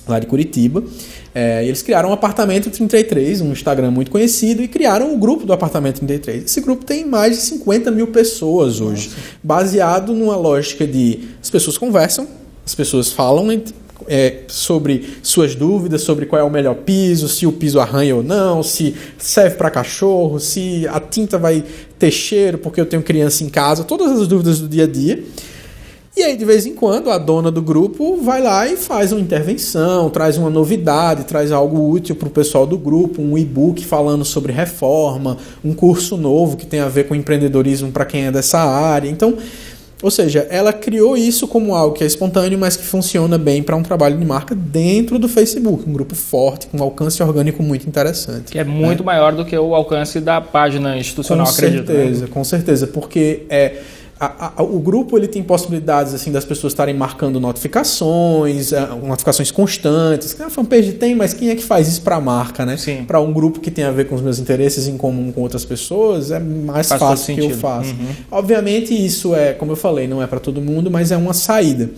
lá 0.09 0.19
de 0.19 0.27
Curitiba. 0.27 0.83
É, 1.35 1.65
eles 1.65 1.81
criaram 1.83 2.09
o 2.09 2.13
um 2.13 2.15
Apartamento 2.15 2.71
33, 2.71 3.41
um 3.41 3.53
Instagram 3.53 3.91
muito 3.91 4.11
conhecido, 4.11 4.63
e 4.63 4.69
criaram 4.69 5.15
o 5.15 5.19
grupo 5.19 5.47
do 5.47 5.53
Apartamento 5.53 5.99
33. 5.99 6.45
Esse 6.45 6.61
grupo 6.61 6.85
tem 6.85 7.07
mais 7.07 7.37
de 7.37 7.43
50 7.43 7.91
mil 7.91 8.09
pessoas 8.09 8.81
hoje, 8.81 9.09
Nossa. 9.09 9.21
baseado 9.43 10.13
numa 10.13 10.37
lógica 10.37 10.87
de 10.87 11.21
as 11.41 11.49
pessoas 11.49 11.79
conversam, 11.79 12.27
as 12.67 12.75
pessoas 12.75 13.13
falam 13.13 13.49
é, 14.09 14.41
sobre 14.49 15.19
suas 15.23 15.55
dúvidas 15.55 16.03
sobre 16.03 16.27
qual 16.27 16.41
é 16.41 16.45
o 16.45 16.51
melhor 16.51 16.75
piso, 16.75 17.29
se 17.29 17.47
o 17.47 17.53
piso 17.53 17.79
arranha 17.79 18.17
ou 18.17 18.23
não, 18.23 18.63
se 18.63 18.95
serve 19.19 19.57
para 19.57 19.71
cachorro, 19.71 20.41
se 20.41 20.87
a 20.89 20.99
tinta 20.99 21.39
vai 21.39 21.65
ter 21.99 22.11
cheiro 22.11 22.59
porque 22.59 22.81
eu 22.81 22.87
tenho 22.87 23.03
criança 23.03 23.45
em 23.45 23.49
casa, 23.49 23.85
todas 23.85 24.21
as 24.21 24.27
dúvidas 24.27 24.59
do 24.59 24.69
dia 24.69 24.85
a 24.85 24.87
dia. 24.87 25.23
E 26.17 26.23
aí, 26.23 26.37
de 26.37 26.45
vez 26.45 26.67
em 26.67 26.75
quando, 26.75 27.09
a 27.09 27.19
dona 27.19 27.53
do 27.53 27.63
grupo 27.63 28.17
vai 28.17 28.43
lá 28.43 28.67
e 28.67 28.77
faz 28.77 29.13
uma 29.13 29.21
intervenção, 29.21 30.11
traz 30.11 30.37
uma 30.37 30.51
novidade, 30.51 31.25
traz 31.25 31.53
algo 31.53 31.89
útil 31.89 32.17
para 32.17 32.27
o 32.27 32.31
pessoal 32.31 32.67
do 32.67 32.77
grupo, 32.77 33.23
um 33.23 33.39
e-book 33.39 33.85
falando 33.85 34.25
sobre 34.25 34.53
reforma, 34.53 35.37
um 35.65 35.73
curso 35.73 36.17
novo 36.17 36.57
que 36.57 36.67
tem 36.67 36.81
a 36.81 36.89
ver 36.89 37.07
com 37.07 37.15
empreendedorismo 37.15 37.93
para 37.93 38.05
quem 38.05 38.27
é 38.27 38.33
dessa 38.33 38.59
área. 38.59 39.09
Então, 39.09 39.39
ou 40.03 40.11
seja, 40.11 40.47
ela 40.51 40.73
criou 40.73 41.17
isso 41.17 41.47
como 41.47 41.75
algo 41.75 41.95
que 41.95 42.03
é 42.03 42.07
espontâneo, 42.07 42.59
mas 42.59 42.77
que 42.77 42.85
funciona 42.85 43.39
bem 43.39 43.63
para 43.63 43.77
um 43.77 43.83
trabalho 43.83 44.19
de 44.19 44.25
marca 44.25 44.55
dentro 44.55 45.19
do 45.19 45.29
Facebook, 45.29 45.89
um 45.89 45.93
grupo 45.93 46.15
forte, 46.15 46.67
com 46.67 46.79
um 46.79 46.83
alcance 46.83 47.23
orgânico 47.23 47.63
muito 47.63 47.87
interessante. 47.87 48.51
Que 48.51 48.59
é 48.59 48.65
muito 48.65 49.01
né? 49.01 49.07
maior 49.07 49.33
do 49.33 49.45
que 49.45 49.57
o 49.57 49.75
alcance 49.75 50.19
da 50.19 50.41
página 50.41 50.97
institucional, 50.97 51.47
com 51.47 51.53
acredito. 51.53 51.87
Com 51.87 51.93
né? 51.93 51.99
certeza, 51.99 52.25
né? 52.25 52.31
com 52.33 52.45
certeza, 52.45 52.87
porque 52.87 53.43
é 53.49 53.77
a, 54.21 54.53
a, 54.59 54.63
o 54.63 54.79
grupo 54.79 55.17
ele 55.17 55.27
tem 55.27 55.43
possibilidades 55.43 56.13
assim 56.13 56.31
das 56.31 56.45
pessoas 56.45 56.75
estarem 56.75 56.95
marcando 56.95 57.41
notificações, 57.41 58.71
é, 58.71 58.87
notificações 58.87 59.51
constantes. 59.51 60.39
A 60.39 60.51
fanpage 60.51 60.93
tem, 60.93 61.15
mas 61.15 61.33
quem 61.33 61.49
é 61.49 61.55
que 61.57 61.65
faz 61.65 61.89
isso 61.89 62.03
para 62.03 62.17
a 62.17 62.21
marca, 62.21 62.67
né? 62.67 62.77
Para 63.07 63.19
um 63.19 63.33
grupo 63.33 63.61
que 63.61 63.71
tem 63.71 63.83
a 63.83 63.91
ver 63.91 64.09
com 64.09 64.15
os 64.15 64.21
meus 64.21 64.39
interesses 64.39 64.87
em 64.87 64.99
comum 64.99 65.33
com 65.33 65.41
outras 65.41 65.65
pessoas, 65.65 66.31
é 66.31 66.39
mais 66.39 66.87
faz 66.87 67.01
fácil 67.01 67.35
que 67.35 67.41
eu 67.41 67.51
faço. 67.51 67.93
Uhum. 67.93 68.09
Obviamente 68.31 68.95
isso 68.95 69.35
é, 69.35 69.55
como 69.55 69.73
eu 69.73 69.77
falei, 69.77 70.07
não 70.07 70.23
é 70.23 70.27
para 70.27 70.39
todo 70.39 70.61
mundo, 70.61 70.91
mas 70.91 71.11
é 71.11 71.17
uma 71.17 71.33
saída. 71.33 71.89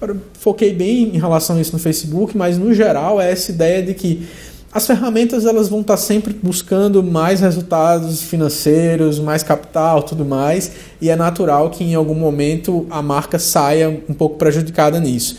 Agora, 0.00 0.16
foquei 0.38 0.72
bem 0.72 1.14
em 1.14 1.18
relação 1.18 1.56
a 1.56 1.60
isso 1.60 1.72
no 1.72 1.78
Facebook, 1.80 2.36
mas 2.36 2.58
no 2.58 2.72
geral 2.72 3.20
é 3.20 3.30
essa 3.30 3.50
ideia 3.50 3.82
de 3.82 3.94
que 3.94 4.26
as 4.72 4.86
ferramentas 4.86 5.44
elas 5.44 5.68
vão 5.68 5.82
estar 5.82 5.98
sempre 5.98 6.32
buscando 6.32 7.02
mais 7.02 7.40
resultados 7.40 8.22
financeiros, 8.22 9.18
mais 9.18 9.42
capital, 9.42 10.02
tudo 10.02 10.24
mais, 10.24 10.72
e 11.00 11.10
é 11.10 11.16
natural 11.16 11.68
que 11.68 11.84
em 11.84 11.94
algum 11.94 12.14
momento 12.14 12.86
a 12.88 13.02
marca 13.02 13.38
saia 13.38 14.02
um 14.08 14.14
pouco 14.14 14.36
prejudicada 14.36 14.98
nisso. 14.98 15.36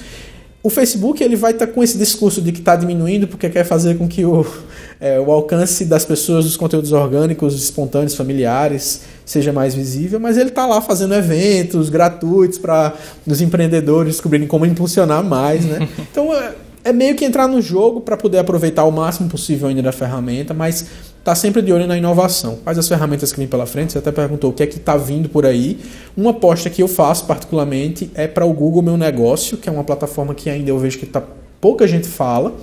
O 0.61 0.69
Facebook 0.69 1.21
ele 1.21 1.35
vai 1.35 1.51
estar 1.51 1.67
com 1.67 1.83
esse 1.83 1.97
discurso 1.97 2.41
de 2.41 2.51
que 2.51 2.59
está 2.59 2.75
diminuindo 2.75 3.27
porque 3.27 3.49
quer 3.49 3.65
fazer 3.65 3.97
com 3.97 4.07
que 4.07 4.23
o, 4.23 4.45
é, 5.01 5.19
o 5.19 5.29
alcance 5.31 5.83
das 5.83 6.05
pessoas 6.05 6.45
dos 6.45 6.55
conteúdos 6.55 6.93
orgânicos, 6.93 7.55
espontâneos, 7.55 8.15
familiares 8.15 9.01
seja 9.25 9.51
mais 9.51 9.73
visível, 9.73 10.19
mas 10.19 10.37
ele 10.37 10.49
está 10.49 10.65
lá 10.65 10.79
fazendo 10.79 11.15
eventos 11.15 11.89
gratuitos 11.89 12.59
para 12.59 12.93
os 13.25 13.41
empreendedores 13.41 14.13
descobrirem 14.13 14.47
como 14.47 14.65
impulsionar 14.65 15.23
mais, 15.23 15.65
né? 15.65 15.89
Então 16.11 16.33
é, 16.33 16.53
é 16.83 16.91
meio 16.91 17.15
que 17.15 17.23
entrar 17.23 17.47
no 17.47 17.61
jogo 17.61 18.01
para 18.01 18.17
poder 18.17 18.39
aproveitar 18.39 18.83
o 18.83 18.91
máximo 18.91 19.29
possível 19.29 19.69
ainda 19.69 19.81
da 19.81 19.91
ferramenta, 19.91 20.53
mas 20.53 20.85
tá 21.23 21.33
sempre 21.33 21.61
de 21.61 21.71
olho 21.71 21.87
na 21.87 21.97
inovação. 21.97 22.57
Quais 22.63 22.77
as 22.77 22.87
ferramentas 22.87 23.31
que 23.31 23.37
vêm 23.37 23.47
pela 23.47 23.65
frente? 23.65 23.93
Você 23.93 23.99
até 23.99 24.11
perguntou 24.11 24.49
o 24.49 24.53
que 24.53 24.63
é 24.63 24.67
que 24.67 24.75
está 24.75 24.97
vindo 24.97 25.29
por 25.29 25.45
aí. 25.45 25.79
Uma 26.15 26.31
aposta 26.31 26.69
que 26.69 26.83
eu 26.83 26.87
faço 26.87 27.25
particularmente 27.25 28.11
é 28.13 28.27
para 28.27 28.45
o 28.45 28.53
Google 28.53 28.81
Meu 28.81 28.97
Negócio, 28.97 29.57
que 29.57 29.69
é 29.69 29.71
uma 29.71 29.83
plataforma 29.83 30.35
que 30.35 30.49
ainda 30.49 30.69
eu 30.69 30.77
vejo 30.77 30.99
que 30.99 31.05
tá, 31.05 31.23
pouca 31.61 31.87
gente 31.87 32.07
fala, 32.07 32.53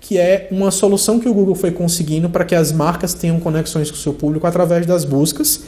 que 0.00 0.18
é 0.18 0.48
uma 0.50 0.72
solução 0.72 1.20
que 1.20 1.28
o 1.28 1.34
Google 1.34 1.54
foi 1.54 1.70
conseguindo 1.70 2.28
para 2.28 2.44
que 2.44 2.56
as 2.56 2.72
marcas 2.72 3.14
tenham 3.14 3.38
conexões 3.38 3.90
com 3.90 3.96
o 3.96 4.00
seu 4.00 4.12
público 4.12 4.46
através 4.46 4.86
das 4.86 5.04
buscas. 5.04 5.60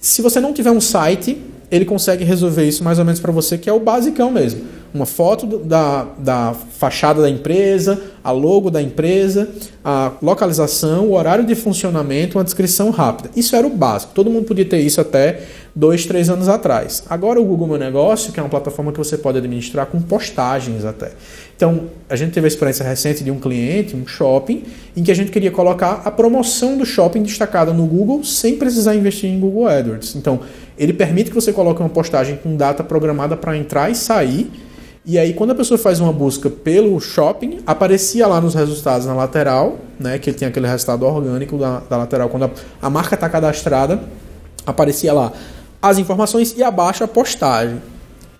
Se 0.00 0.22
você 0.22 0.40
não 0.40 0.52
tiver 0.52 0.72
um 0.72 0.80
site, 0.80 1.40
ele 1.70 1.84
consegue 1.84 2.24
resolver 2.24 2.64
isso 2.64 2.82
mais 2.82 2.98
ou 2.98 3.04
menos 3.04 3.20
para 3.20 3.30
você, 3.30 3.56
que 3.56 3.70
é 3.70 3.72
o 3.72 3.78
basicão 3.78 4.30
mesmo. 4.30 4.77
Uma 4.92 5.06
foto 5.06 5.46
da, 5.46 6.06
da 6.18 6.54
fachada 6.54 7.22
da 7.22 7.28
empresa, 7.28 8.00
a 8.24 8.30
logo 8.30 8.70
da 8.70 8.80
empresa, 8.80 9.48
a 9.84 10.12
localização, 10.20 11.06
o 11.06 11.14
horário 11.14 11.44
de 11.44 11.54
funcionamento, 11.54 12.38
uma 12.38 12.44
descrição 12.44 12.90
rápida. 12.90 13.30
Isso 13.36 13.54
era 13.54 13.66
o 13.66 13.70
básico. 13.70 14.12
Todo 14.14 14.30
mundo 14.30 14.46
podia 14.46 14.64
ter 14.64 14.80
isso 14.80 15.00
até 15.00 15.42
dois, 15.74 16.04
três 16.06 16.28
anos 16.28 16.48
atrás. 16.48 17.04
Agora 17.08 17.40
o 17.40 17.44
Google 17.44 17.68
Meu 17.68 17.78
Negócio, 17.78 18.32
que 18.32 18.40
é 18.40 18.42
uma 18.42 18.48
plataforma 18.48 18.90
que 18.90 18.98
você 18.98 19.16
pode 19.16 19.38
administrar 19.38 19.86
com 19.86 20.00
postagens 20.00 20.84
até. 20.84 21.12
Então, 21.56 21.82
a 22.08 22.16
gente 22.16 22.32
teve 22.32 22.46
a 22.46 22.48
experiência 22.48 22.84
recente 22.84 23.22
de 23.22 23.30
um 23.30 23.38
cliente, 23.38 23.94
um 23.94 24.06
shopping, 24.06 24.64
em 24.96 25.02
que 25.02 25.10
a 25.10 25.14
gente 25.14 25.30
queria 25.30 25.50
colocar 25.50 26.02
a 26.04 26.10
promoção 26.10 26.76
do 26.76 26.84
shopping 26.84 27.22
destacada 27.22 27.72
no 27.72 27.86
Google 27.86 28.24
sem 28.24 28.56
precisar 28.56 28.94
investir 28.94 29.30
em 29.30 29.38
Google 29.38 29.68
AdWords. 29.68 30.16
Então, 30.16 30.40
ele 30.76 30.92
permite 30.92 31.30
que 31.30 31.34
você 31.34 31.52
coloque 31.52 31.80
uma 31.80 31.88
postagem 31.88 32.36
com 32.36 32.56
data 32.56 32.82
programada 32.82 33.36
para 33.36 33.56
entrar 33.56 33.90
e 33.90 33.94
sair 33.94 34.50
E 35.08 35.18
aí, 35.18 35.32
quando 35.32 35.52
a 35.52 35.54
pessoa 35.54 35.78
faz 35.78 36.00
uma 36.00 36.12
busca 36.12 36.50
pelo 36.50 37.00
shopping, 37.00 37.60
aparecia 37.66 38.26
lá 38.26 38.42
nos 38.42 38.54
resultados 38.54 39.06
na 39.06 39.14
lateral, 39.14 39.78
né? 39.98 40.18
Que 40.18 40.28
ele 40.28 40.36
tem 40.36 40.46
aquele 40.46 40.66
resultado 40.66 41.02
orgânico 41.06 41.56
da, 41.56 41.80
da 41.80 41.96
lateral. 41.96 42.28
Quando 42.28 42.44
a, 42.44 42.50
a 42.82 42.90
marca 42.90 43.14
está 43.14 43.26
cadastrada, 43.26 44.02
aparecia 44.66 45.14
lá 45.14 45.32
as 45.80 45.96
informações 45.96 46.54
e 46.54 46.62
abaixo 46.62 47.04
a 47.04 47.08
postagem. 47.08 47.80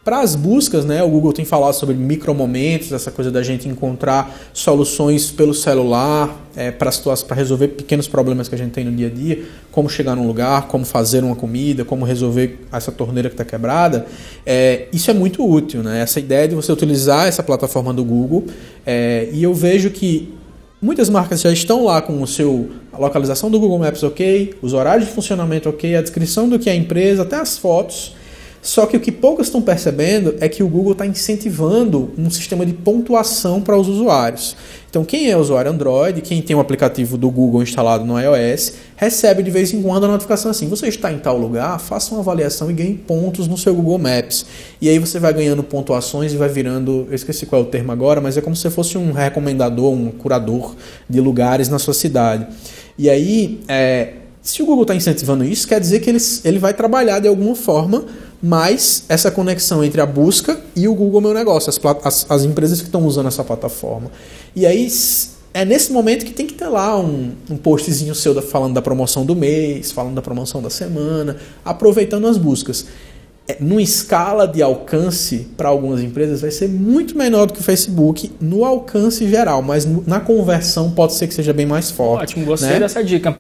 Para 0.09 0.21
as 0.21 0.35
buscas, 0.35 0.87
né, 0.87 1.03
o 1.03 1.09
Google 1.11 1.35
tem 1.35 1.45
falado 1.45 1.75
sobre 1.75 1.95
micromomentos, 1.95 2.93
essa 2.93 3.11
coisa 3.11 3.31
da 3.31 3.43
gente 3.43 3.69
encontrar 3.69 4.35
soluções 4.55 5.31
pelo 5.31 5.53
celular 5.53 6.35
é, 6.57 6.71
para 6.71 6.91
resolver 7.35 7.69
pequenos 7.69 8.09
problemas 8.09 8.49
que 8.49 8.55
a 8.55 8.59
gente 8.59 8.71
tem 8.71 8.87
no 8.87 8.93
dia 8.93 9.09
a 9.09 9.11
dia, 9.11 9.45
como 9.71 9.87
chegar 9.87 10.17
num 10.17 10.27
lugar, 10.27 10.67
como 10.67 10.87
fazer 10.87 11.23
uma 11.23 11.37
comida, 11.37 11.85
como 11.85 12.07
resolver 12.07 12.59
essa 12.73 12.91
torneira 12.91 13.29
que 13.29 13.35
está 13.35 13.45
quebrada. 13.45 14.07
É, 14.47 14.87
isso 14.95 15.11
é 15.11 15.15
muito 15.15 15.47
útil, 15.47 15.83
né? 15.83 16.01
essa 16.01 16.19
ideia 16.19 16.49
de 16.49 16.55
você 16.55 16.73
utilizar 16.73 17.27
essa 17.27 17.43
plataforma 17.43 17.93
do 17.93 18.03
Google. 18.03 18.47
É, 18.87 19.29
e 19.31 19.43
eu 19.43 19.53
vejo 19.53 19.91
que 19.91 20.33
Muitas 20.81 21.11
marcas 21.11 21.41
já 21.41 21.51
estão 21.51 21.85
lá 21.85 22.01
com 22.01 22.23
o 22.23 22.27
seu 22.27 22.71
a 22.93 22.99
localização 22.99 23.51
do 23.51 23.59
Google 23.59 23.81
Maps 23.81 24.05
ok, 24.05 24.55
os 24.63 24.73
horários 24.73 25.09
de 25.09 25.13
funcionamento 25.13 25.69
ok, 25.69 25.97
a 25.97 26.01
descrição 26.01 26.49
do 26.49 26.57
que 26.57 26.71
é 26.71 26.73
a 26.73 26.77
empresa, 26.77 27.23
até 27.23 27.35
as 27.35 27.59
fotos. 27.59 28.15
Só 28.61 28.87
que 28.87 28.97
o 28.97 29.01
que 29.01 29.13
poucas 29.13 29.47
estão 29.47 29.63
percebendo 29.63 30.35
é 30.41 30.49
que 30.49 30.63
o 30.63 30.69
Google 30.69 30.93
está 30.93 31.07
incentivando 31.07 32.11
um 32.19 32.31
sistema 32.31 32.67
de 32.67 32.73
pontuação 32.73 33.61
para 33.61 33.77
os 33.77 33.89
usuários. 33.89 34.57
Então, 34.91 35.05
quem 35.05 35.31
é 35.31 35.37
usuário 35.37 35.71
Android, 35.71 36.23
quem 36.23 36.41
tem 36.41 36.57
o 36.57 36.59
um 36.59 36.63
aplicativo 36.63 37.19
do 37.19 37.31
Google 37.31 37.63
instalado 37.63 38.07
no 38.07 38.19
iOS, 38.19 38.73
recebe 38.97 39.43
de 39.43 39.51
vez 39.51 39.73
em 39.73 39.83
quando 39.83 40.05
a 40.05 40.09
notificação 40.09 40.51
assim: 40.51 40.67
você 40.67 40.89
está 40.89 41.13
em 41.13 41.19
tal 41.19 41.37
lugar, 41.37 41.79
faça 41.79 42.13
uma 42.15 42.21
avaliação 42.21 42.71
e 42.71 42.75
ganhe 42.75 42.95
pontos 42.95 43.47
no 43.47 43.59
seu 43.59 43.75
Google 43.75 43.99
Maps. 43.99 44.47
E 44.81 44.89
aí 44.89 44.99
você 44.99 45.21
vai 45.21 45.33
ganhando 45.35 45.63
pontuações 45.63 46.33
e 46.33 46.37
vai 46.37 46.49
virando, 46.49 47.07
eu 47.09 47.15
esqueci 47.15 47.45
qual 47.45 47.63
é 47.63 47.65
o 47.65 47.69
termo 47.69 47.93
agora, 47.93 48.21
mas 48.21 48.39
é 48.39 48.41
como 48.41 48.57
se 48.57 48.69
fosse 48.71 48.97
um 48.97 49.13
recomendador, 49.13 49.93
um 49.93 50.11
curador 50.11 50.75
de 51.09 51.21
lugares 51.21 51.69
na 51.69 51.79
sua 51.79 51.95
cidade. 51.95 52.47
E 52.97 53.11
aí, 53.11 53.61
é, 53.69 54.15
se 54.49 54.63
o 54.63 54.67
Google 54.67 54.85
está 54.85 54.95
incentivando 54.95 55.45
isso, 55.45 55.69
quer 55.69 55.79
dizer 55.79 56.01
que 56.01 56.09
ele, 56.09 56.19
ele 56.43 56.59
vai 56.59 56.73
trabalhar 56.73 57.19
de 57.19 57.29
alguma 57.29 57.55
forma 57.55 58.07
mais 58.43 59.05
essa 59.07 59.31
conexão 59.31 59.85
entre 59.85 60.01
a 60.01 60.07
busca 60.07 60.59
e 60.75 60.89
o 60.89 60.95
Google 60.95 61.21
Meu 61.21 61.35
Negócio, 61.35 61.69
as, 61.69 61.79
as, 62.03 62.27
as 62.31 62.45
empresas 62.45 62.81
que 62.81 62.87
estão 62.87 63.05
usando 63.05 63.27
essa 63.27 63.45
plataforma. 63.45 64.11
E 64.57 64.65
aí 64.65 64.89
é 65.53 65.67
nesse 65.67 65.93
momento 65.93 66.25
que 66.25 66.33
tem 66.33 66.47
que 66.47 66.55
ter 66.55 66.67
lá 66.67 66.99
um, 66.99 67.33
um 67.51 67.59
postzinho 67.59 68.15
seu 68.15 68.41
falando 68.41 68.73
da 68.73 68.81
promoção 68.81 69.27
do 69.27 69.37
mês, 69.37 69.93
falando 69.93 70.15
da 70.15 70.23
promoção 70.23 70.63
da 70.63 70.71
semana, 70.71 71.37
aproveitando 71.63 72.27
as 72.27 72.39
buscas. 72.39 72.87
É, 73.47 73.59
numa 73.61 73.83
escala 73.83 74.49
de 74.49 74.63
alcance 74.63 75.47
para 75.59 75.69
algumas 75.69 76.01
empresas 76.01 76.41
vai 76.41 76.51
ser 76.51 76.71
muito 76.71 77.17
menor 77.19 77.47
do 77.47 77.53
que 77.53 77.61
o 77.61 77.63
Facebook 77.63 78.33
no 78.41 78.65
alcance 78.65 79.29
geral, 79.29 79.61
mas 79.61 79.87
na 80.07 80.21
conversão 80.21 80.91
pode 80.91 81.13
ser 81.13 81.27
que 81.27 81.35
seja 81.35 81.53
bem 81.53 81.67
mais 81.67 81.91
forte. 81.91 82.23
Ótimo, 82.23 82.47
gostei 82.47 82.71
né? 82.71 82.81
dessa 82.81 83.05
dica. 83.05 83.39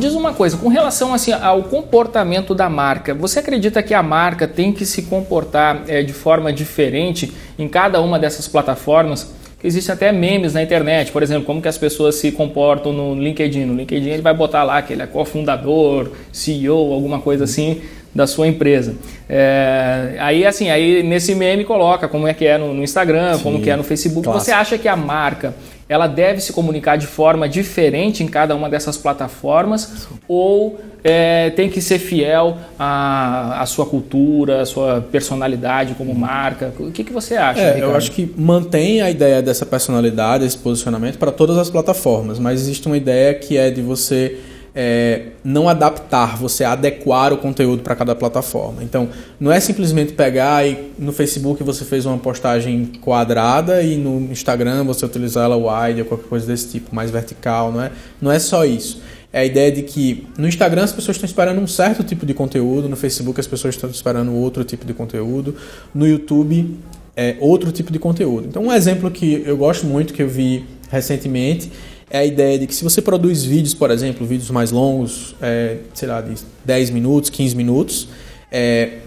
Diz 0.00 0.14
uma 0.14 0.32
coisa, 0.32 0.56
com 0.56 0.68
relação 0.68 1.14
assim, 1.14 1.32
ao 1.32 1.62
comportamento 1.64 2.54
da 2.54 2.68
marca, 2.68 3.14
você 3.14 3.38
acredita 3.38 3.82
que 3.82 3.94
a 3.94 4.02
marca 4.02 4.48
tem 4.48 4.72
que 4.72 4.84
se 4.84 5.02
comportar 5.02 5.82
é, 5.86 6.02
de 6.02 6.12
forma 6.12 6.52
diferente 6.52 7.32
em 7.58 7.68
cada 7.68 8.00
uma 8.00 8.18
dessas 8.18 8.48
plataformas? 8.48 9.32
Existem 9.62 9.94
até 9.94 10.10
memes 10.10 10.54
na 10.54 10.62
internet, 10.62 11.12
por 11.12 11.22
exemplo, 11.22 11.44
como 11.44 11.60
que 11.60 11.68
as 11.68 11.76
pessoas 11.76 12.14
se 12.14 12.32
comportam 12.32 12.92
no 12.94 13.14
LinkedIn. 13.14 13.66
No 13.66 13.74
LinkedIn 13.74 14.08
ele 14.08 14.22
vai 14.22 14.32
botar 14.32 14.64
lá 14.64 14.80
que 14.80 14.94
ele 14.94 15.02
é 15.02 15.06
cofundador, 15.06 16.12
CEO, 16.32 16.92
alguma 16.92 17.20
coisa 17.20 17.44
assim 17.44 17.82
da 18.14 18.26
sua 18.26 18.48
empresa. 18.48 18.96
É, 19.28 20.16
aí 20.18 20.44
assim, 20.46 20.70
aí 20.70 21.02
nesse 21.02 21.34
meme 21.34 21.64
coloca 21.64 22.08
como 22.08 22.26
é 22.26 22.34
que 22.34 22.44
é 22.46 22.58
no, 22.58 22.74
no 22.74 22.82
Instagram, 22.82 23.36
Sim, 23.36 23.42
como 23.42 23.60
que 23.60 23.70
é 23.70 23.76
no 23.76 23.84
Facebook. 23.84 24.24
Clássico. 24.24 24.44
Você 24.46 24.52
acha 24.52 24.78
que 24.78 24.88
a 24.88 24.96
marca 24.96 25.54
ela 25.90 26.06
deve 26.06 26.40
se 26.40 26.52
comunicar 26.52 26.96
de 26.96 27.06
forma 27.08 27.48
diferente 27.48 28.22
em 28.22 28.28
cada 28.28 28.54
uma 28.54 28.70
dessas 28.70 28.96
plataformas 28.96 30.06
ou 30.28 30.78
é, 31.02 31.50
tem 31.50 31.68
que 31.68 31.80
ser 31.80 31.98
fiel 31.98 32.56
à, 32.78 33.60
à, 33.60 33.66
sua 33.66 33.84
cultura, 33.84 34.62
à 34.62 34.66
sua 34.66 35.00
personalidade 35.00 35.94
como 35.94 36.14
marca? 36.14 36.72
O 36.78 36.92
que, 36.92 37.02
que 37.02 37.12
você 37.12 37.34
acha? 37.34 37.60
É, 37.60 37.82
eu 37.82 37.96
acho 37.96 38.12
que 38.12 38.32
mantém 38.36 39.02
a 39.02 39.10
ideia 39.10 39.42
dessa 39.42 39.66
personalidade, 39.66 40.44
esse 40.44 40.56
posicionamento 40.56 41.18
para 41.18 41.32
todas 41.32 41.58
as 41.58 41.68
plataformas, 41.68 42.38
mas 42.38 42.60
existe 42.60 42.86
uma 42.86 42.96
ideia 42.96 43.34
que 43.34 43.56
é 43.56 43.68
de 43.68 43.82
você 43.82 44.38
é, 44.74 45.22
não 45.42 45.68
adaptar, 45.68 46.36
você 46.36 46.64
adequar 46.64 47.32
o 47.32 47.38
conteúdo 47.38 47.82
para 47.82 47.94
cada 47.96 48.14
plataforma. 48.14 48.82
Então, 48.82 49.08
não 49.38 49.50
é 49.50 49.58
simplesmente 49.58 50.12
pegar 50.12 50.66
e 50.66 50.92
no 50.98 51.12
Facebook 51.12 51.62
você 51.62 51.84
fez 51.84 52.06
uma 52.06 52.18
postagem 52.18 52.86
quadrada 53.00 53.82
e 53.82 53.96
no 53.96 54.30
Instagram 54.30 54.84
você 54.84 55.04
utilizar 55.04 55.44
ela 55.44 55.56
wide 55.56 56.02
ou 56.02 56.06
qualquer 56.06 56.28
coisa 56.28 56.46
desse 56.46 56.68
tipo, 56.68 56.94
mais 56.94 57.10
vertical, 57.10 57.72
não 57.72 57.82
é? 57.82 57.90
Não 58.20 58.30
é 58.30 58.38
só 58.38 58.64
isso. 58.64 59.00
É 59.32 59.40
a 59.40 59.44
ideia 59.44 59.70
de 59.70 59.82
que 59.82 60.26
no 60.36 60.48
Instagram 60.48 60.82
as 60.82 60.92
pessoas 60.92 61.16
estão 61.16 61.26
esperando 61.26 61.60
um 61.60 61.66
certo 61.66 62.02
tipo 62.02 62.26
de 62.26 62.34
conteúdo, 62.34 62.88
no 62.88 62.96
Facebook 62.96 63.38
as 63.38 63.46
pessoas 63.46 63.74
estão 63.76 63.88
esperando 63.88 64.32
outro 64.34 64.64
tipo 64.64 64.84
de 64.84 64.92
conteúdo, 64.92 65.54
no 65.94 66.06
YouTube 66.06 66.76
é 67.16 67.36
outro 67.38 67.70
tipo 67.70 67.92
de 67.92 67.98
conteúdo. 67.98 68.48
Então, 68.48 68.64
um 68.64 68.72
exemplo 68.72 69.10
que 69.10 69.42
eu 69.46 69.56
gosto 69.56 69.86
muito, 69.86 70.12
que 70.12 70.22
eu 70.22 70.28
vi 70.28 70.64
recentemente, 70.90 71.70
é 72.10 72.18
a 72.18 72.24
ideia 72.24 72.58
de 72.58 72.66
que 72.66 72.74
se 72.74 72.82
você 72.82 73.00
produz 73.00 73.44
vídeos, 73.44 73.72
por 73.72 73.90
exemplo, 73.90 74.26
vídeos 74.26 74.50
mais 74.50 74.72
longos, 74.72 75.36
é, 75.40 75.78
sei 75.94 76.08
lá, 76.08 76.20
de 76.20 76.34
10 76.64 76.90
minutos, 76.90 77.30
15 77.30 77.54
minutos, 77.54 78.08
é, 78.50 78.98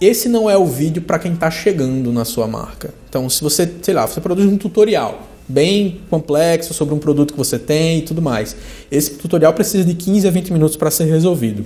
esse 0.00 0.28
não 0.28 0.48
é 0.48 0.56
o 0.56 0.64
vídeo 0.64 1.02
para 1.02 1.18
quem 1.18 1.32
está 1.32 1.50
chegando 1.50 2.12
na 2.12 2.24
sua 2.24 2.46
marca. 2.46 2.94
Então, 3.08 3.28
se 3.28 3.42
você, 3.42 3.68
sei 3.82 3.92
lá, 3.92 4.06
você 4.06 4.20
produz 4.20 4.46
um 4.46 4.56
tutorial 4.56 5.28
bem 5.48 6.00
complexo 6.08 6.72
sobre 6.72 6.94
um 6.94 6.98
produto 6.98 7.32
que 7.32 7.38
você 7.38 7.58
tem 7.58 7.98
e 7.98 8.02
tudo 8.02 8.22
mais, 8.22 8.56
esse 8.90 9.14
tutorial 9.14 9.52
precisa 9.52 9.84
de 9.84 9.94
15 9.94 10.28
a 10.28 10.30
20 10.30 10.52
minutos 10.52 10.76
para 10.76 10.90
ser 10.90 11.04
resolvido. 11.04 11.64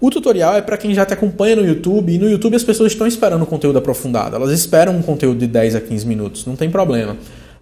O 0.00 0.10
tutorial 0.10 0.54
é 0.54 0.62
para 0.62 0.76
quem 0.76 0.94
já 0.94 1.04
te 1.04 1.12
acompanha 1.12 1.56
no 1.56 1.66
YouTube, 1.66 2.12
e 2.12 2.18
no 2.18 2.28
YouTube 2.28 2.54
as 2.54 2.62
pessoas 2.62 2.92
estão 2.92 3.04
esperando 3.06 3.44
conteúdo 3.44 3.78
aprofundado. 3.78 4.36
Elas 4.36 4.52
esperam 4.52 4.96
um 4.96 5.02
conteúdo 5.02 5.40
de 5.40 5.48
10 5.48 5.74
a 5.74 5.80
15 5.80 6.06
minutos, 6.06 6.46
não 6.46 6.54
tem 6.54 6.70
problema. 6.70 7.16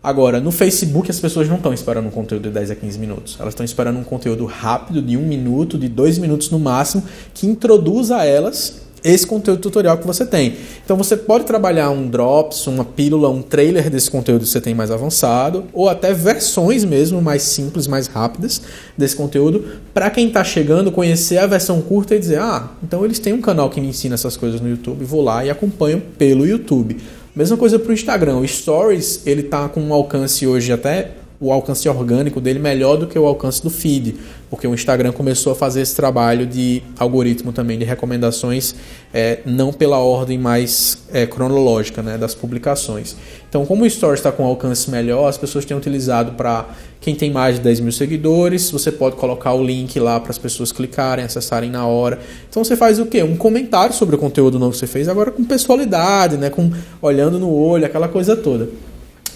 Agora, 0.07 0.41
no 0.41 0.53
Facebook 0.53 1.11
as 1.11 1.19
pessoas 1.19 1.49
não 1.49 1.57
estão 1.57 1.75
esperando 1.75 2.07
um 2.07 2.13
conteúdo 2.13 2.45
de 2.45 2.51
10 2.51 2.71
a 2.71 2.77
15 2.77 2.97
minutos. 2.97 3.37
Elas 3.41 3.55
estão 3.55 3.65
esperando 3.65 3.99
um 3.99 4.05
conteúdo 4.05 4.45
rápido, 4.47 5.03
de 5.03 5.17
um 5.17 5.23
minuto, 5.23 5.77
de 5.77 5.89
dois 5.89 6.17
minutos 6.17 6.49
no 6.49 6.61
máximo, 6.61 7.03
que 7.35 7.45
introduza 7.45 8.19
a 8.19 8.25
elas 8.25 8.83
esse 9.03 9.27
conteúdo 9.27 9.61
tutorial 9.61 9.99
que 9.99 10.07
você 10.07 10.25
tem. 10.25 10.55
Então 10.85 10.97
você 10.97 11.17
pode 11.17 11.45
trabalhar 11.45 11.91
um 11.91 12.07
drops, 12.07 12.69
uma 12.69 12.85
pílula, 12.85 13.29
um 13.29 13.43
trailer 13.43 13.91
desse 13.91 14.09
conteúdo 14.09 14.43
que 14.43 14.49
você 14.49 14.61
tem 14.61 14.77
mais 14.77 14.93
avançado, 14.93 15.65
ou 15.73 15.89
até 15.89 16.15
versões 16.15 16.85
mesmo 16.85 17.21
mais 17.21 17.43
simples, 17.43 17.89
mais 17.89 18.07
rápidas 18.07 18.63
desse 18.97 19.17
conteúdo, 19.17 19.65
para 19.93 20.09
quem 20.09 20.29
está 20.29 20.45
chegando 20.45 20.93
conhecer 20.93 21.39
a 21.39 21.49
versão 21.49 21.83
curta 21.83 22.15
e 22.15 22.21
dizer: 22.21 22.39
"Ah, 22.39 22.71
então 22.81 23.05
eles 23.05 23.19
têm 23.19 23.33
um 23.33 23.41
canal 23.41 23.69
que 23.71 23.81
me 23.81 23.89
ensina 23.89 24.15
essas 24.15 24.37
coisas 24.37 24.61
no 24.61 24.69
YouTube, 24.69 25.05
vou 25.05 25.21
lá 25.21 25.45
e 25.45 25.51
acompanho 25.51 26.01
pelo 26.17 26.47
YouTube". 26.47 26.97
Mesma 27.37 27.59
coisa 27.59 27.79
para 27.79 27.91
o 27.91 27.93
Instagram. 27.93 28.39
O 28.39 28.49
Stories 28.49 29.27
ele 29.27 29.43
tá 29.43 29.69
com 29.69 29.83
um 29.83 29.93
alcance 29.93 30.47
hoje 30.47 30.73
até 30.73 31.11
o 31.39 31.53
alcance 31.53 31.89
orgânico 31.89 32.41
dele 32.41 32.59
melhor 32.59 32.97
do 32.97 33.07
que 33.07 33.19
o 33.19 33.27
alcance 33.27 33.63
do 33.63 33.69
feed, 33.69 34.17
porque 34.49 34.67
o 34.67 34.73
Instagram 34.73 35.13
começou 35.13 35.53
a 35.53 35.57
fazer 35.57 35.83
esse 35.83 35.95
trabalho 35.95 36.47
de 36.47 36.83
algoritmo 36.99 37.53
também 37.53 37.79
de 37.79 37.85
recomendações, 37.85 38.75
é, 39.13 39.41
não 39.45 39.73
pela 39.73 39.99
ordem 39.99 40.39
mais 40.39 41.05
é, 41.13 41.27
cronológica 41.27 42.03
né, 42.03 42.17
das 42.17 42.35
publicações. 42.35 43.17
Então, 43.49 43.67
como 43.67 43.85
o 43.85 43.91
Stories 43.91 44.21
está 44.21 44.33
com 44.33 44.45
alcance 44.45 44.91
melhor, 44.91 45.29
as 45.29 45.37
pessoas 45.37 45.65
têm 45.65 45.77
utilizado 45.77 46.33
para 46.33 46.67
quem 47.01 47.15
tem 47.15 47.31
mais 47.31 47.57
de 47.57 47.63
10 47.63 47.81
mil 47.81 47.93
seguidores, 47.93 48.71
você 48.71 48.91
pode 48.91 49.17
colocar 49.17 49.53
o 49.53 49.63
link 49.63 49.99
lá 50.01 50.19
para 50.19 50.31
as 50.31 50.39
pessoas 50.39 50.73
clicarem, 50.73 51.25
acessarem 51.25 51.71
na 51.71 51.87
hora. 51.87 52.19
Então 52.49 52.65
você 52.65 52.77
faz 52.77 52.99
o 52.99 53.07
quê? 53.07 53.23
Um 53.23 53.37
comentário 53.37 53.95
sobre 53.95 54.17
o 54.17 54.19
conteúdo 54.19 54.59
novo 54.59 54.73
que 54.73 54.79
você 54.79 54.87
fez, 54.87 55.09
agora 55.09 55.31
com 55.31 55.45
pessoalidade, 55.45 56.37
né, 56.37 56.51
com 56.51 56.71
olhando 57.01 57.39
no 57.39 57.53
olho, 57.53 57.85
aquela 57.85 58.09
coisa 58.09 58.35
toda 58.37 58.69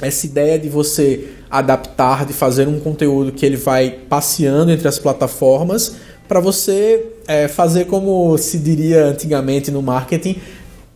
essa 0.00 0.26
ideia 0.26 0.58
de 0.58 0.68
você 0.68 1.28
adaptar, 1.50 2.25
de 2.25 2.33
fazer 2.33 2.68
um 2.68 2.79
conteúdo 2.79 3.33
que 3.33 3.44
ele 3.44 3.56
vai 3.56 3.90
passeando 4.08 4.70
entre 4.70 4.87
as 4.87 4.98
plataformas 4.98 5.96
para 6.31 6.38
você 6.38 7.06
é, 7.27 7.48
fazer 7.48 7.87
como 7.87 8.38
se 8.38 8.56
diria 8.56 9.06
antigamente 9.06 9.68
no 9.68 9.83
marketing, 9.83 10.37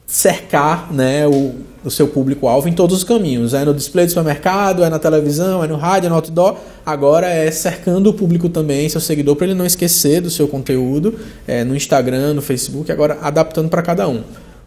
cercar 0.07 0.93
né, 0.93 1.26
o, 1.26 1.57
o 1.85 1.91
seu 1.91 2.07
público-alvo 2.07 2.68
em 2.68 2.72
todos 2.72 2.99
os 2.99 3.03
caminhos. 3.03 3.53
É 3.53 3.64
no 3.64 3.74
display 3.74 4.07
do 4.07 4.11
supermercado, 4.11 4.85
é 4.85 4.89
na 4.89 5.01
televisão, 5.01 5.64
é 5.64 5.66
no 5.66 5.74
rádio, 5.74 6.07
é 6.07 6.11
no 6.11 6.14
outdoor. 6.14 6.57
Agora 6.87 7.26
é 7.26 7.51
cercando 7.51 8.11
o 8.11 8.14
público 8.14 8.49
também, 8.49 8.89
seu 8.89 9.01
seguidor, 9.01 9.35
para 9.35 9.49
ele 9.49 9.55
não 9.55 9.66
esquecer 9.66 10.20
do 10.20 10.31
seu 10.31 10.47
conteúdo, 10.47 11.18
é, 11.49 11.64
no 11.64 11.74
Instagram, 11.74 12.35
no 12.35 12.43
Facebook, 12.43 12.93
agora 12.93 13.18
adaptando 13.20 13.68
para 13.68 13.83
cada 13.83 14.07
um. 14.07 14.22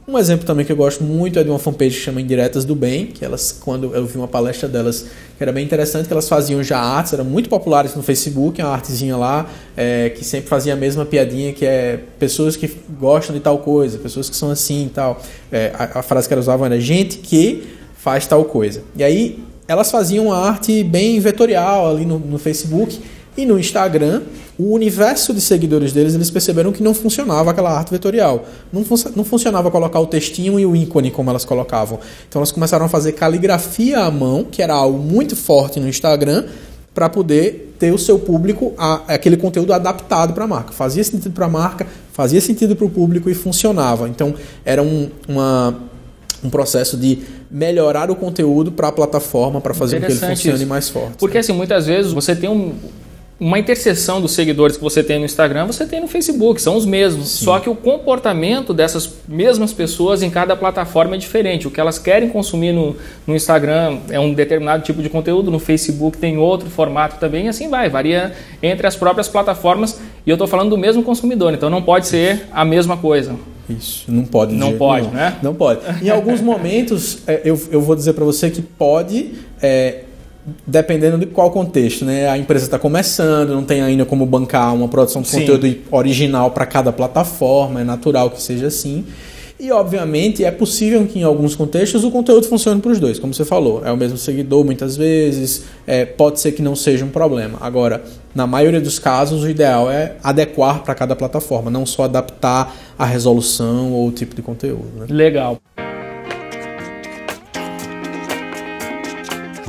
Um 0.10 0.18
exemplo 0.18 0.46
também 0.46 0.66
que 0.66 0.72
eu 0.72 0.76
gosto 0.78 1.04
muito 1.04 1.38
é 1.38 1.44
de 1.44 1.50
uma 1.50 1.60
fanpage 1.60 1.98
que 1.98 2.02
chama 2.02 2.22
Indiretas 2.22 2.64
do 2.64 2.74
Bem, 2.74 3.08
que 3.08 3.26
elas, 3.26 3.52
quando 3.52 3.94
eu 3.94 4.06
vi 4.06 4.18
uma 4.18 4.28
palestra 4.28 4.70
delas, 4.70 5.06
que 5.38 5.44
era 5.44 5.52
bem 5.52 5.66
interessante, 5.66 6.08
que 6.08 6.14
elas 6.14 6.30
faziam 6.30 6.64
já 6.64 6.80
artes, 6.80 7.12
eram 7.12 7.26
muito 7.26 7.50
populares 7.50 7.94
no 7.94 8.02
Facebook, 8.02 8.62
uma 8.62 8.72
artezinha 8.72 9.18
lá, 9.18 9.50
é, 9.76 10.10
que 10.12 10.24
sempre 10.24 10.48
fazia 10.48 10.72
a 10.72 10.76
mesma 10.78 11.06
piadinha, 11.06 11.52
que 11.52 11.66
é 11.66 12.00
pessoas 12.18 12.56
que 12.56 12.74
gostam 12.98 13.36
de 13.36 13.42
tal 13.42 13.58
coisa, 13.58 13.98
pessoas 13.98 14.30
que 14.30 14.36
são 14.38 14.50
assim 14.50 14.86
e 14.86 14.90
tal. 14.92 15.22
É, 15.52 15.74
a, 15.74 16.00
a, 16.00 16.02
frase 16.02 16.26
que 16.26 16.34
elas 16.34 16.46
usavam 16.46 16.66
era 16.66 16.80
gente 16.80 17.18
que 17.18 17.68
faz 17.98 18.26
tal 18.26 18.46
coisa. 18.46 18.84
E 18.96 19.04
aí 19.04 19.44
elas 19.68 19.92
faziam 19.92 20.28
uma 20.28 20.38
arte 20.38 20.86
bem 20.86 21.20
vetorial 21.20 21.90
ali 21.90 22.06
no, 22.06 22.18
no 22.18 22.40
Facebook, 22.40 22.98
e 23.38 23.46
no 23.46 23.60
Instagram, 23.60 24.24
o 24.58 24.74
universo 24.74 25.34
de 25.34 25.42
seguidores 25.42 25.94
deles, 25.94 26.16
eles 26.16 26.32
perceberam 26.32 26.72
que 26.72 26.82
não 26.82 26.94
funcionava 26.94 27.52
aquela 27.52 27.72
arte 27.72 27.92
vetorial. 27.92 28.44
Não, 28.74 28.84
fun 28.84 28.96
não 29.16 29.24
funcionava 29.24 29.70
colocar 29.70 30.00
o 30.00 30.08
textinho 30.08 30.60
e 30.60 30.66
o 30.66 30.76
ícone 30.76 31.12
como 31.12 31.30
elas 31.30 31.46
colocavam. 31.46 32.00
Então 32.28 32.40
elas 32.40 32.52
começaram 32.52 32.86
a 32.86 32.90
fazer 32.90 33.12
caligrafia 33.12 34.00
à 34.00 34.10
mão, 34.10 34.44
que 34.44 34.62
era 34.62 34.74
algo 34.74 34.98
muito 34.98 35.36
forte 35.36 35.80
no 35.80 35.88
Instagram, 35.88 36.46
para 36.92 37.08
poder 37.08 37.76
ter 37.78 37.94
o 37.94 38.00
seu 38.00 38.18
público, 38.18 38.74
a, 38.76 39.14
aquele 39.14 39.38
conteúdo 39.38 39.72
adaptado 39.72 40.34
para 40.34 40.46
a 40.46 40.48
marca. 40.48 40.72
Fazia 40.72 41.04
sentido 41.04 41.34
para 41.34 41.46
a 41.46 41.50
marca, 41.50 41.86
fazia 42.12 42.42
sentido 42.42 42.76
para 42.76 42.86
o 42.88 42.90
público 42.90 43.30
e 43.30 43.36
funcionava. 43.36 44.10
Então 44.10 44.34
era 44.66 44.82
um, 44.82 45.08
uma, 45.28 45.78
um 46.44 46.50
processo 46.50 46.98
de 46.98 47.20
melhorar 47.52 48.10
o 48.10 48.16
conteúdo 48.16 48.72
para 48.72 48.88
a 48.88 48.92
plataforma 48.92 49.62
para 49.62 49.76
fazer 49.76 50.00
com 50.00 50.08
que 50.08 50.14
ele 50.14 50.20
funcione 50.20 50.58
isso. 50.58 50.68
mais 50.68 50.90
forte. 50.90 51.18
Porque 51.20 51.38
assim, 51.38 51.54
muitas 51.54 51.86
vezes 51.86 52.12
você 52.12 52.36
tem 52.36 52.50
um 52.50 52.74
uma 53.40 53.60
interseção 53.60 54.20
dos 54.20 54.32
seguidores 54.32 54.78
que 54.78 54.84
você 54.84 55.04
tem 55.04 55.20
no 55.20 55.26
Instagram, 55.26 55.68
você 55.68 55.86
tem 55.86 56.02
no 56.02 56.08
Facebook, 56.08 56.60
são 56.60 56.76
os 56.76 56.86
mesmos. 56.86 57.30
Sim. 57.30 57.46
Só 57.46 57.60
que 57.60 57.70
o 57.70 57.76
comportamento 57.76 58.74
dessas 58.74 59.14
mesmas 59.28 59.72
pessoas 59.72 60.24
em 60.24 60.30
cada 60.30 60.56
plataforma 60.56 61.16
é 61.16 61.18
diferente. 61.20 61.68
O 61.68 61.72
que 61.72 61.80
elas 61.80 62.00
querem 62.00 62.30
consumir 62.30 62.72
no, 62.72 62.96
no 63.28 63.36
Instagram 63.36 64.00
é 64.10 64.20
um 64.20 64.34
determinado 64.34 64.84
tipo 64.84 65.04
de 65.04 65.10
conteúdo, 65.10 65.52
no 65.52 65.60
Facebook 65.60 66.18
tem 66.18 66.38
outro 66.38 66.68
formato 66.70 67.18
também, 67.20 67.46
e 67.46 67.50
assim 67.50 67.70
vai, 67.70 67.90
varia 67.90 68.34
entre 68.62 68.88
as 68.88 68.96
próprias 68.96 69.28
plataformas. 69.28 70.00
E 70.26 70.30
eu 70.30 70.34
estou 70.34 70.48
falando 70.48 70.72
do 70.72 70.78
mesmo 70.78 71.04
consumidor, 71.04 71.54
então 71.54 71.70
não 71.70 71.82
pode 71.82 72.08
ser 72.08 72.48
a 72.52 72.66
mesma 72.66 72.98
coisa. 72.98 73.36
Isso, 73.70 74.06
não 74.08 74.24
pode. 74.24 74.56
Não 74.56 74.78
pode, 74.78 75.08
né? 75.10 75.38
Não 75.44 75.54
pode. 75.54 75.82
Em 76.02 76.10
alguns 76.10 76.40
momentos, 76.42 77.20
é, 77.28 77.42
eu, 77.44 77.60
eu 77.70 77.82
vou 77.82 77.96
dizer 77.96 78.14
para 78.14 78.26
você 78.26 78.50
que 78.50 78.62
pode. 78.62 79.34
É, 79.62 80.06
dependendo 80.66 81.18
de 81.18 81.26
qual 81.26 81.52
contexto, 81.52 82.06
né? 82.06 82.30
A 82.30 82.38
empresa 82.38 82.66
está 82.66 82.80
começando, 82.80 83.50
não 83.50 83.64
tem 83.64 83.82
ainda 83.82 84.06
como 84.06 84.26
bancar 84.26 84.74
uma 84.74 84.88
produção 84.88 85.22
de 85.22 85.28
Sim. 85.28 85.42
conteúdo 85.42 85.78
original 85.92 86.52
para 86.52 86.66
cada 86.66 86.92
plataforma, 86.92 87.82
é 87.82 87.84
natural 87.84 88.30
que 88.30 88.42
seja 88.42 88.68
assim. 88.68 89.06
E, 89.60 89.72
obviamente, 89.72 90.44
é 90.44 90.52
possível 90.52 91.04
que 91.08 91.20
em 91.20 91.24
alguns 91.24 91.56
contextos 91.56 92.04
o 92.04 92.12
conteúdo 92.12 92.48
funcione 92.48 92.80
para 92.80 92.92
os 92.92 93.00
dois, 93.00 93.18
como 93.18 93.34
você 93.34 93.44
falou. 93.44 93.82
É 93.84 93.92
o 93.92 93.98
mesmo 93.98 94.16
seguidor 94.16 94.64
muitas 94.64 94.96
vezes, 94.96 95.64
é, 95.88 96.06
pode 96.06 96.40
ser 96.40 96.52
que 96.52 96.62
não 96.62 96.76
seja 96.76 97.04
um 97.04 97.10
problema. 97.10 97.58
Agora, 97.60 98.04
na 98.36 98.46
maioria 98.46 98.80
dos 98.80 99.00
casos, 99.00 99.44
o 99.44 99.50
ideal 99.50 99.90
é 99.90 100.14
adequar 100.24 100.84
para 100.84 100.94
cada 100.94 101.16
plataforma, 101.16 101.72
não 101.72 101.88
só 101.88 102.04
adaptar 102.04 102.76
a 103.00 103.06
resolução 103.06 103.94
ou 103.94 104.08
o 104.08 104.12
tipo 104.12 104.36
de 104.36 104.44
conteúdo. 104.44 104.86
Né? 104.96 105.08
Legal. 105.10 105.58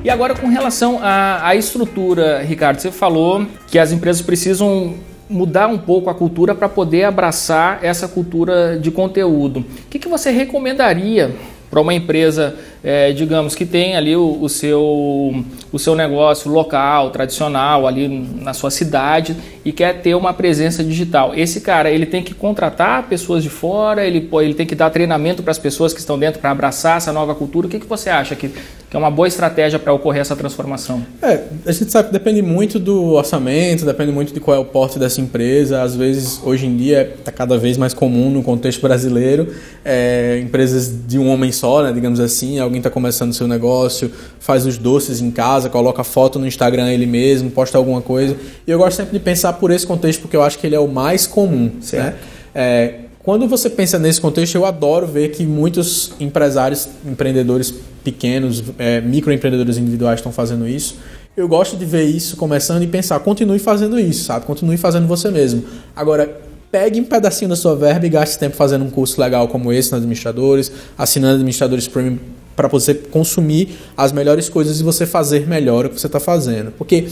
E 0.08 0.10
agora 0.10 0.34
com 0.34 0.46
relação 0.46 1.00
à, 1.02 1.48
à 1.48 1.54
estrutura, 1.54 2.42
Ricardo, 2.42 2.80
você 2.80 2.90
falou 2.90 3.46
que 3.66 3.78
as 3.78 3.92
empresas 3.92 4.22
precisam 4.22 4.94
mudar 5.28 5.66
um 5.66 5.76
pouco 5.76 6.08
a 6.08 6.14
cultura 6.14 6.54
para 6.54 6.66
poder 6.66 7.04
abraçar 7.04 7.80
essa 7.82 8.08
cultura 8.08 8.78
de 8.78 8.90
conteúdo. 8.90 9.60
O 9.60 9.88
que, 9.90 9.98
que 9.98 10.08
você 10.08 10.30
recomendaria 10.30 11.36
para 11.70 11.78
uma 11.82 11.92
empresa, 11.92 12.56
é, 12.82 13.12
digamos, 13.12 13.54
que 13.54 13.66
tem 13.66 13.96
ali 13.96 14.14
o, 14.14 14.38
o, 14.40 14.48
seu, 14.48 15.44
o 15.72 15.78
seu 15.78 15.94
negócio 15.94 16.50
local, 16.50 17.10
tradicional, 17.10 17.86
ali 17.86 18.08
na 18.08 18.54
sua 18.54 18.70
cidade 18.70 19.36
e 19.64 19.72
quer 19.72 20.00
ter 20.00 20.14
uma 20.14 20.32
presença 20.32 20.82
digital. 20.82 21.34
Esse 21.34 21.60
cara, 21.60 21.90
ele 21.90 22.06
tem 22.06 22.22
que 22.22 22.32
contratar 22.32 23.08
pessoas 23.08 23.42
de 23.42 23.50
fora, 23.50 24.06
ele, 24.06 24.28
ele 24.40 24.54
tem 24.54 24.66
que 24.66 24.74
dar 24.74 24.90
treinamento 24.90 25.42
para 25.42 25.50
as 25.50 25.58
pessoas 25.58 25.92
que 25.92 26.00
estão 26.00 26.18
dentro 26.18 26.40
para 26.40 26.50
abraçar 26.50 26.96
essa 26.96 27.12
nova 27.12 27.34
cultura. 27.34 27.66
O 27.66 27.70
que, 27.70 27.78
que 27.78 27.86
você 27.86 28.08
acha 28.08 28.34
que, 28.34 28.48
que 28.48 28.96
é 28.96 28.98
uma 28.98 29.10
boa 29.10 29.28
estratégia 29.28 29.78
para 29.78 29.92
ocorrer 29.92 30.22
essa 30.22 30.34
transformação? 30.34 31.04
É, 31.20 31.42
a 31.66 31.72
gente 31.72 31.90
sabe 31.90 32.08
que 32.08 32.12
depende 32.12 32.40
muito 32.40 32.78
do 32.78 33.12
orçamento, 33.12 33.84
depende 33.84 34.12
muito 34.12 34.32
de 34.32 34.40
qual 34.40 34.56
é 34.56 34.60
o 34.60 34.64
porte 34.64 34.98
dessa 34.98 35.20
empresa. 35.20 35.82
Às 35.82 35.94
vezes, 35.94 36.40
hoje 36.42 36.66
em 36.66 36.76
dia, 36.76 37.14
está 37.18 37.30
cada 37.30 37.58
vez 37.58 37.76
mais 37.76 37.92
comum 37.92 38.30
no 38.30 38.42
contexto 38.42 38.80
brasileiro, 38.80 39.52
é, 39.84 40.40
empresas 40.42 40.90
de 41.06 41.18
um 41.18 41.28
homem 41.28 41.52
só, 41.52 41.82
né, 41.82 41.92
digamos 41.92 42.20
assim, 42.20 42.58
alguém 42.68 42.78
está 42.78 42.90
começando 42.90 43.32
seu 43.32 43.48
negócio, 43.48 44.10
faz 44.38 44.64
os 44.64 44.78
doces 44.78 45.20
em 45.20 45.30
casa, 45.30 45.68
coloca 45.68 46.04
foto 46.04 46.38
no 46.38 46.46
Instagram 46.46 46.90
ele 46.90 47.06
mesmo, 47.06 47.50
posta 47.50 47.76
alguma 47.76 48.00
coisa. 48.00 48.36
E 48.66 48.70
eu 48.70 48.78
gosto 48.78 48.96
sempre 48.96 49.18
de 49.18 49.24
pensar 49.24 49.54
por 49.54 49.70
esse 49.70 49.86
contexto 49.86 50.20
porque 50.20 50.36
eu 50.36 50.42
acho 50.42 50.58
que 50.58 50.66
ele 50.66 50.76
é 50.76 50.80
o 50.80 50.88
mais 50.88 51.26
comum. 51.26 51.70
Né? 51.92 52.14
É, 52.54 52.94
quando 53.28 53.46
você 53.46 53.68
pensa 53.68 53.98
nesse 53.98 54.20
contexto, 54.20 54.54
eu 54.54 54.64
adoro 54.64 55.06
ver 55.06 55.30
que 55.30 55.44
muitos 55.44 56.12
empresários, 56.18 56.88
empreendedores 57.04 57.74
pequenos, 58.02 58.62
é, 58.78 59.00
microempreendedores 59.00 59.76
individuais 59.76 60.20
estão 60.20 60.32
fazendo 60.32 60.66
isso. 60.66 60.96
Eu 61.36 61.46
gosto 61.46 61.76
de 61.76 61.84
ver 61.84 62.04
isso 62.04 62.36
começando 62.36 62.82
e 62.82 62.86
pensar, 62.86 63.20
continue 63.20 63.58
fazendo 63.58 64.00
isso, 64.00 64.24
sabe? 64.24 64.46
Continue 64.46 64.76
fazendo 64.76 65.06
você 65.06 65.30
mesmo. 65.30 65.62
Agora, 65.94 66.40
pegue 66.70 67.00
um 67.00 67.04
pedacinho 67.04 67.48
da 67.48 67.56
sua 67.56 67.76
verba 67.76 68.06
e 68.06 68.08
gaste 68.08 68.38
tempo 68.38 68.56
fazendo 68.56 68.84
um 68.84 68.90
curso 68.90 69.20
legal 69.20 69.46
como 69.46 69.72
esse 69.72 69.90
na 69.90 69.98
Administradores, 69.98 70.72
assinando 70.96 71.34
Administradores 71.34 71.86
Premium 71.86 72.18
para 72.58 72.66
você 72.66 72.92
consumir 72.92 73.78
as 73.96 74.10
melhores 74.10 74.48
coisas 74.48 74.80
e 74.80 74.82
você 74.82 75.06
fazer 75.06 75.46
melhor 75.46 75.86
o 75.86 75.90
que 75.90 76.00
você 76.00 76.08
está 76.08 76.18
fazendo. 76.18 76.72
Porque 76.72 77.06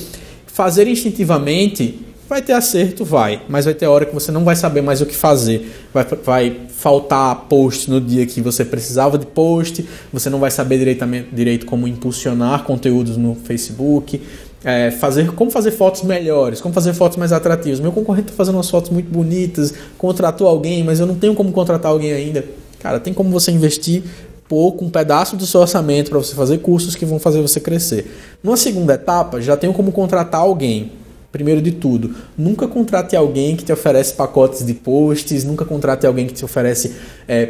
fazer 0.45 0.89
instintivamente 0.89 2.01
Vai 2.29 2.43
ter 2.43 2.55
acerto? 2.55 3.05
Vai. 3.05 3.41
Mas 3.49 3.67
vai 3.67 3.75
ter 3.75 3.87
hora 3.87 4.05
que 4.05 4.13
você 4.13 4.33
não 4.33 4.45
vai 4.45 4.57
saber 4.57 4.83
mais 4.83 5.01
o 5.01 5.07
que 5.07 5.15
fazer. 5.15 5.73
Vai, 5.95 6.05
vai 6.25 6.57
faltar 6.71 7.47
post 7.49 7.89
no 7.89 8.01
dia 8.01 8.27
que 8.27 8.41
você 8.41 8.65
precisava 8.65 9.17
de 9.17 9.25
post. 9.27 9.87
Você 10.13 10.29
não 10.29 10.41
vai 10.41 10.51
saber 10.51 10.79
direitamente, 10.79 11.29
direito 11.33 11.67
como 11.67 11.87
impulsionar 11.87 12.65
conteúdos 12.65 13.17
no 13.17 13.37
Facebook. 13.37 14.21
É, 14.65 14.91
fazer 14.91 15.31
como 15.35 15.53
fazer 15.53 15.71
fotos 15.71 16.03
melhores, 16.03 16.61
como 16.61 16.75
fazer 16.75 16.95
fotos 16.95 17.17
mais 17.17 17.33
atrativas. 17.33 17.79
Meu 17.79 17.93
concorrente 17.93 18.31
está 18.31 18.37
fazendo 18.37 18.57
umas 18.57 18.69
fotos 18.69 18.91
muito 18.91 19.09
bonitas, 19.09 19.73
contratou 19.97 20.49
alguém, 20.49 20.83
mas 20.83 20.99
eu 20.99 21.07
não 21.07 21.15
tenho 21.15 21.37
como 21.37 21.53
contratar 21.53 21.93
alguém 21.93 22.13
ainda. 22.13 22.45
Cara, 22.81 22.99
tem 22.99 23.15
como 23.15 23.31
você 23.31 23.53
investir 23.53 24.03
pouco, 24.49 24.85
um 24.85 24.91
pedaço 24.91 25.37
do 25.37 25.47
seu 25.47 25.61
orçamento 25.61 26.11
para 26.11 26.19
você 26.19 26.35
fazer 26.35 26.59
cursos 26.59 26.95
que 26.95 27.05
vão 27.05 27.19
fazer 27.19 27.41
você 27.43 27.61
crescer. 27.61 28.11
Numa 28.43 28.57
segunda 28.57 28.95
etapa, 28.95 29.41
já 29.41 29.57
tenho 29.57 29.73
como 29.73 29.93
contratar 29.93 30.41
alguém 30.41 30.93
Primeiro 31.37 31.61
de 31.61 31.71
tudo, 31.71 32.15
nunca 32.35 32.67
contrate 32.67 33.15
alguém 33.15 33.57
que 33.57 33.63
te 33.63 33.71
oferece 33.71 34.15
pacotes 34.15 34.65
de 34.65 34.73
posts, 34.73 35.45
nunca 35.45 35.67
contrate 35.67 36.07
alguém 36.07 36.27
que 36.27 36.33
te 36.33 36.43
oferece 36.43 36.97
é, 37.29 37.45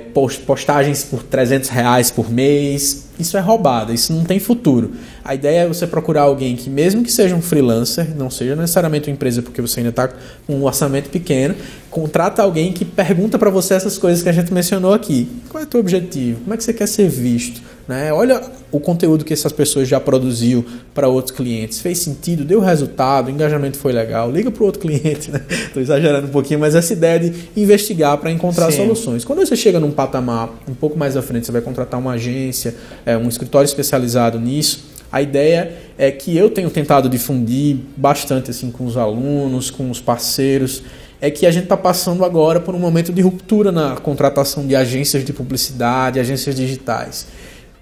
postagens 0.44 1.04
por 1.04 1.22
300 1.22 1.68
reais 1.68 2.10
por 2.10 2.28
mês. 2.28 3.06
Isso 3.16 3.36
é 3.36 3.40
roubada, 3.40 3.92
isso 3.92 4.12
não 4.12 4.24
tem 4.24 4.40
futuro. 4.40 4.90
A 5.24 5.36
ideia 5.36 5.60
é 5.60 5.68
você 5.68 5.86
procurar 5.86 6.22
alguém 6.22 6.56
que, 6.56 6.68
mesmo 6.68 7.04
que 7.04 7.12
seja 7.12 7.36
um 7.36 7.40
freelancer, 7.40 8.08
não 8.16 8.28
seja 8.28 8.56
necessariamente 8.56 9.08
uma 9.08 9.14
empresa 9.14 9.40
porque 9.40 9.62
você 9.62 9.78
ainda 9.78 9.90
está 9.90 10.08
com 10.08 10.56
um 10.56 10.64
orçamento 10.64 11.08
pequeno, 11.08 11.54
contrata 11.88 12.42
alguém 12.42 12.72
que 12.72 12.84
pergunta 12.84 13.38
para 13.38 13.50
você 13.50 13.74
essas 13.74 13.96
coisas 13.96 14.20
que 14.20 14.28
a 14.28 14.32
gente 14.32 14.52
mencionou 14.52 14.92
aqui. 14.92 15.28
Qual 15.48 15.62
é 15.62 15.64
o 15.64 15.68
teu 15.68 15.78
objetivo? 15.78 16.40
Como 16.40 16.54
é 16.54 16.56
que 16.56 16.64
você 16.64 16.72
quer 16.72 16.88
ser 16.88 17.08
visto? 17.08 17.62
Né? 17.88 18.12
Olha 18.12 18.42
o 18.72 18.80
conteúdo 18.80 19.24
que 19.24 19.32
essas 19.32 19.52
pessoas 19.52 19.88
já 19.88 20.00
produziu 20.00 20.64
para 20.92 21.08
outros 21.08 21.34
clientes. 21.34 21.78
Fez 21.78 21.98
sentido? 21.98 22.44
Deu 22.44 22.60
resultado? 22.60 23.28
O 23.28 23.30
engajamento 23.30 23.78
foi 23.78 23.92
legal? 23.92 24.30
Liga 24.30 24.50
para 24.50 24.62
o 24.62 24.66
outro 24.66 24.80
cliente. 24.82 25.30
Estou 25.30 25.76
né? 25.76 25.82
exagerando 25.82 26.26
um 26.26 26.30
pouquinho, 26.30 26.58
mas 26.58 26.74
essa 26.74 26.92
ideia 26.92 27.18
de 27.18 27.48
investigar 27.56 28.18
para 28.18 28.30
encontrar 28.30 28.70
Sim. 28.72 28.78
soluções. 28.78 29.24
Quando 29.24 29.38
você 29.38 29.54
chega 29.54 29.78
num 29.78 29.92
patamar 29.92 30.50
um 30.68 30.74
pouco 30.74 30.98
mais 30.98 31.16
à 31.16 31.22
frente, 31.22 31.46
você 31.46 31.52
vai 31.52 31.62
contratar 31.62 32.00
uma 32.00 32.12
agência, 32.12 32.74
é, 33.04 33.16
um 33.16 33.28
escritório 33.28 33.66
especializado 33.66 34.40
nisso 34.40 34.96
a 35.10 35.22
ideia 35.22 35.72
é 35.96 36.10
que 36.10 36.36
eu 36.36 36.50
tenho 36.50 36.68
tentado 36.68 37.08
difundir 37.08 37.78
bastante 37.96 38.50
assim 38.50 38.70
com 38.70 38.84
os 38.84 38.96
alunos, 38.96 39.70
com 39.70 39.90
os 39.90 40.00
parceiros, 40.00 40.82
é 41.20 41.30
que 41.30 41.46
a 41.46 41.50
gente 41.50 41.64
está 41.64 41.76
passando 41.76 42.24
agora 42.24 42.60
por 42.60 42.74
um 42.74 42.78
momento 42.78 43.12
de 43.12 43.22
ruptura 43.22 43.72
na 43.72 43.96
contratação 43.96 44.66
de 44.66 44.76
agências 44.76 45.24
de 45.24 45.32
publicidade, 45.32 46.20
agências 46.20 46.54
digitais. 46.54 47.26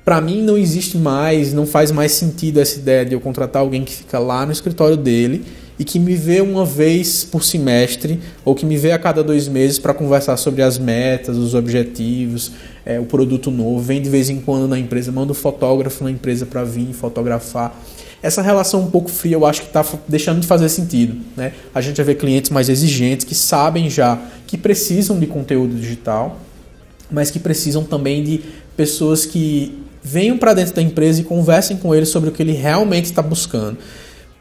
Para 0.04 0.20
mim 0.20 0.42
não 0.42 0.58
existe 0.58 0.98
mais, 0.98 1.54
não 1.54 1.66
faz 1.66 1.90
mais 1.90 2.12
sentido 2.12 2.60
essa 2.60 2.78
ideia 2.78 3.06
de 3.06 3.14
eu 3.14 3.20
contratar 3.20 3.62
alguém 3.62 3.82
que 3.84 3.94
fica 3.94 4.18
lá 4.18 4.44
no 4.44 4.52
escritório 4.52 4.98
dele 4.98 5.44
e 5.78 5.84
que 5.84 5.98
me 5.98 6.14
vê 6.14 6.42
uma 6.42 6.64
vez 6.64 7.24
por 7.24 7.42
semestre 7.42 8.20
ou 8.44 8.54
que 8.54 8.66
me 8.66 8.76
vê 8.76 8.92
a 8.92 8.98
cada 8.98 9.24
dois 9.24 9.48
meses 9.48 9.78
para 9.78 9.94
conversar 9.94 10.36
sobre 10.36 10.60
as 10.60 10.78
metas, 10.78 11.38
os 11.38 11.54
objetivos, 11.54 12.52
é, 12.84 13.00
o 13.00 13.04
produto 13.06 13.50
novo, 13.50 13.80
vem 13.80 14.00
de 14.02 14.10
vez 14.10 14.28
em 14.28 14.40
quando 14.40 14.68
na 14.68 14.78
empresa, 14.78 15.10
manda 15.10 15.32
um 15.32 15.34
fotógrafo 15.34 16.04
na 16.04 16.10
empresa 16.10 16.44
para 16.44 16.62
vir 16.64 16.92
fotografar. 16.92 17.74
Essa 18.22 18.40
relação 18.42 18.82
um 18.82 18.90
pouco 18.90 19.10
fria 19.10 19.34
eu 19.34 19.44
acho 19.46 19.62
que 19.62 19.68
está 19.68 19.84
deixando 20.06 20.40
de 20.40 20.46
fazer 20.46 20.68
sentido. 20.68 21.16
Né? 21.36 21.52
A 21.74 21.80
gente 21.80 21.96
vai 21.96 22.04
ver 22.04 22.14
clientes 22.16 22.50
mais 22.50 22.68
exigentes 22.68 23.24
que 23.24 23.34
sabem 23.34 23.88
já 23.88 24.20
que 24.46 24.58
precisam 24.58 25.18
de 25.18 25.26
conteúdo 25.26 25.74
digital, 25.74 26.38
mas 27.10 27.30
que 27.30 27.38
precisam 27.38 27.84
também 27.84 28.22
de 28.22 28.42
pessoas 28.76 29.26
que 29.26 29.83
venham 30.04 30.36
para 30.36 30.52
dentro 30.52 30.74
da 30.74 30.82
empresa 30.82 31.22
e 31.22 31.24
conversem 31.24 31.78
com 31.78 31.94
ele 31.94 32.04
sobre 32.04 32.28
o 32.28 32.32
que 32.32 32.42
ele 32.42 32.52
realmente 32.52 33.06
está 33.06 33.22
buscando. 33.22 33.78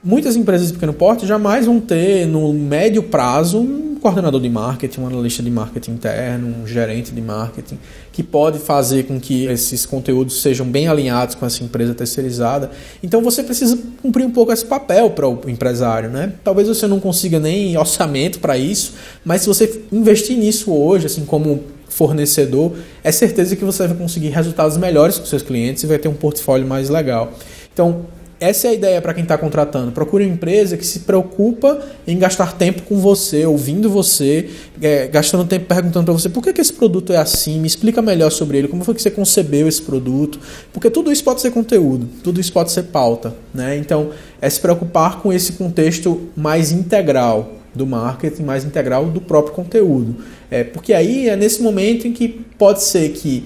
Muitas 0.03 0.36
empresas 0.36 0.68
de 0.68 0.74
pequeno 0.74 0.91
porte 0.91 1.26
jamais 1.26 1.66
vão 1.66 1.80
ter 1.80 2.28
no 2.28 2.51
médio 2.51 3.03
prazo 3.03 3.59
um 3.59 3.95
coordenador 4.01 4.41
de 4.41 4.49
marketing, 4.49 4.99
um 4.99 5.07
analista 5.07 5.41
de 5.41 5.49
marketing 5.49 5.91
interno, 5.91 6.53
um 6.61 6.68
gerente 6.68 7.14
de 7.14 7.22
marketing, 7.22 7.80
que 8.11 8.22
pode 8.22 8.59
fazer 8.59 9.03
com 9.03 9.18
que 9.18 9.45
esses 9.45 9.86
conteúdos 9.86 10.41
sejam 10.41 10.66
bem 10.66 10.89
alinhados 10.89 11.36
com 11.36 11.45
essa 11.45 11.64
empresa 11.64 11.95
terceirizada. 11.95 12.70
Então 13.01 13.22
você 13.22 13.41
precisa 13.41 13.80
cumprir 14.01 14.26
um 14.26 14.32
pouco 14.32 14.51
esse 14.51 14.66
papel 14.66 15.11
para 15.11 15.26
o 15.26 15.49
empresário, 15.49 16.09
né? 16.09 16.34
Talvez 16.43 16.68
você 16.68 16.86
não 16.86 16.99
consiga 16.99 17.39
nem 17.39 17.78
orçamento 17.78 18.39
para 18.39 18.57
isso, 18.57 18.95
mas 19.24 19.43
se 19.43 19.47
você 19.47 19.84
investir 19.89 20.36
nisso 20.36 20.74
hoje, 20.74 21.05
assim 21.05 21.24
como 21.24 21.64
fornecedor, 21.94 22.74
é 23.04 23.12
certeza 23.12 23.56
que 23.56 23.64
você 23.64 23.88
vai 23.88 23.98
conseguir 23.98 24.30
resultados 24.30 24.78
melhores 24.78 25.18
com 25.18 25.26
seus 25.26 25.44
clientes 25.44 25.84
e 25.84 25.88
vai 25.88 25.98
ter 25.98 26.08
um 26.08 26.14
portfólio 26.14 26.68
mais 26.68 26.89
legal. 26.89 27.34
Então, 27.72 28.06
essa 28.39 28.68
é 28.68 28.72
a 28.72 28.74
ideia 28.74 29.02
para 29.02 29.14
quem 29.14 29.24
está 29.24 29.38
contratando. 29.38 29.94
Procure 29.94 30.26
uma 30.26 30.34
empresa 30.34 30.76
que 30.76 30.86
se 30.86 31.00
preocupa 31.00 31.80
em 32.06 32.20
gastar 32.20 32.58
tempo 32.58 32.82
com 32.82 33.00
você, 33.00 33.46
ouvindo 33.46 33.89
você, 33.89 34.50
é, 34.82 35.08
gastando 35.08 35.46
tempo 35.46 35.66
perguntando 35.66 36.04
para 36.04 36.14
você 36.14 36.28
por 36.28 36.44
que, 36.44 36.52
que 36.52 36.60
esse 36.60 36.74
produto 36.74 37.14
é 37.14 37.18
assim, 37.18 37.58
me 37.58 37.68
explica 37.68 38.02
melhor 38.02 38.32
sobre 38.32 38.58
ele, 38.58 38.68
como 38.68 38.84
foi 38.84 38.96
que 38.96 39.02
você 39.02 39.10
concebeu 39.10 39.66
esse 39.66 39.82
produto. 39.82 40.39
Porque 40.74 40.89
tudo 40.89 41.10
isso 41.10 41.24
pode 41.24 41.39
ser 41.39 41.52
conteúdo, 41.52 42.10
tudo 42.22 42.41
isso 42.41 42.52
pode 42.52 42.74
ser 42.74 42.84
pauta. 42.84 43.34
Né? 43.54 43.78
Então, 43.78 44.10
é 44.41 44.50
se 44.50 44.60
preocupar 44.60 45.22
com 45.22 45.32
esse 45.32 45.54
contexto 45.54 46.28
mais 46.36 46.70
integral 46.70 47.62
do 47.74 47.86
marketing, 47.86 48.43
mais 48.43 48.63
integral 48.63 49.05
do 49.05 49.21
próprio 49.21 49.53
conteúdo. 49.53 50.15
É, 50.49 50.63
porque 50.63 50.93
aí 50.93 51.30
é 51.30 51.36
nesse 51.36 51.61
momento 51.61 52.07
em 52.07 52.13
que 52.13 52.28
pode 52.57 52.84
ser 52.84 53.09
que 53.09 53.43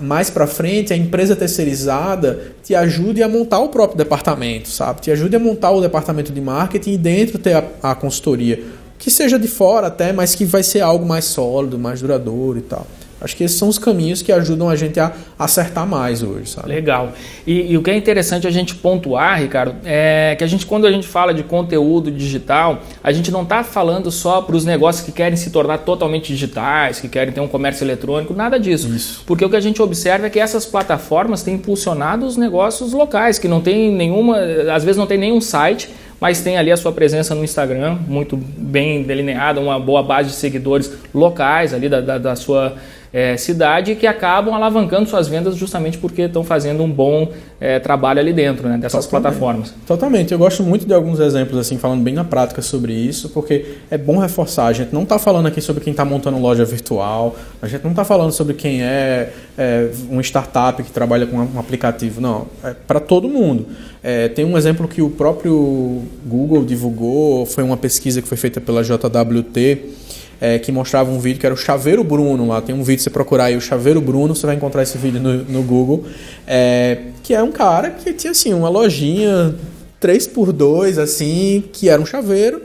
mais 0.00 0.28
para 0.28 0.46
frente 0.46 0.92
a 0.92 0.96
empresa 0.96 1.36
terceirizada 1.36 2.54
te 2.62 2.74
ajude 2.74 3.22
a 3.22 3.28
montar 3.28 3.60
o 3.60 3.68
próprio 3.68 3.96
departamento, 3.96 4.68
sabe? 4.68 5.00
Te 5.00 5.10
ajude 5.10 5.36
a 5.36 5.38
montar 5.38 5.70
o 5.70 5.80
departamento 5.80 6.32
de 6.32 6.40
marketing 6.40 6.94
e 6.94 6.98
dentro 6.98 7.38
ter 7.38 7.54
a, 7.54 7.64
a 7.82 7.94
consultoria. 7.94 8.62
Que 8.98 9.10
seja 9.10 9.38
de 9.38 9.48
fora 9.48 9.88
até, 9.88 10.12
mas 10.12 10.34
que 10.34 10.44
vai 10.44 10.62
ser 10.62 10.80
algo 10.80 11.06
mais 11.06 11.26
sólido, 11.26 11.78
mais 11.78 12.00
duradouro 12.00 12.58
e 12.58 12.62
tal. 12.62 12.86
Acho 13.20 13.36
que 13.36 13.44
esses 13.44 13.56
são 13.56 13.68
os 13.68 13.78
caminhos 13.78 14.22
que 14.22 14.32
ajudam 14.32 14.68
a 14.68 14.76
gente 14.76 14.98
a 15.00 15.12
acertar 15.38 15.86
mais 15.86 16.22
hoje, 16.22 16.50
sabe? 16.50 16.68
Legal. 16.68 17.12
E, 17.46 17.72
e, 17.72 17.78
o 17.78 17.82
que 17.82 17.90
é 17.90 17.96
interessante 17.96 18.46
a 18.46 18.50
gente 18.50 18.74
pontuar, 18.74 19.40
Ricardo, 19.40 19.76
é 19.84 20.34
que 20.36 20.44
a 20.44 20.46
gente, 20.46 20.66
quando 20.66 20.86
a 20.86 20.92
gente 20.92 21.06
fala 21.06 21.32
de 21.32 21.42
conteúdo 21.42 22.10
digital, 22.10 22.82
a 23.02 23.12
gente 23.12 23.30
não 23.30 23.42
está 23.42 23.64
falando 23.64 24.10
só 24.10 24.42
para 24.42 24.56
os 24.56 24.64
negócios 24.64 25.04
que 25.04 25.12
querem 25.12 25.36
se 25.36 25.50
tornar 25.50 25.78
totalmente 25.78 26.32
digitais, 26.32 27.00
que 27.00 27.08
querem 27.08 27.32
ter 27.32 27.40
um 27.40 27.48
comércio 27.48 27.84
eletrônico, 27.84 28.34
nada 28.34 28.58
disso. 28.58 28.88
Isso. 28.88 29.22
Porque 29.26 29.44
o 29.44 29.50
que 29.50 29.56
a 29.56 29.60
gente 29.60 29.80
observa 29.80 30.26
é 30.26 30.30
que 30.30 30.38
essas 30.38 30.66
plataformas 30.66 31.42
têm 31.42 31.54
impulsionado 31.54 32.26
os 32.26 32.36
negócios 32.36 32.92
locais, 32.92 33.38
que 33.38 33.48
não 33.48 33.60
tem 33.60 33.90
nenhuma, 33.92 34.38
às 34.72 34.84
vezes 34.84 34.96
não 34.96 35.06
tem 35.06 35.18
nenhum 35.18 35.40
site, 35.40 35.88
mas 36.20 36.40
tem 36.40 36.56
ali 36.56 36.70
a 36.70 36.76
sua 36.76 36.92
presença 36.92 37.34
no 37.34 37.44
Instagram, 37.44 37.98
muito 38.06 38.36
bem 38.36 39.02
delineada, 39.02 39.60
uma 39.60 39.78
boa 39.78 40.02
base 40.02 40.30
de 40.30 40.36
seguidores 40.36 40.90
locais 41.12 41.74
ali 41.74 41.88
da, 41.88 42.00
da, 42.00 42.18
da 42.18 42.36
sua 42.36 42.76
é, 43.14 43.36
cidade 43.36 43.94
que 43.94 44.08
acabam 44.08 44.52
alavancando 44.52 45.08
suas 45.08 45.28
vendas 45.28 45.54
justamente 45.54 45.96
porque 45.98 46.22
estão 46.22 46.42
fazendo 46.42 46.82
um 46.82 46.90
bom 46.90 47.30
é, 47.60 47.78
trabalho 47.78 48.18
ali 48.18 48.32
dentro 48.32 48.68
né, 48.68 48.76
dessas 48.76 49.06
Totalmente. 49.06 49.22
plataformas. 49.22 49.74
Totalmente. 49.86 50.32
Eu 50.32 50.38
gosto 50.38 50.64
muito 50.64 50.84
de 50.84 50.92
alguns 50.92 51.20
exemplos, 51.20 51.56
assim, 51.56 51.78
falando 51.78 52.02
bem 52.02 52.12
na 52.12 52.24
prática 52.24 52.60
sobre 52.60 52.92
isso, 52.92 53.28
porque 53.28 53.76
é 53.88 53.96
bom 53.96 54.18
reforçar. 54.18 54.66
A 54.66 54.72
gente 54.72 54.92
não 54.92 55.04
está 55.04 55.16
falando 55.16 55.46
aqui 55.46 55.60
sobre 55.60 55.84
quem 55.84 55.92
está 55.92 56.04
montando 56.04 56.40
loja 56.40 56.64
virtual, 56.64 57.36
a 57.62 57.68
gente 57.68 57.84
não 57.84 57.92
está 57.92 58.04
falando 58.04 58.32
sobre 58.32 58.54
quem 58.54 58.82
é, 58.82 59.30
é 59.56 59.90
uma 60.10 60.20
startup 60.20 60.82
que 60.82 60.90
trabalha 60.90 61.24
com 61.24 61.36
um 61.36 61.60
aplicativo. 61.60 62.20
Não, 62.20 62.48
é 62.64 62.74
para 62.74 62.98
todo 62.98 63.28
mundo. 63.28 63.68
É, 64.02 64.26
tem 64.26 64.44
um 64.44 64.58
exemplo 64.58 64.88
que 64.88 65.00
o 65.00 65.08
próprio 65.08 66.02
Google 66.26 66.64
divulgou, 66.64 67.46
foi 67.46 67.62
uma 67.62 67.76
pesquisa 67.76 68.20
que 68.20 68.26
foi 68.26 68.36
feita 68.36 68.60
pela 68.60 68.82
JWT 68.82 70.02
é, 70.40 70.58
que 70.58 70.70
mostrava 70.72 71.10
um 71.10 71.18
vídeo 71.18 71.40
que 71.40 71.46
era 71.46 71.54
o 71.54 71.58
Chaveiro 71.58 72.02
Bruno 72.02 72.46
lá. 72.46 72.60
Tem 72.60 72.74
um 72.74 72.82
vídeo, 72.82 73.02
você 73.02 73.10
procurar 73.10 73.44
aí 73.46 73.56
o 73.56 73.60
Chaveiro 73.60 74.00
Bruno, 74.00 74.34
você 74.34 74.46
vai 74.46 74.56
encontrar 74.56 74.82
esse 74.82 74.98
vídeo 74.98 75.20
no, 75.20 75.44
no 75.44 75.62
Google. 75.62 76.04
É, 76.46 76.98
que 77.22 77.34
é 77.34 77.42
um 77.42 77.52
cara 77.52 77.90
que 77.90 78.12
tinha 78.12 78.30
assim, 78.30 78.52
uma 78.52 78.68
lojinha 78.68 79.54
3x2, 80.00 80.98
assim, 80.98 81.64
que 81.72 81.88
era 81.88 82.00
um 82.00 82.06
chaveiro. 82.06 82.60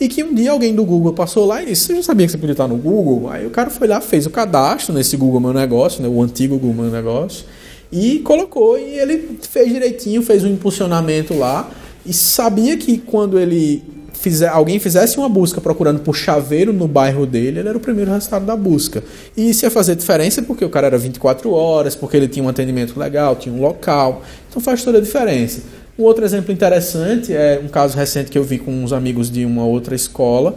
E 0.00 0.08
que 0.08 0.24
um 0.24 0.34
dia 0.34 0.50
alguém 0.50 0.74
do 0.74 0.84
Google 0.84 1.12
passou 1.12 1.46
lá 1.46 1.62
e 1.62 1.66
disse: 1.66 1.86
Você 1.86 1.96
já 1.96 2.02
sabia 2.02 2.26
que 2.26 2.32
você 2.32 2.38
podia 2.38 2.52
estar 2.52 2.66
no 2.66 2.76
Google? 2.76 3.30
Aí 3.30 3.46
o 3.46 3.50
cara 3.50 3.70
foi 3.70 3.86
lá, 3.86 4.00
fez 4.00 4.26
o 4.26 4.30
cadastro 4.30 4.92
nesse 4.92 5.16
Google 5.16 5.40
Meu 5.40 5.52
Negócio, 5.52 6.02
né, 6.02 6.08
o 6.08 6.20
antigo 6.20 6.58
Google 6.58 6.84
Meu 6.84 6.92
Negócio, 6.92 7.44
e 7.92 8.18
colocou. 8.18 8.76
E 8.76 8.98
ele 8.98 9.38
fez 9.48 9.72
direitinho, 9.72 10.20
fez 10.22 10.42
um 10.42 10.48
impulsionamento 10.48 11.34
lá. 11.34 11.70
E 12.04 12.12
sabia 12.12 12.76
que 12.76 12.98
quando 12.98 13.38
ele 13.38 13.82
fizer, 14.24 14.48
alguém 14.48 14.78
fizesse 14.78 15.18
uma 15.18 15.28
busca 15.28 15.60
procurando 15.60 16.00
por 16.00 16.16
chaveiro 16.16 16.72
no 16.72 16.88
bairro 16.88 17.26
dele, 17.26 17.60
ele 17.60 17.68
era 17.68 17.76
o 17.76 17.80
primeiro 17.80 18.10
resultado 18.10 18.46
da 18.46 18.56
busca. 18.56 19.04
E 19.36 19.50
isso 19.50 19.66
ia 19.66 19.70
fazer 19.70 19.94
diferença 19.94 20.42
porque 20.42 20.64
o 20.64 20.70
cara 20.70 20.86
era 20.86 20.96
24 20.96 21.50
horas, 21.52 21.94
porque 21.94 22.16
ele 22.16 22.26
tinha 22.26 22.44
um 22.44 22.48
atendimento 22.48 22.98
legal, 22.98 23.36
tinha 23.36 23.54
um 23.54 23.60
local. 23.60 24.22
Então 24.48 24.62
faz 24.62 24.82
toda 24.82 24.96
a 24.96 25.00
diferença. 25.00 25.60
Um 25.98 26.04
outro 26.04 26.24
exemplo 26.24 26.52
interessante 26.52 27.34
é 27.34 27.60
um 27.62 27.68
caso 27.68 27.96
recente 27.96 28.30
que 28.30 28.38
eu 28.38 28.42
vi 28.42 28.58
com 28.58 28.72
uns 28.72 28.92
amigos 28.92 29.30
de 29.30 29.44
uma 29.44 29.64
outra 29.64 29.94
escola 29.94 30.56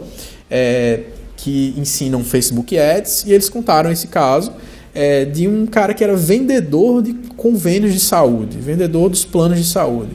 é, 0.50 1.00
que 1.36 1.74
ensinam 1.76 2.24
Facebook 2.24 2.76
Ads 2.76 3.24
e 3.26 3.32
eles 3.32 3.50
contaram 3.50 3.92
esse 3.92 4.08
caso 4.08 4.52
é, 4.94 5.26
de 5.26 5.46
um 5.46 5.66
cara 5.66 5.92
que 5.92 6.02
era 6.02 6.16
vendedor 6.16 7.02
de 7.02 7.12
convênios 7.36 7.92
de 7.92 8.00
saúde, 8.00 8.56
vendedor 8.58 9.10
dos 9.10 9.24
planos 9.26 9.58
de 9.58 9.64
saúde 9.64 10.10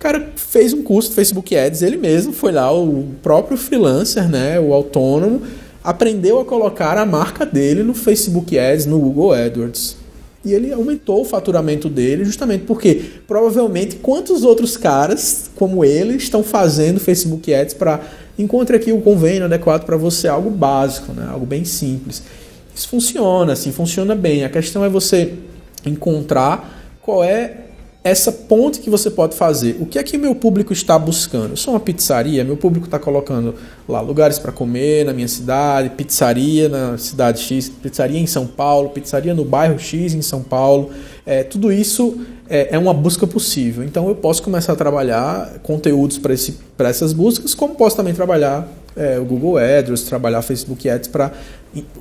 cara 0.00 0.32
fez 0.34 0.72
um 0.72 0.82
curso 0.82 1.10
de 1.10 1.14
Facebook 1.14 1.54
Ads, 1.54 1.82
ele 1.82 1.98
mesmo 1.98 2.32
foi 2.32 2.50
lá, 2.50 2.72
o 2.72 3.08
próprio 3.22 3.56
freelancer, 3.56 4.28
né, 4.28 4.58
o 4.58 4.72
autônomo, 4.72 5.42
aprendeu 5.84 6.40
a 6.40 6.44
colocar 6.44 6.96
a 6.96 7.04
marca 7.04 7.44
dele 7.44 7.82
no 7.82 7.94
Facebook 7.94 8.58
Ads, 8.58 8.86
no 8.86 8.98
Google 8.98 9.32
AdWords. 9.32 9.96
E 10.42 10.54
ele 10.54 10.72
aumentou 10.72 11.20
o 11.20 11.24
faturamento 11.24 11.86
dele 11.86 12.24
justamente 12.24 12.64
porque 12.64 13.02
provavelmente 13.28 13.96
quantos 13.96 14.42
outros 14.42 14.74
caras 14.74 15.50
como 15.54 15.84
ele 15.84 16.16
estão 16.16 16.42
fazendo 16.42 16.98
Facebook 16.98 17.52
Ads 17.52 17.74
para 17.74 18.00
encontre 18.38 18.76
aqui 18.76 18.90
o 18.90 19.02
convênio 19.02 19.44
adequado 19.44 19.84
para 19.84 19.98
você, 19.98 20.28
algo 20.28 20.48
básico, 20.48 21.12
né? 21.12 21.28
algo 21.30 21.44
bem 21.44 21.66
simples. 21.66 22.22
Isso 22.74 22.88
funciona, 22.88 23.52
assim, 23.52 23.70
funciona 23.70 24.14
bem. 24.14 24.42
A 24.42 24.48
questão 24.48 24.82
é 24.82 24.88
você 24.88 25.34
encontrar 25.84 26.98
qual 27.02 27.22
é 27.22 27.69
essa 28.02 28.32
ponte 28.32 28.80
que 28.80 28.88
você 28.88 29.10
pode 29.10 29.36
fazer. 29.36 29.76
O 29.78 29.84
que 29.84 29.98
é 29.98 30.02
que 30.02 30.16
meu 30.16 30.34
público 30.34 30.72
está 30.72 30.98
buscando? 30.98 31.50
Eu 31.50 31.56
sou 31.56 31.74
uma 31.74 31.80
pizzaria, 31.80 32.42
meu 32.42 32.56
público 32.56 32.86
está 32.86 32.98
colocando 32.98 33.54
lá 33.86 34.00
lugares 34.00 34.38
para 34.38 34.50
comer 34.50 35.04
na 35.04 35.12
minha 35.12 35.28
cidade, 35.28 35.90
pizzaria 35.90 36.68
na 36.68 36.96
cidade 36.96 37.40
X, 37.42 37.68
pizzaria 37.68 38.18
em 38.18 38.26
São 38.26 38.46
Paulo, 38.46 38.88
pizzaria 38.88 39.34
no 39.34 39.44
bairro 39.44 39.78
X 39.78 40.14
em 40.14 40.22
São 40.22 40.42
Paulo. 40.42 40.90
É, 41.26 41.42
tudo 41.42 41.70
isso 41.70 42.18
é, 42.48 42.74
é 42.74 42.78
uma 42.78 42.94
busca 42.94 43.26
possível. 43.26 43.84
Então 43.84 44.08
eu 44.08 44.14
posso 44.14 44.42
começar 44.42 44.72
a 44.72 44.76
trabalhar 44.76 45.58
conteúdos 45.62 46.18
para 46.18 46.88
essas 46.88 47.12
buscas, 47.12 47.54
como 47.54 47.74
posso 47.74 47.96
também 47.96 48.14
trabalhar 48.14 48.66
é, 48.96 49.18
o 49.18 49.24
Google 49.24 49.58
AdWords, 49.58 50.02
trabalhar 50.04 50.42
Facebook 50.42 50.88
Ads 50.88 51.08
para 51.08 51.32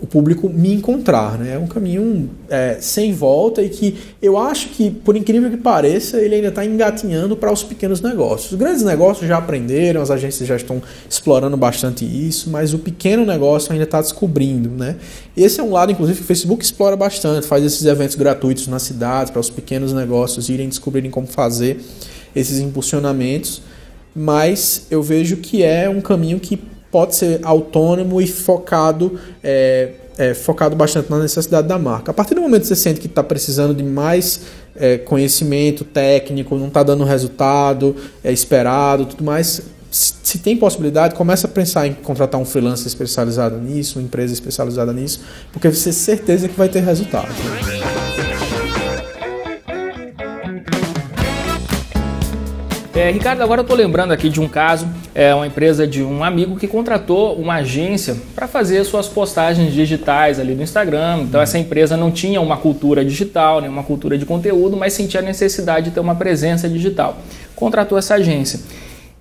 o 0.01 0.07
público 0.07 0.49
me 0.49 0.73
encontrar. 0.73 1.37
Né? 1.37 1.53
É 1.53 1.57
um 1.57 1.67
caminho 1.67 2.29
é, 2.49 2.77
sem 2.81 3.13
volta 3.13 3.61
e 3.61 3.69
que 3.69 3.97
eu 4.21 4.37
acho 4.37 4.69
que, 4.69 4.89
por 4.89 5.15
incrível 5.15 5.49
que 5.49 5.57
pareça, 5.57 6.17
ele 6.17 6.35
ainda 6.35 6.47
está 6.47 6.65
engatinhando 6.65 7.37
para 7.37 7.51
os 7.51 7.63
pequenos 7.63 8.01
negócios. 8.01 8.51
Os 8.51 8.57
grandes 8.57 8.83
negócios 8.83 9.27
já 9.27 9.37
aprenderam, 9.37 10.01
as 10.01 10.09
agências 10.09 10.47
já 10.47 10.55
estão 10.55 10.81
explorando 11.07 11.55
bastante 11.55 12.03
isso, 12.03 12.49
mas 12.49 12.73
o 12.73 12.79
pequeno 12.79 13.25
negócio 13.25 13.71
ainda 13.71 13.83
está 13.83 14.01
descobrindo. 14.01 14.69
Né? 14.69 14.95
Esse 15.37 15.59
é 15.59 15.63
um 15.63 15.71
lado, 15.71 15.91
inclusive, 15.91 16.17
que 16.17 16.23
o 16.23 16.27
Facebook 16.27 16.63
explora 16.63 16.95
bastante, 16.95 17.45
faz 17.45 17.63
esses 17.63 17.85
eventos 17.85 18.15
gratuitos 18.15 18.67
nas 18.67 18.81
cidades 18.81 19.31
para 19.31 19.39
os 19.39 19.49
pequenos 19.49 19.93
negócios 19.93 20.49
irem 20.49 20.67
descobrirem 20.67 21.11
como 21.11 21.27
fazer 21.27 21.79
esses 22.35 22.59
impulsionamentos. 22.59 23.61
Mas 24.15 24.87
eu 24.89 25.03
vejo 25.03 25.37
que 25.37 25.61
é 25.61 25.87
um 25.87 26.01
caminho 26.01 26.39
que 26.39 26.59
pode 26.91 27.15
ser 27.15 27.39
autônomo 27.43 28.21
e 28.21 28.27
focado, 28.27 29.19
é, 29.43 29.91
é, 30.17 30.33
focado 30.33 30.75
bastante 30.75 31.09
na 31.09 31.19
necessidade 31.19 31.67
da 31.67 31.77
marca. 31.77 32.11
A 32.11 32.13
partir 32.13 32.35
do 32.35 32.41
momento 32.41 32.61
que 32.61 32.67
você 32.67 32.75
sente 32.75 32.99
que 32.99 33.07
está 33.07 33.23
precisando 33.23 33.73
de 33.73 33.83
mais 33.83 34.41
é, 34.75 34.97
conhecimento 34.97 35.83
técnico, 35.83 36.55
não 36.55 36.67
está 36.67 36.83
dando 36.83 37.03
resultado 37.03 37.95
é 38.23 38.31
esperado, 38.31 39.05
tudo 39.05 39.23
mais, 39.23 39.61
se 39.91 40.37
tem 40.37 40.55
possibilidade, 40.55 41.15
começa 41.15 41.47
a 41.47 41.49
pensar 41.49 41.87
em 41.87 41.93
contratar 41.93 42.39
um 42.39 42.45
freelancer 42.45 42.85
especializado 42.85 43.57
nisso, 43.57 43.97
uma 43.97 44.05
empresa 44.05 44.33
especializada 44.33 44.93
nisso, 44.93 45.21
porque 45.51 45.67
você 45.67 45.85
tem 45.85 45.93
certeza 45.93 46.47
que 46.47 46.55
vai 46.55 46.69
ter 46.69 46.81
resultado. 46.81 47.29
É, 52.95 53.11
Ricardo, 53.11 53.43
agora 53.43 53.59
eu 53.59 53.63
estou 53.63 53.77
lembrando 53.77 54.11
aqui 54.11 54.29
de 54.29 54.41
um 54.41 54.47
caso, 54.47 54.87
é 55.13 55.33
uma 55.33 55.45
empresa 55.45 55.85
de 55.85 56.01
um 56.01 56.23
amigo 56.23 56.55
que 56.55 56.67
contratou 56.67 57.35
uma 57.35 57.55
agência 57.55 58.17
para 58.33 58.47
fazer 58.47 58.83
suas 58.83 59.07
postagens 59.07 59.71
digitais 59.71 60.39
ali 60.39 60.55
no 60.55 60.63
Instagram. 60.63 61.19
Então 61.21 61.39
essa 61.39 61.59
empresa 61.59 61.95
não 61.95 62.09
tinha 62.09 62.41
uma 62.41 62.57
cultura 62.57 63.05
digital, 63.05 63.61
nem 63.61 63.69
uma 63.69 63.83
cultura 63.83 64.17
de 64.17 64.25
conteúdo, 64.25 64.75
mas 64.75 64.93
sentia 64.93 65.19
a 65.19 65.23
necessidade 65.23 65.89
de 65.89 65.91
ter 65.91 65.99
uma 65.99 66.15
presença 66.15 66.67
digital. 66.67 67.19
Contratou 67.55 67.95
essa 67.95 68.15
agência. 68.15 68.59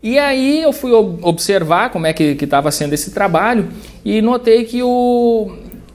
E 0.02 0.18
aí 0.18 0.62
eu 0.62 0.72
fui 0.72 0.92
observar 0.92 1.90
como 1.90 2.06
é 2.06 2.14
que 2.14 2.38
estava 2.40 2.70
sendo 2.70 2.94
esse 2.94 3.10
trabalho 3.10 3.68
e 4.02 4.22
notei 4.22 4.64
que, 4.64 4.82
o, 4.82 5.52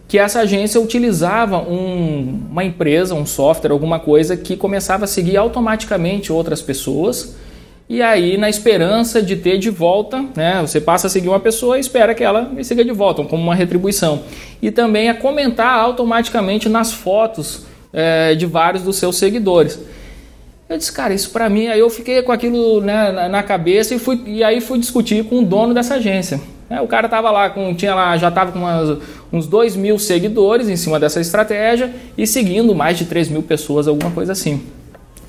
que 0.08 0.20
essa 0.20 0.42
agência 0.42 0.80
utilizava 0.80 1.58
um, 1.58 2.40
uma 2.52 2.64
empresa, 2.64 3.16
um 3.16 3.26
software, 3.26 3.72
alguma 3.72 4.00
coisa 4.00 4.38
que 4.38 4.56
começava 4.56 5.06
a 5.06 5.08
seguir 5.08 5.38
automaticamente 5.38 6.32
outras 6.32 6.62
pessoas 6.62 7.42
e 7.94 8.02
aí, 8.02 8.38
na 8.38 8.50
esperança 8.50 9.22
de 9.22 9.36
ter 9.36 9.60
de 9.60 9.70
volta, 9.70 10.26
né, 10.36 10.60
você 10.62 10.82
passa 10.82 11.06
a 11.06 11.10
seguir 11.12 11.30
uma 11.30 11.40
pessoa 11.40 11.78
e 11.78 11.80
espera 11.80 12.16
que 12.16 12.24
ela 12.24 12.42
me 12.42 12.64
siga 12.64 12.84
de 12.84 12.92
volta, 12.92 13.24
como 13.24 13.44
uma 13.44 13.54
retribuição. 13.54 14.24
E 14.60 14.72
também 14.72 15.10
a 15.10 15.14
comentar 15.14 15.78
automaticamente 15.78 16.68
nas 16.68 16.92
fotos 16.92 17.68
é, 17.94 18.34
de 18.34 18.48
vários 18.48 18.82
dos 18.82 18.96
seus 18.96 19.16
seguidores. 19.18 19.80
Eu 20.68 20.76
disse, 20.76 20.92
cara, 20.92 21.14
isso 21.14 21.30
para 21.30 21.48
mim, 21.48 21.68
aí 21.68 21.80
eu 21.80 21.88
fiquei 21.88 22.24
com 22.24 22.32
aquilo 22.32 22.82
né, 22.82 23.12
na, 23.12 23.30
na, 23.30 23.44
cabeça 23.44 23.94
e, 23.94 24.00
fui, 24.00 24.20
e 24.26 24.44
aí 24.44 24.60
fui 24.60 24.80
discutir 24.80 25.24
com 25.26 25.42
o 25.42 25.46
dono 25.46 25.72
dessa 25.72 25.94
agência. 25.94 26.42
É, 26.72 26.82
o 26.82 26.88
cara 26.88 27.08
tava 27.08 27.30
lá, 27.30 27.52
com, 27.52 27.76
tinha 27.76 27.94
lá, 27.94 28.18
já 28.18 28.30
estava 28.30 28.52
com 28.52 28.58
umas, 28.58 28.98
uns 29.32 29.46
2 29.46 29.76
mil 29.76 30.00
seguidores 30.00 30.68
em 30.68 30.76
cima 30.76 31.00
dessa 31.00 31.22
estratégia 31.22 31.94
e 32.18 32.26
seguindo 32.26 32.74
mais 32.74 32.98
de 32.98 33.06
3 33.06 33.30
mil 33.30 33.44
pessoas, 33.44 33.88
alguma 33.88 34.10
coisa 34.10 34.32
assim. 34.32 34.64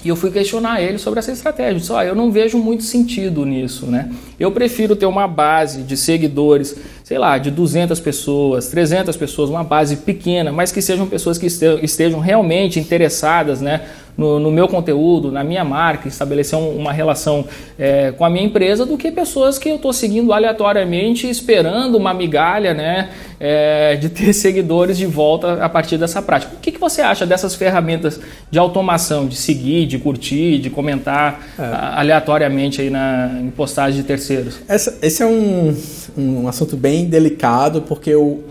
E 0.04 0.08
eu 0.08 0.16
fui 0.16 0.30
questionar 0.30 0.82
ele 0.82 0.98
sobre 0.98 1.18
essa 1.18 1.32
estratégia. 1.32 1.72
Eu 1.72 1.78
disse, 1.78 1.92
eu 1.92 2.14
não 2.14 2.30
vejo 2.30 2.58
muito 2.58 2.82
sentido 2.82 3.46
nisso, 3.46 3.86
né? 3.86 4.10
Eu 4.38 4.52
prefiro 4.52 4.94
ter 4.94 5.06
uma 5.06 5.26
base 5.26 5.82
de 5.82 5.96
seguidores, 5.96 6.76
sei 7.02 7.16
lá, 7.16 7.38
de 7.38 7.50
200 7.50 7.98
pessoas, 8.00 8.68
300 8.68 9.16
pessoas, 9.16 9.48
uma 9.48 9.64
base 9.64 9.96
pequena, 9.96 10.52
mas 10.52 10.70
que 10.70 10.82
sejam 10.82 11.06
pessoas 11.06 11.38
que 11.38 11.46
estejam 11.46 12.20
realmente 12.20 12.78
interessadas, 12.78 13.62
né? 13.62 13.80
No, 14.16 14.38
no, 14.38 14.50
meu 14.50 14.68
conteúdo, 14.68 15.30
na 15.32 15.42
minha 15.42 15.64
marca, 15.64 16.08
estabelecer 16.08 16.58
um, 16.58 16.76
uma 16.76 16.92
relação 16.92 17.44
é, 17.78 18.12
com 18.12 18.24
a 18.24 18.30
minha 18.30 18.44
empresa, 18.44 18.86
do 18.86 18.96
que 18.96 19.10
pessoas 19.10 19.58
que 19.58 19.68
eu 19.68 19.76
estou 19.76 19.92
seguindo 19.92 20.32
aleatoriamente, 20.32 21.28
esperando 21.28 21.96
uma 21.96 22.14
migalha 22.14 22.72
né, 22.72 23.10
é, 23.40 23.96
de 23.96 24.08
ter 24.08 24.32
seguidores 24.34 24.96
de 24.96 25.06
volta 25.06 25.64
a 25.64 25.68
partir 25.68 25.98
dessa 25.98 26.22
prática. 26.22 26.54
O 26.56 26.60
que, 26.60 26.72
que 26.72 26.80
você 26.80 27.02
acha 27.02 27.26
dessas 27.26 27.54
ferramentas 27.54 28.20
de 28.50 28.58
automação, 28.58 29.26
de 29.26 29.36
seguir, 29.36 29.86
de 29.86 29.98
curtir, 29.98 30.58
de 30.58 30.70
comentar 30.70 31.46
é. 31.58 31.62
aleatoriamente 31.98 32.80
aí 32.80 32.90
na, 32.90 33.38
em 33.40 33.50
postagens 33.50 33.96
de 33.96 34.02
terceiros? 34.02 34.60
Essa, 34.68 34.96
esse 35.02 35.22
é 35.22 35.26
um, 35.26 35.76
um 36.16 36.48
assunto 36.48 36.76
bem 36.76 37.06
delicado, 37.06 37.82
porque 37.82 38.10
eu, 38.10 38.44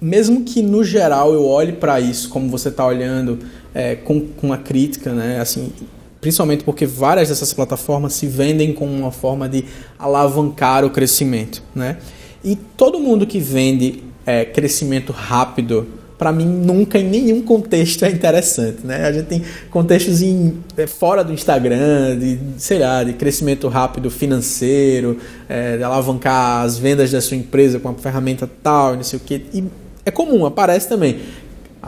mesmo 0.00 0.42
que 0.42 0.62
no 0.62 0.82
geral 0.82 1.32
eu 1.32 1.46
olhe 1.46 1.72
para 1.72 2.00
isso 2.00 2.28
como 2.28 2.48
você 2.48 2.68
está 2.68 2.86
olhando 2.86 3.38
é, 3.74 3.96
com, 3.96 4.20
com 4.20 4.46
uma 4.46 4.58
crítica, 4.58 5.12
né? 5.12 5.40
Assim, 5.40 5.72
principalmente 6.20 6.64
porque 6.64 6.86
várias 6.86 7.28
dessas 7.28 7.52
plataformas 7.52 8.14
se 8.14 8.26
vendem 8.26 8.72
como 8.72 8.92
uma 8.92 9.10
forma 9.10 9.46
de 9.48 9.64
alavancar 9.98 10.84
o 10.84 10.90
crescimento, 10.90 11.62
né? 11.74 11.98
E 12.42 12.56
todo 12.56 12.98
mundo 13.00 13.26
que 13.26 13.38
vende 13.38 14.02
é, 14.24 14.44
crescimento 14.44 15.12
rápido, 15.12 15.86
para 16.16 16.32
mim 16.32 16.46
nunca 16.46 16.98
em 16.98 17.04
nenhum 17.04 17.42
contexto 17.42 18.04
é 18.04 18.10
interessante, 18.10 18.86
né? 18.86 19.06
A 19.06 19.12
gente 19.12 19.26
tem 19.26 19.42
contextos 19.70 20.22
em, 20.22 20.58
é, 20.76 20.86
fora 20.86 21.24
do 21.24 21.32
Instagram, 21.32 22.16
de 22.18 22.38
sei 22.56 22.78
lá, 22.78 23.02
de 23.02 23.12
crescimento 23.14 23.68
rápido 23.68 24.10
financeiro, 24.10 25.18
é, 25.48 25.76
de 25.76 25.82
alavancar 25.82 26.64
as 26.64 26.78
vendas 26.78 27.10
da 27.10 27.20
sua 27.20 27.36
empresa 27.36 27.78
com 27.78 27.88
uma 27.88 27.98
ferramenta 27.98 28.48
tal, 28.62 28.94
não 28.96 29.02
sei 29.02 29.18
o 29.18 29.20
que. 29.20 29.44
E 29.52 29.64
é 30.06 30.10
comum, 30.10 30.46
aparece 30.46 30.88
também 30.88 31.18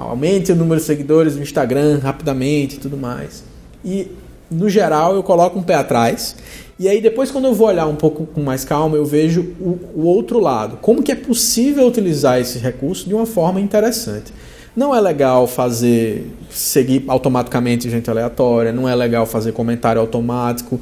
aumente 0.03 0.53
o 0.53 0.57
número 0.57 0.81
de 0.81 0.87
seguidores 0.87 1.37
no 1.37 1.43
Instagram 1.43 1.99
rapidamente 1.99 2.77
e 2.77 2.79
tudo 2.79 2.97
mais. 2.97 3.43
E 3.85 4.09
no 4.51 4.69
geral 4.69 5.15
eu 5.15 5.23
coloco 5.23 5.59
um 5.59 5.63
pé 5.63 5.75
atrás. 5.75 6.37
E 6.79 6.89
aí 6.89 7.01
depois 7.01 7.31
quando 7.31 7.47
eu 7.47 7.55
vou 7.55 7.69
olhar 7.69 7.87
um 7.87 7.97
pouco 7.97 8.27
com 8.27 8.43
mais 8.43 8.65
calma, 8.65 8.97
eu 8.97 9.05
vejo 9.05 9.55
o, 9.61 9.79
o 9.95 10.03
outro 10.05 10.39
lado. 10.39 10.79
Como 10.83 11.03
que 11.03 11.13
é 11.13 11.17
possível 11.17 11.87
utilizar 11.87 12.39
esse 12.41 12.59
recurso 12.59 13.09
de 13.09 13.15
uma 13.15 13.27
forma 13.27 13.61
interessante. 13.61 14.33
Não 14.77 14.95
é 14.95 15.01
legal 15.01 15.47
fazer 15.47 16.31
seguir 16.51 17.03
automaticamente 17.09 17.89
gente 17.89 18.11
aleatória, 18.11 18.73
não 18.73 18.87
é 18.87 18.95
legal 18.95 19.25
fazer 19.25 19.53
comentário 19.53 19.99
automático. 19.99 20.79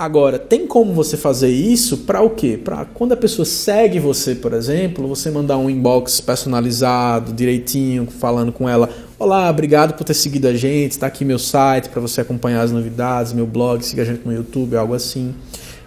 Agora, 0.00 0.38
tem 0.38 0.66
como 0.66 0.94
você 0.94 1.14
fazer 1.14 1.50
isso 1.50 1.98
para 1.98 2.22
o 2.22 2.30
quê? 2.30 2.56
Para 2.56 2.86
quando 2.86 3.12
a 3.12 3.16
pessoa 3.18 3.44
segue 3.44 4.00
você, 4.00 4.34
por 4.34 4.54
exemplo, 4.54 5.06
você 5.06 5.30
mandar 5.30 5.58
um 5.58 5.68
inbox 5.68 6.22
personalizado, 6.22 7.34
direitinho, 7.34 8.08
falando 8.18 8.50
com 8.50 8.66
ela: 8.66 8.88
Olá, 9.18 9.50
obrigado 9.50 9.92
por 9.92 10.04
ter 10.04 10.14
seguido 10.14 10.48
a 10.48 10.54
gente, 10.54 10.92
está 10.92 11.06
aqui 11.06 11.22
meu 11.22 11.38
site 11.38 11.90
para 11.90 12.00
você 12.00 12.22
acompanhar 12.22 12.62
as 12.62 12.72
novidades, 12.72 13.34
meu 13.34 13.46
blog, 13.46 13.84
siga 13.84 14.00
a 14.00 14.04
gente 14.06 14.24
no 14.24 14.32
YouTube, 14.32 14.74
algo 14.74 14.94
assim. 14.94 15.34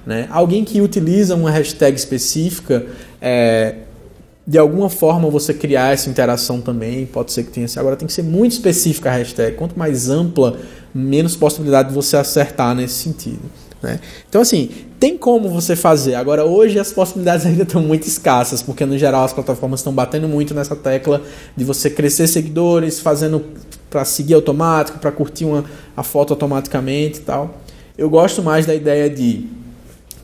Né? 0.05 0.27
Alguém 0.29 0.63
que 0.63 0.79
utiliza 0.79 1.33
uma 1.33 1.49
hashtag 1.49 1.97
específica, 1.97 2.85
é, 3.19 3.77
de 4.45 4.59
alguma 4.59 4.91
forma 4.91 5.27
você 5.27 5.55
criar 5.55 5.91
essa 5.91 6.07
interação 6.07 6.61
também, 6.61 7.07
pode 7.07 7.31
ser 7.31 7.45
que 7.45 7.49
tenha. 7.49 7.65
Agora 7.77 7.95
tem 7.95 8.05
que 8.05 8.13
ser 8.13 8.21
muito 8.21 8.51
específica 8.51 9.09
a 9.09 9.13
hashtag. 9.15 9.55
Quanto 9.55 9.75
mais 9.75 10.07
ampla, 10.07 10.59
menos 10.93 11.35
possibilidade 11.35 11.89
de 11.89 11.95
você 11.95 12.15
acertar 12.15 12.75
nesse 12.75 12.93
sentido. 12.93 13.62
Né? 13.83 13.99
Então, 14.29 14.41
assim, 14.41 14.69
tem 14.97 15.17
como 15.17 15.49
você 15.49 15.75
fazer. 15.75 16.15
Agora, 16.15 16.45
hoje 16.45 16.79
as 16.79 16.93
possibilidades 16.93 17.45
ainda 17.45 17.63
estão 17.63 17.81
muito 17.81 18.07
escassas, 18.07 18.61
porque 18.61 18.85
no 18.85 18.97
geral 18.97 19.25
as 19.25 19.33
plataformas 19.33 19.81
estão 19.81 19.93
batendo 19.93 20.27
muito 20.27 20.53
nessa 20.53 20.75
tecla 20.75 21.21
de 21.55 21.65
você 21.65 21.89
crescer 21.89 22.27
seguidores, 22.27 23.01
fazendo 23.01 23.43
para 23.89 24.05
seguir 24.05 24.33
automático, 24.33 24.97
para 24.97 25.11
curtir 25.11 25.45
uma, 25.45 25.65
a 25.95 26.01
foto 26.01 26.31
automaticamente 26.31 27.19
e 27.19 27.23
tal. 27.23 27.59
Eu 27.95 28.09
gosto 28.09 28.41
mais 28.41 28.65
da 28.65 28.73
ideia 28.73 29.07
de 29.09 29.45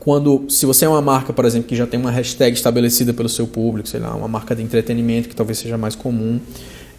quando, 0.00 0.46
se 0.48 0.64
você 0.64 0.86
é 0.86 0.88
uma 0.88 1.02
marca, 1.02 1.32
por 1.32 1.44
exemplo, 1.44 1.68
que 1.68 1.76
já 1.76 1.86
tem 1.86 2.00
uma 2.00 2.10
hashtag 2.10 2.56
estabelecida 2.56 3.12
pelo 3.12 3.28
seu 3.28 3.46
público, 3.46 3.86
sei 3.86 4.00
lá, 4.00 4.14
uma 4.16 4.26
marca 4.26 4.56
de 4.56 4.62
entretenimento 4.62 5.28
que 5.28 5.36
talvez 5.36 5.58
seja 5.58 5.76
mais 5.76 5.94
comum, 5.94 6.40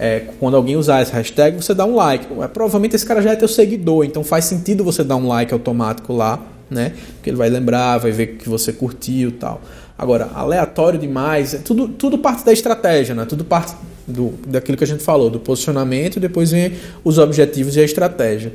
é, 0.04 0.24
quando 0.40 0.58
alguém 0.58 0.76
usar 0.76 1.02
essa 1.02 1.14
hashtag, 1.14 1.56
você 1.62 1.76
dá 1.76 1.86
um 1.86 1.94
like. 1.94 2.26
É, 2.42 2.48
provavelmente 2.48 2.96
esse 2.96 3.06
cara 3.06 3.22
já 3.22 3.34
é 3.34 3.36
teu 3.36 3.48
seguidor, 3.48 4.04
então 4.04 4.24
faz 4.24 4.46
sentido 4.46 4.84
você 4.84 5.04
dar 5.04 5.16
um 5.16 5.28
like 5.28 5.54
automático 5.54 6.12
lá, 6.12 6.42
né? 6.72 6.94
Porque 7.14 7.30
ele 7.30 7.38
vai 7.38 7.48
lembrar, 7.50 8.00
vai 8.00 8.12
ver 8.12 8.38
que 8.38 8.50
você 8.50 8.74
curtiu 8.74 9.32
tal. 9.34 9.62
Agora, 9.96 10.32
aleatório 10.34 10.98
demais, 10.98 11.54
é 11.54 11.60
tudo, 11.60 11.88
tudo 11.88 12.18
parte 12.18 12.44
da 12.44 12.52
estratégia, 12.52 13.14
né? 13.14 13.26
Tudo 13.26 13.46
parte 13.46 13.76
do, 14.08 14.34
daquilo 14.48 14.76
que 14.76 14.84
a 14.84 14.88
gente 14.88 15.04
falou, 15.04 15.30
do 15.30 15.40
posicionamento, 15.40 16.20
depois 16.20 16.50
vem 16.50 16.74
os 17.04 17.20
objetivos 17.20 17.76
e 17.76 17.80
a 17.80 17.84
estratégia 17.84 18.52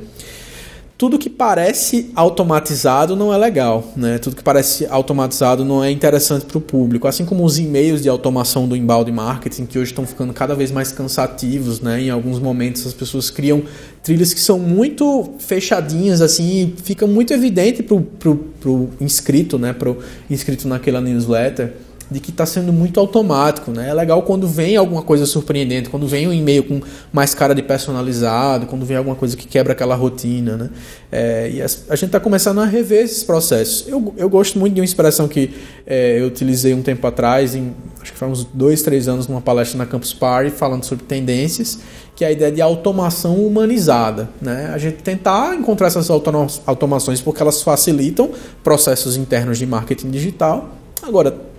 tudo 0.97 1.19
que 1.19 1.29
parece 1.29 2.09
automatizado 2.15 3.15
não 3.15 3.31
é 3.31 3.37
legal, 3.37 3.93
né? 3.95 4.17
Tudo 4.17 4.35
que 4.35 4.43
parece 4.43 4.87
automatizado 4.87 5.63
não 5.63 5.83
é 5.83 5.91
interessante 5.91 6.45
para 6.45 6.57
o 6.57 6.61
público. 6.61 7.07
Assim 7.07 7.23
como 7.23 7.45
os 7.45 7.59
e-mails 7.59 8.01
de 8.01 8.09
automação 8.09 8.67
do 8.67 8.75
inbound 8.75 9.11
marketing, 9.11 9.67
que 9.67 9.77
hoje 9.77 9.91
estão 9.91 10.07
ficando 10.07 10.33
cada 10.33 10.55
vez 10.55 10.71
mais 10.71 10.91
cansativos, 10.91 11.81
né? 11.81 12.01
Em 12.01 12.09
alguns 12.09 12.39
momentos 12.39 12.87
as 12.87 12.95
pessoas 12.95 13.29
criam 13.29 13.61
trilhas 14.01 14.33
que 14.33 14.39
são 14.39 14.57
muito 14.57 15.33
fechadinhas, 15.37 16.19
assim, 16.19 16.73
e 16.77 16.81
fica 16.81 17.05
muito 17.05 17.31
evidente 17.31 17.83
para 17.83 17.95
o 17.95 18.89
inscrito, 18.99 19.59
né? 19.59 19.73
Para 19.73 19.91
o 19.91 19.97
inscrito 20.31 20.67
naquela 20.67 20.99
newsletter 20.99 21.73
de 22.09 22.19
que 22.19 22.31
está 22.31 22.45
sendo 22.45 22.71
muito 22.71 22.99
automático, 22.99 23.71
né? 23.71 23.89
É 23.89 23.93
legal 23.93 24.21
quando 24.23 24.47
vem 24.47 24.77
alguma 24.77 25.01
coisa 25.01 25.25
surpreendente, 25.25 25.89
quando 25.89 26.07
vem 26.07 26.27
um 26.27 26.33
e-mail 26.33 26.63
com 26.63 26.81
mais 27.11 27.33
cara 27.33 27.53
de 27.53 27.61
personalizado, 27.61 28.65
quando 28.65 28.85
vem 28.85 28.95
alguma 28.95 29.15
coisa 29.15 29.35
que 29.35 29.45
quebra 29.45 29.73
aquela 29.73 29.93
rotina, 29.95 30.55
né? 30.55 30.69
É, 31.11 31.49
e 31.51 31.61
a, 31.61 31.65
a 31.65 31.95
gente 31.95 32.05
está 32.05 32.19
começando 32.19 32.59
a 32.59 32.65
rever 32.65 33.03
esses 33.03 33.23
processos. 33.23 33.87
Eu, 33.87 34.13
eu 34.17 34.29
gosto 34.29 34.57
muito 34.57 34.75
de 34.75 34.81
uma 34.81 34.85
expressão 34.85 35.27
que 35.27 35.53
é, 35.85 36.19
eu 36.21 36.27
utilizei 36.27 36.73
um 36.73 36.81
tempo 36.81 37.05
atrás, 37.05 37.55
em, 37.55 37.73
acho 38.01 38.13
que 38.13 38.17
faz 38.17 38.31
uns 38.31 38.43
dois, 38.45 38.81
três 38.81 39.07
anos, 39.09 39.27
numa 39.27 39.41
palestra 39.41 39.77
na 39.77 39.85
Campus 39.85 40.13
Party, 40.13 40.51
falando 40.51 40.85
sobre 40.85 41.03
tendências, 41.03 41.79
que 42.15 42.23
é 42.23 42.29
a 42.29 42.31
ideia 42.31 42.51
de 42.51 42.61
automação 42.61 43.35
humanizada, 43.35 44.29
né? 44.41 44.71
A 44.73 44.77
gente 44.77 45.03
tentar 45.03 45.55
encontrar 45.55 45.87
essas 45.87 46.09
automações 46.09 47.19
porque 47.21 47.41
elas 47.41 47.61
facilitam 47.61 48.31
processos 48.63 49.17
internos 49.17 49.57
de 49.57 49.65
marketing 49.65 50.09
digital. 50.09 50.69
Agora, 51.03 51.56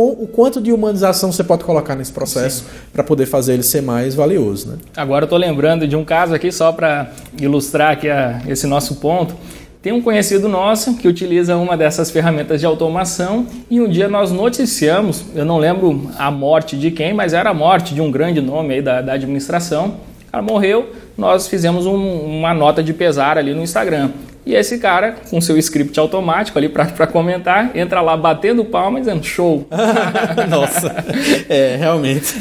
o 0.00 0.26
quanto 0.26 0.60
de 0.60 0.72
humanização 0.72 1.32
você 1.32 1.42
pode 1.42 1.64
colocar 1.64 1.94
nesse 1.94 2.12
processo 2.12 2.64
para 2.92 3.02
poder 3.02 3.26
fazer 3.26 3.54
ele 3.54 3.62
ser 3.62 3.82
mais 3.82 4.14
valioso. 4.14 4.68
Né? 4.68 4.76
Agora 4.96 5.24
eu 5.24 5.26
estou 5.26 5.38
lembrando 5.38 5.86
de 5.86 5.96
um 5.96 6.04
caso 6.04 6.34
aqui, 6.34 6.52
só 6.52 6.72
para 6.72 7.10
ilustrar 7.40 7.92
aqui 7.92 8.08
a, 8.08 8.40
esse 8.46 8.66
nosso 8.66 8.96
ponto. 8.96 9.34
Tem 9.80 9.92
um 9.92 10.02
conhecido 10.02 10.48
nosso 10.48 10.96
que 10.96 11.06
utiliza 11.06 11.56
uma 11.56 11.76
dessas 11.76 12.10
ferramentas 12.10 12.60
de 12.60 12.66
automação 12.66 13.46
e 13.70 13.80
um 13.80 13.88
dia 13.88 14.08
nós 14.08 14.32
noticiamos, 14.32 15.24
eu 15.34 15.44
não 15.44 15.56
lembro 15.56 16.10
a 16.18 16.30
morte 16.30 16.76
de 16.76 16.90
quem, 16.90 17.14
mas 17.14 17.32
era 17.32 17.50
a 17.50 17.54
morte 17.54 17.94
de 17.94 18.00
um 18.00 18.10
grande 18.10 18.40
nome 18.40 18.74
aí 18.74 18.82
da, 18.82 19.00
da 19.00 19.12
administração. 19.12 19.96
O 20.28 20.32
cara 20.32 20.42
morreu, 20.42 20.90
nós 21.16 21.46
fizemos 21.46 21.86
um, 21.86 21.96
uma 21.96 22.52
nota 22.52 22.82
de 22.82 22.92
pesar 22.92 23.38
ali 23.38 23.54
no 23.54 23.62
Instagram. 23.62 24.10
E 24.48 24.54
esse 24.54 24.78
cara, 24.78 25.14
com 25.28 25.42
seu 25.42 25.58
script 25.58 26.00
automático 26.00 26.56
ali 26.56 26.70
para 26.70 27.06
comentar, 27.06 27.76
entra 27.76 28.00
lá 28.00 28.16
batendo 28.16 28.64
palma 28.64 28.98
dizendo 28.98 29.22
show. 29.22 29.68
Nossa, 30.48 31.04
é, 31.50 31.76
realmente. 31.76 32.34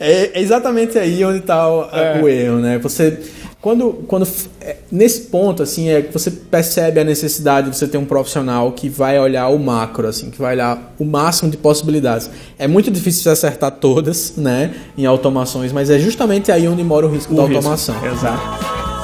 É, 0.00 0.40
exatamente 0.40 0.98
aí 0.98 1.24
onde 1.24 1.38
está 1.38 1.70
o, 1.70 1.84
é. 1.84 2.20
o 2.20 2.28
erro, 2.28 2.56
né? 2.58 2.78
Você 2.78 3.20
quando, 3.60 3.92
quando 4.08 4.26
é, 4.60 4.76
nesse 4.90 5.22
ponto 5.22 5.62
assim 5.62 5.88
é 5.88 6.02
que 6.02 6.12
você 6.12 6.32
percebe 6.32 6.98
a 6.98 7.04
necessidade 7.04 7.70
de 7.70 7.76
você 7.76 7.86
ter 7.86 7.98
um 7.98 8.04
profissional 8.04 8.72
que 8.72 8.88
vai 8.88 9.18
olhar 9.18 9.48
o 9.48 9.58
macro 9.58 10.06
assim 10.06 10.30
que 10.30 10.38
vai 10.38 10.54
olhar 10.54 10.94
o 10.98 11.04
máximo 11.04 11.50
de 11.50 11.56
possibilidades 11.56 12.30
é 12.58 12.68
muito 12.68 12.92
difícil 12.92 13.22
você 13.22 13.30
acertar 13.30 13.72
todas 13.72 14.36
né 14.36 14.72
em 14.96 15.04
automações 15.04 15.72
mas 15.72 15.90
é 15.90 15.98
justamente 15.98 16.52
aí 16.52 16.68
onde 16.68 16.84
mora 16.84 17.06
o 17.06 17.10
risco 17.10 17.32
o 17.32 17.36
da 17.36 17.42
risco. 17.42 17.56
automação 17.56 17.96
exato 18.06 18.95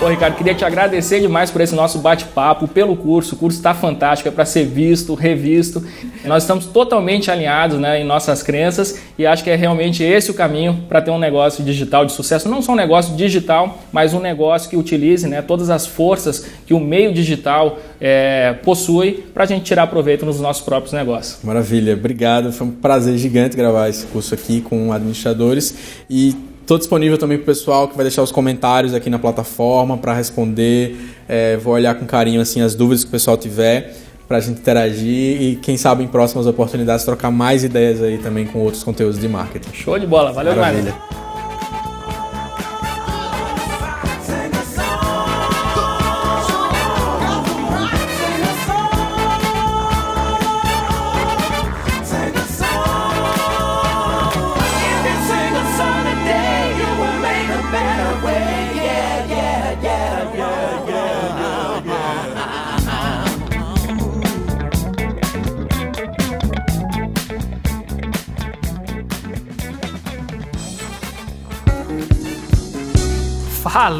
Pô, 0.00 0.08
Ricardo, 0.08 0.34
queria 0.34 0.54
te 0.54 0.64
agradecer 0.64 1.20
demais 1.20 1.50
por 1.50 1.60
esse 1.60 1.74
nosso 1.74 1.98
bate-papo, 1.98 2.66
pelo 2.66 2.96
curso. 2.96 3.34
O 3.34 3.38
curso 3.38 3.58
está 3.58 3.74
fantástico, 3.74 4.30
é 4.30 4.32
para 4.32 4.46
ser 4.46 4.64
visto, 4.64 5.12
revisto. 5.12 5.84
Nós 6.24 6.42
estamos 6.42 6.64
totalmente 6.64 7.30
alinhados 7.30 7.78
né, 7.78 8.00
em 8.00 8.04
nossas 8.04 8.42
crenças 8.42 8.98
e 9.18 9.26
acho 9.26 9.44
que 9.44 9.50
é 9.50 9.56
realmente 9.56 10.02
esse 10.02 10.30
o 10.30 10.34
caminho 10.34 10.84
para 10.88 11.02
ter 11.02 11.10
um 11.10 11.18
negócio 11.18 11.62
digital 11.62 12.06
de 12.06 12.12
sucesso. 12.12 12.48
Não 12.48 12.62
só 12.62 12.72
um 12.72 12.76
negócio 12.76 13.14
digital, 13.14 13.78
mas 13.92 14.14
um 14.14 14.20
negócio 14.20 14.70
que 14.70 14.76
utilize 14.76 15.28
né, 15.28 15.42
todas 15.42 15.68
as 15.68 15.86
forças 15.86 16.46
que 16.66 16.72
o 16.72 16.80
meio 16.80 17.12
digital 17.12 17.78
é, 18.00 18.54
possui 18.64 19.26
para 19.34 19.44
a 19.44 19.46
gente 19.46 19.64
tirar 19.64 19.86
proveito 19.88 20.24
nos 20.24 20.40
nossos 20.40 20.64
próprios 20.64 20.94
negócios. 20.94 21.40
Maravilha, 21.44 21.92
obrigado. 21.92 22.50
Foi 22.54 22.66
um 22.66 22.70
prazer 22.70 23.18
gigante 23.18 23.54
gravar 23.54 23.90
esse 23.90 24.06
curso 24.06 24.32
aqui 24.32 24.62
com 24.62 24.94
administradores 24.94 25.74
e 26.08 26.48
Estou 26.62 26.78
disponível 26.78 27.18
também 27.18 27.36
para 27.38 27.42
o 27.42 27.46
pessoal 27.46 27.88
que 27.88 27.96
vai 27.96 28.04
deixar 28.04 28.22
os 28.22 28.30
comentários 28.30 28.94
aqui 28.94 29.10
na 29.10 29.18
plataforma 29.18 29.98
para 29.98 30.14
responder. 30.14 30.96
É, 31.28 31.56
vou 31.56 31.74
olhar 31.74 31.94
com 31.94 32.06
carinho 32.06 32.40
assim 32.40 32.60
as 32.60 32.74
dúvidas 32.74 33.02
que 33.02 33.08
o 33.08 33.10
pessoal 33.10 33.36
tiver 33.36 33.96
para 34.28 34.36
a 34.36 34.40
gente 34.40 34.60
interagir 34.60 35.42
e 35.42 35.56
quem 35.56 35.76
sabe 35.76 36.04
em 36.04 36.06
próximas 36.06 36.46
oportunidades 36.46 37.04
trocar 37.04 37.32
mais 37.32 37.64
ideias 37.64 38.00
aí 38.00 38.18
também 38.18 38.46
com 38.46 38.60
outros 38.60 38.84
conteúdos 38.84 39.18
de 39.18 39.26
marketing. 39.26 39.72
Show 39.72 39.98
de 39.98 40.06
bola, 40.06 40.32
valeu 40.32 40.54
Maravilha. 40.54 40.92
Mário. 40.92 41.29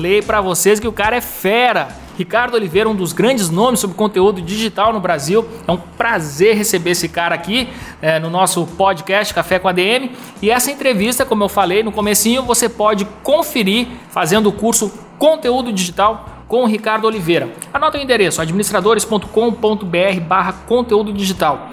Falei 0.00 0.22
para 0.22 0.40
vocês 0.40 0.80
que 0.80 0.88
o 0.88 0.92
cara 0.92 1.16
é 1.16 1.20
fera. 1.20 1.88
Ricardo 2.16 2.54
Oliveira, 2.54 2.88
um 2.88 2.94
dos 2.94 3.12
grandes 3.12 3.50
nomes 3.50 3.80
sobre 3.80 3.94
conteúdo 3.94 4.40
digital 4.40 4.94
no 4.94 4.98
Brasil. 4.98 5.46
É 5.68 5.70
um 5.70 5.76
prazer 5.76 6.56
receber 6.56 6.92
esse 6.92 7.06
cara 7.06 7.34
aqui 7.34 7.68
é, 8.00 8.18
no 8.18 8.30
nosso 8.30 8.66
podcast 8.66 9.34
Café 9.34 9.58
com 9.58 9.68
a 9.68 9.72
DM. 9.72 10.12
E 10.40 10.50
essa 10.50 10.70
entrevista, 10.70 11.26
como 11.26 11.44
eu 11.44 11.50
falei 11.50 11.82
no 11.82 11.92
comecinho, 11.92 12.42
você 12.42 12.66
pode 12.66 13.04
conferir 13.22 13.88
fazendo 14.08 14.48
o 14.48 14.52
curso 14.52 14.90
Conteúdo 15.18 15.70
Digital 15.70 16.44
com 16.48 16.62
o 16.62 16.66
Ricardo 16.66 17.06
Oliveira. 17.06 17.50
Anota 17.70 17.98
o 17.98 18.00
endereço 18.00 18.40
administradores.com.br 18.40 20.20
barra 20.26 20.54
conteúdo 20.66 21.12
digital. 21.12 21.68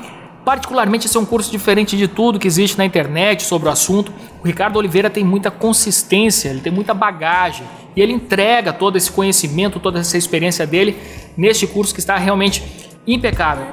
Particularmente, 0.47 1.07
esse 1.07 1.17
é 1.17 1.19
um 1.19 1.25
curso 1.25 1.51
diferente 1.51 1.97
de 1.97 2.07
tudo 2.07 2.39
que 2.39 2.47
existe 2.47 2.77
na 2.77 2.85
internet 2.85 3.43
sobre 3.43 3.67
o 3.67 3.71
assunto. 3.71 4.13
O 4.41 4.47
Ricardo 4.47 4.77
Oliveira 4.77 5.09
tem 5.09 5.21
muita 5.21 5.51
consistência, 5.51 6.47
ele 6.47 6.61
tem 6.61 6.71
muita 6.71 6.93
bagagem 6.93 7.67
e 7.93 8.01
ele 8.01 8.13
entrega 8.13 8.71
todo 8.71 8.95
esse 8.95 9.11
conhecimento, 9.11 9.77
toda 9.77 9.99
essa 9.99 10.17
experiência 10.17 10.65
dele 10.65 10.97
neste 11.35 11.67
curso 11.67 11.93
que 11.93 11.99
está 11.99 12.15
realmente 12.15 12.63
impecável. 13.05 13.65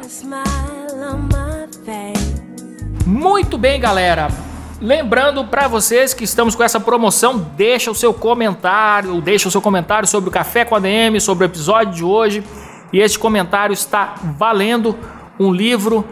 Muito 3.07 3.57
bem, 3.57 3.79
galera. 3.79 4.27
Lembrando 4.81 5.45
para 5.45 5.69
vocês 5.69 6.13
que 6.13 6.25
estamos 6.25 6.57
com 6.57 6.65
essa 6.65 6.81
promoção, 6.81 7.39
deixa 7.57 7.89
o 7.89 7.95
seu 7.95 8.13
comentário, 8.13 9.21
deixa 9.21 9.47
o 9.47 9.51
seu 9.53 9.63
comentário 9.63 10.09
sobre 10.09 10.29
o 10.29 10.33
Café 10.33 10.65
com 10.65 10.75
a 10.75 10.81
DM, 10.81 11.21
sobre 11.21 11.45
o 11.45 11.47
episódio 11.47 11.95
de 11.95 12.03
hoje. 12.03 12.43
E 12.93 12.99
este 12.99 13.17
comentário 13.17 13.73
está 13.73 14.17
valendo 14.37 14.99
um 15.39 15.53
livro 15.53 16.05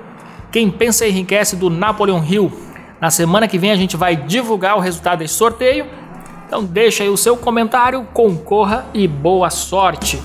quem 0.53 0.71
Pensa 0.71 1.07
Enriquece 1.07 1.57
do 1.57 1.71
Napoleon 1.71 2.23
Hill. 2.23 2.53
Na 3.01 3.11
semana 3.11 3.49
que 3.49 3.59
vem 3.59 3.71
a 3.73 3.77
gente 3.77 3.97
vai 3.97 4.15
divulgar 4.15 4.77
o 4.77 4.81
resultado 4.81 5.21
desse 5.21 5.35
sorteio. 5.35 5.87
Então 6.47 6.63
deixa 6.63 7.03
aí 7.03 7.09
o 7.09 7.17
seu 7.17 7.37
comentário, 7.37 8.07
concorra 8.13 8.85
e 8.93 9.09
boa 9.09 9.49
sorte. 9.49 10.23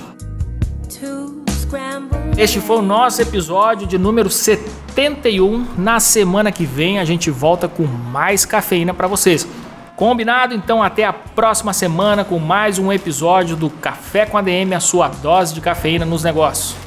Este 2.37 2.59
foi 2.59 2.77
o 2.77 2.81
nosso 2.81 3.21
episódio 3.21 3.87
de 3.87 3.97
número 3.97 4.29
71. 4.29 5.65
Na 5.77 5.99
semana 5.99 6.51
que 6.51 6.65
vem 6.65 6.99
a 6.99 7.05
gente 7.05 7.31
volta 7.31 7.67
com 7.67 7.83
mais 7.83 8.45
cafeína 8.45 8.93
para 8.93 9.07
vocês. 9.07 9.47
Combinado? 9.95 10.53
Então 10.53 10.83
até 10.83 11.05
a 11.05 11.13
próxima 11.13 11.73
semana 11.73 12.23
com 12.23 12.37
mais 12.37 12.77
um 12.77 12.91
episódio 12.91 13.55
do 13.55 13.69
Café 13.69 14.25
com 14.25 14.37
a 14.37 14.41
DM, 14.41 14.75
a 14.75 14.79
sua 14.79 15.07
dose 15.07 15.55
de 15.55 15.61
cafeína 15.61 16.05
nos 16.05 16.23
negócios. 16.23 16.86